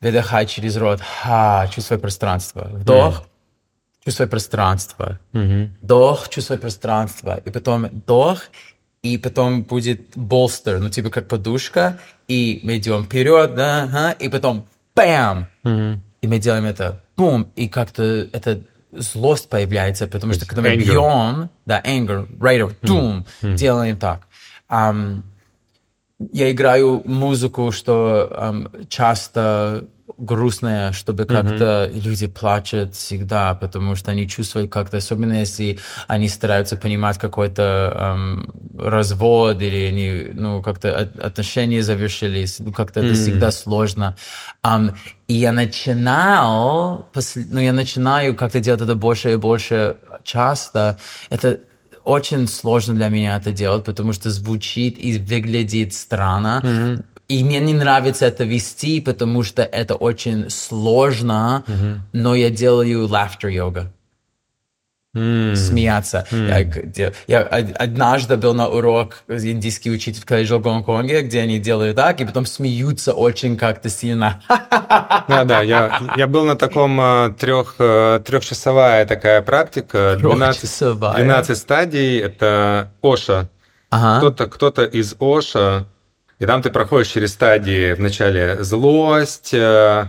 [0.00, 2.68] выдыхай через рот, ха, чувствуй пространство.
[2.72, 4.04] Вдох, uh-huh.
[4.04, 5.20] чувствуй пространство.
[5.32, 5.70] Uh-huh.
[5.82, 7.40] Вдох, чувствуй пространство.
[7.44, 8.42] И потом вдох,
[9.04, 14.28] и потом будет болстер, ну типа как подушка, и мы идем вперед, да, ага, и
[14.28, 15.48] потом бам!
[15.64, 15.98] Mm-hmm.
[16.22, 18.62] И мы делаем это, бум, и как-то это
[18.92, 20.76] злость появляется, потому что когда мы Anger.
[20.76, 23.26] бьем, да, anger, right, doom,
[23.56, 24.26] делаем так.
[24.68, 25.24] Ам,
[26.32, 29.86] я играю музыку, что ам, часто
[30.18, 35.78] грустная, чтобы как-то люди плачут всегда, потому что они чувствуют как-то, особенно если
[36.08, 43.00] они стараются понимать какой-то ам, развод или они, ну, как-то от- отношения завершились, ну, как-то
[43.00, 44.16] это всегда сложно.
[44.62, 44.94] Ам,
[45.28, 47.08] и я начинал,
[47.50, 50.98] ну, я начинаю как-то делать это больше и больше часто.
[51.30, 51.58] Это
[52.04, 56.60] очень сложно для меня это делать, потому что звучит и выглядит странно.
[57.28, 61.64] И мне не нравится это вести, потому что это очень сложно,
[62.12, 63.90] но я делаю laughter йога.
[65.14, 66.26] Смеяться.
[66.32, 71.40] Я, где- я од- однажды был на урок индийский учитель в колледже в Гонконге, где
[71.40, 74.42] они делают так, и потом смеются очень как-то сильно.
[75.28, 81.14] Да, да, я, я был на таком э, трех, э, трехчасовая такая практика, 12, Трехчасовая.
[81.16, 83.48] 12 стадий, это Оша.
[83.90, 84.18] Ага.
[84.18, 85.86] Кто-то, кто-то из Оша,
[86.38, 90.06] и там ты проходишь через стадии вначале злость, э,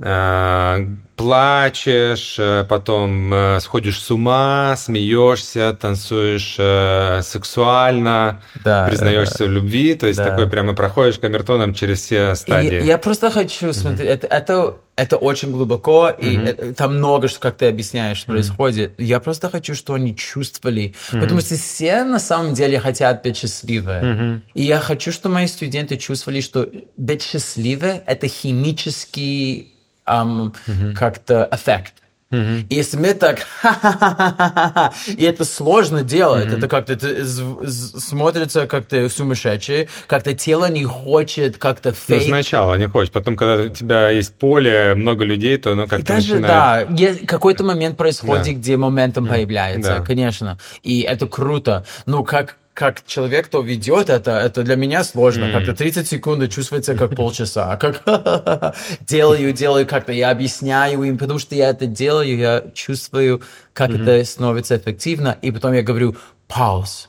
[0.00, 0.86] э,
[1.16, 9.94] плачешь, э, потом э, сходишь с ума, смеешься, танцуешь э, сексуально, Да, признаешься в любви,
[9.94, 10.30] то есть да.
[10.30, 12.84] такой прямо проходишь камертоном через все И стадии.
[12.84, 17.56] я просто хочу смотреть, это, это, это очень глубоко, и это- там много, что, как
[17.56, 18.92] ты объясняешь, что происходит.
[18.98, 24.42] Я просто хочу, что они чувствовали, потому что все на самом деле хотят быть счастливы.
[24.54, 29.68] И я хочу, чтобы мои студенты чувствовали, что быть счастливы– это химический
[30.04, 30.52] ам,
[30.96, 31.94] как-то эффект.
[32.34, 33.40] И Если мы так,
[35.06, 41.58] и это сложно делать, это как-то это з- смотрится как-то сумасшедший, как-то тело не хочет
[41.58, 42.22] как-то Ну, фейк.
[42.28, 46.36] сначала не хочешь, потом, когда у тебя есть поле, много людей, то оно как-то даже,
[46.36, 46.94] начинает...
[46.94, 48.52] да, какой-то момент происходит, Да.
[48.52, 50.02] где моментом появляется, Да.
[50.02, 50.58] конечно.
[50.82, 51.84] И это круто.
[52.06, 55.52] Ну, как, как человек, кто ведет это, это для меня сложно.
[55.52, 57.72] Как-то 30 секунд чувствуется как полчаса.
[57.72, 58.02] А как
[59.00, 63.42] делаю, делаю как-то, я объясняю им, потому что я это делаю, я чувствую,
[63.72, 65.36] как это становится эффективно.
[65.42, 66.16] И потом я говорю,
[66.48, 67.08] пауз.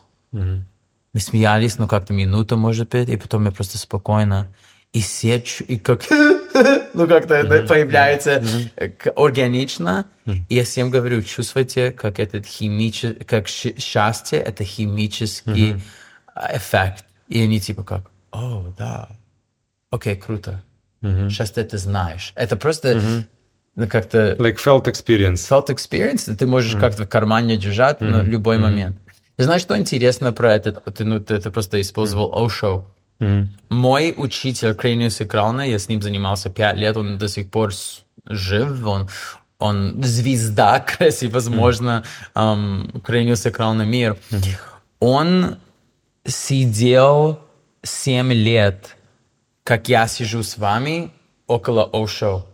[1.14, 4.48] Мы смеялись, ну, как-то минуту, может быть, и потом я просто спокойно.
[4.94, 6.03] И все, чу- и как,
[6.94, 8.44] ну, как-то это появляется
[8.76, 10.06] э, органично.
[10.49, 15.82] И я всем говорю, чувствуйте, как этот химический, как счастье, это химический
[16.53, 17.06] эффект.
[17.28, 19.10] И они типа как, о, да,
[19.90, 20.64] окей, круто.
[21.02, 22.32] Сейчас ты это знаешь.
[22.36, 22.99] Это просто
[23.76, 25.48] ну, как-то Like felt experience.
[25.49, 28.98] felt experience, ты можешь как-то в кармане держать на любой момент.
[29.38, 30.72] Знаешь, что интересно про это?
[30.72, 32.84] Ты, ну, ты, ты просто использовал Osho.
[33.69, 37.71] Мой учитель Крениус Крауна, я с ним занимался пять лет, он до сих пор
[38.25, 39.09] жив, он,
[39.59, 44.17] он звезда, если возможно, Крениус Крауна мир.
[44.99, 45.57] Он
[46.25, 47.39] сидел
[47.81, 48.95] семь лет,
[49.63, 51.11] как я сижу с вами,
[51.47, 52.45] около Ошо.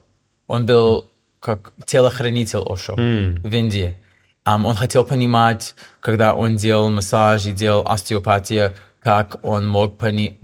[0.47, 1.05] Он был
[1.39, 3.97] как телохранитель Ошо в Индии.
[4.45, 10.37] Ам, он хотел понимать, когда он делал массаж и делал остеопатию, как он мог понять,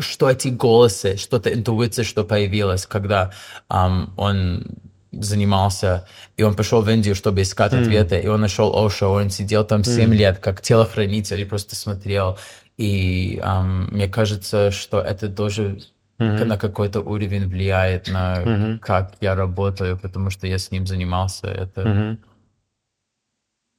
[0.00, 3.32] что эти голосы, что-то интуиция, что появилась, когда
[3.68, 4.66] ам, он
[5.12, 6.06] занимался,
[6.36, 9.84] и он пошел в Индию, чтобы искать ответы, и он нашел Ошо, он сидел там
[9.84, 12.38] 7 лет, как телохранитель, и просто смотрел.
[12.76, 15.80] И ам, мне кажется, что это тоже
[16.18, 21.48] на какой-то уровень влияет на как я работаю, потому что я с ним занимался.
[21.48, 22.18] Это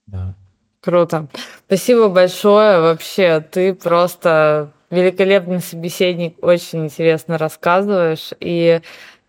[0.08, 0.36] да.
[0.82, 1.28] Круто.
[1.68, 2.80] Спасибо большое.
[2.80, 8.32] Вообще, ты просто великолепный собеседник, очень интересно рассказываешь.
[8.40, 8.82] И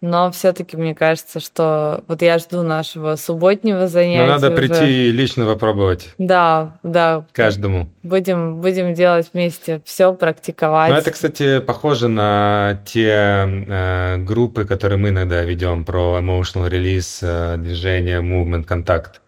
[0.03, 4.23] но все-таки мне кажется, что вот я жду нашего субботнего занятия.
[4.23, 4.57] Но надо уже.
[4.57, 7.27] прийти и лично попробовать Да, да.
[7.33, 7.91] каждому.
[8.03, 10.91] Будем, будем делать вместе все, практиковать.
[10.91, 17.19] Ну, это, кстати, похоже на те э, группы, которые мы иногда ведем про emotional release,
[17.21, 19.21] э, движение, movement, контакт.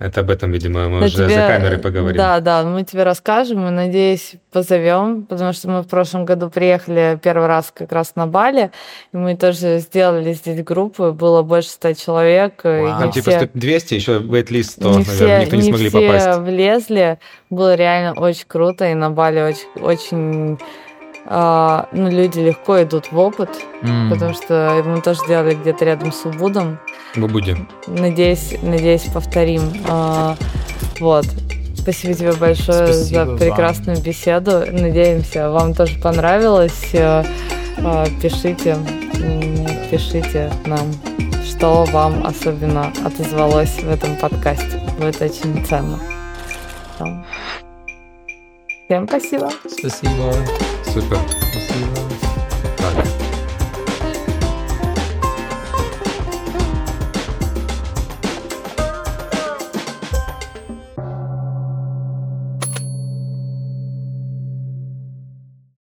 [0.00, 2.16] Это об этом, видимо, мы Да уже тебе- за камерой поговорим.
[2.16, 7.18] Да, да, мы тебе расскажем и, надеюсь, позовем, потому что мы в прошлом году приехали
[7.22, 8.70] первый раз как раз на Бали,
[9.12, 12.64] и мы тоже сделали здесь группу, было больше ста человек.
[12.64, 12.98] Вау.
[12.98, 15.88] Там типа все- 100 200, еще wait-list 100, не наверное, все, никто не, не смогли
[15.90, 16.38] все попасть.
[16.40, 17.18] влезли.
[17.50, 20.58] Было реально очень круто, и на Бали очень, очень
[21.32, 23.50] а, ну, люди легко идут в опыт,
[23.82, 24.10] М.
[24.10, 26.78] потому что мы тоже делали где-то рядом с Убудом.
[27.14, 27.68] Мы будем.
[27.86, 29.62] Надеюсь, надеюсь, повторим.
[29.88, 30.36] А,
[30.98, 31.26] вот.
[31.76, 33.38] Спасибо тебе большое Спасибо за вам.
[33.38, 34.64] прекрасную беседу.
[34.70, 36.90] Надеемся, вам тоже понравилось.
[36.92, 37.24] Э,
[37.78, 38.76] а, Пишите,
[39.90, 40.92] пишите нам
[41.60, 44.80] что вам особенно отозвалось в этом подкасте.
[44.98, 45.98] Будет очень ценно.
[48.86, 49.50] Всем спасибо.
[49.68, 50.79] Спасибо.
[50.92, 51.20] Супер.
[51.52, 52.09] Спасибо.